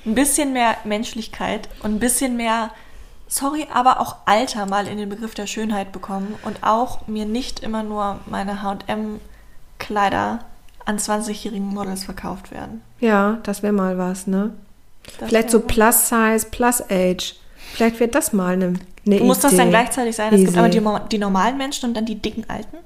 ein 0.06 0.16
bisschen 0.16 0.52
mehr 0.52 0.76
Menschlichkeit 0.84 1.70
und 1.82 1.94
ein 1.96 2.00
bisschen 2.00 2.36
mehr, 2.36 2.70
sorry, 3.28 3.68
aber 3.74 4.02
auch 4.02 4.18
Alter 4.26 4.66
mal 4.66 4.88
in 4.88 4.98
den 4.98 5.10
Begriff 5.10 5.34
der 5.34 5.48
Schönheit 5.48 5.92
bekommen 5.92 6.36
und 6.44 6.58
auch 6.64 7.08
mir 7.08 7.26
nicht 7.26 7.62
immer 7.62 7.84
nur 7.84 8.20
meine 8.26 8.62
H&M-Kleider 8.62 10.40
an 10.86 10.98
20-jährigen 10.98 11.68
Models 11.74 12.04
verkauft 12.04 12.52
werden. 12.52 12.82
Ja, 13.00 13.40
das 13.44 13.64
wäre 13.64 13.74
mal 13.74 13.98
was, 13.98 14.28
ne? 14.28 14.54
Das 15.20 15.30
Vielleicht 15.30 15.52
so 15.52 15.60
Plus 15.60 16.10
Size, 16.10 16.48
Plus 16.52 16.82
Age. 16.90 17.36
Vielleicht 17.74 18.00
wird 18.00 18.16
das 18.16 18.34
mal 18.34 18.54
eine, 18.54 18.74
eine 19.06 19.20
Muss 19.20 19.40
das 19.40 19.52
dann 19.52 19.68
Idee. 19.68 19.70
gleichzeitig 19.70 20.16
sein? 20.16 20.34
Es 20.34 20.40
gibt 20.40 20.52
Easy. 20.52 20.60
aber 20.60 20.70
die, 20.70 20.82
die 21.12 21.18
normalen 21.20 21.58
Menschen 21.58 21.90
und 21.90 21.94
dann 21.96 22.06
die 22.06 22.16
dicken 22.16 22.46
Alten? 22.50 22.78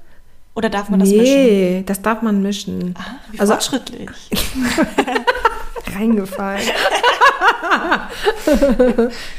Oder 0.54 0.68
darf 0.68 0.90
man 0.90 1.00
das 1.00 1.08
mischen? 1.08 1.22
nee, 1.24 1.82
das 1.86 2.02
darf 2.02 2.22
man 2.22 2.42
mischen. 2.42 2.94
Ah, 2.98 3.02
wie 3.30 3.40
Also- 3.40 3.52
fortschrittlich. 3.52 4.10
Reingefallen. 5.96 6.62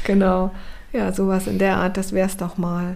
genau. 0.04 0.50
Ja, 0.92 1.12
sowas 1.12 1.46
in 1.46 1.58
der 1.58 1.76
Art, 1.76 1.96
das 1.96 2.12
wär's 2.12 2.36
doch 2.36 2.58
mal. 2.58 2.94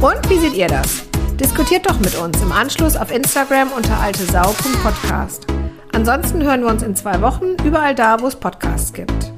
Und 0.00 0.30
wie 0.30 0.38
seht 0.38 0.54
ihr 0.54 0.68
das? 0.68 1.02
Diskutiert 1.40 1.88
doch 1.88 1.98
mit 2.00 2.14
uns 2.16 2.40
im 2.42 2.52
Anschluss 2.52 2.96
auf 2.96 3.10
Instagram 3.12 3.72
unter 3.72 3.98
altesau.podcast. 3.98 5.46
Ansonsten 5.92 6.42
hören 6.42 6.60
wir 6.62 6.68
uns 6.68 6.82
in 6.82 6.94
zwei 6.94 7.20
Wochen 7.20 7.56
überall 7.64 7.94
da, 7.94 8.20
wo 8.20 8.26
es 8.28 8.36
Podcasts 8.36 8.92
gibt. 8.92 9.32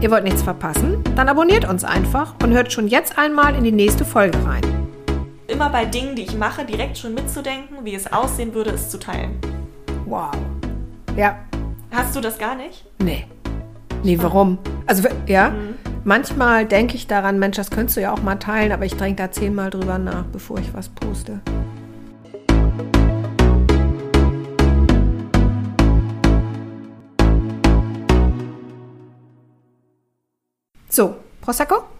Ihr 0.00 0.10
wollt 0.10 0.24
nichts 0.24 0.42
verpassen? 0.42 1.02
Dann 1.16 1.28
abonniert 1.28 1.68
uns 1.68 1.84
einfach 1.84 2.34
und 2.42 2.52
hört 2.52 2.72
schon 2.72 2.88
jetzt 2.88 3.18
einmal 3.18 3.54
in 3.54 3.64
die 3.64 3.72
nächste 3.72 4.04
Folge 4.04 4.38
rein. 4.46 4.62
Immer 5.46 5.70
bei 5.70 5.84
Dingen, 5.84 6.16
die 6.16 6.22
ich 6.22 6.36
mache, 6.36 6.64
direkt 6.64 6.96
schon 6.98 7.14
mitzudenken, 7.14 7.78
wie 7.84 7.94
es 7.94 8.12
aussehen 8.12 8.54
würde, 8.54 8.70
es 8.70 8.88
zu 8.88 8.98
teilen. 8.98 9.38
Wow. 10.06 10.30
Ja, 11.16 11.36
Hast 11.92 12.14
du 12.14 12.20
das 12.20 12.38
gar 12.38 12.54
nicht? 12.54 12.84
Nee. 12.98 13.26
Nee, 14.04 14.16
warum? 14.20 14.58
Also, 14.86 15.08
ja, 15.26 15.52
manchmal 16.04 16.64
denke 16.64 16.94
ich 16.94 17.06
daran, 17.06 17.38
Mensch, 17.38 17.56
das 17.56 17.70
könntest 17.70 17.96
du 17.96 18.00
ja 18.00 18.12
auch 18.12 18.22
mal 18.22 18.36
teilen, 18.36 18.72
aber 18.72 18.84
ich 18.84 18.96
denke 18.96 19.22
da 19.22 19.30
zehnmal 19.30 19.70
drüber 19.70 19.98
nach, 19.98 20.24
bevor 20.26 20.58
ich 20.58 20.72
was 20.72 20.88
poste. 20.88 21.40
So, 30.90 31.20
Prosecco? 31.40 31.98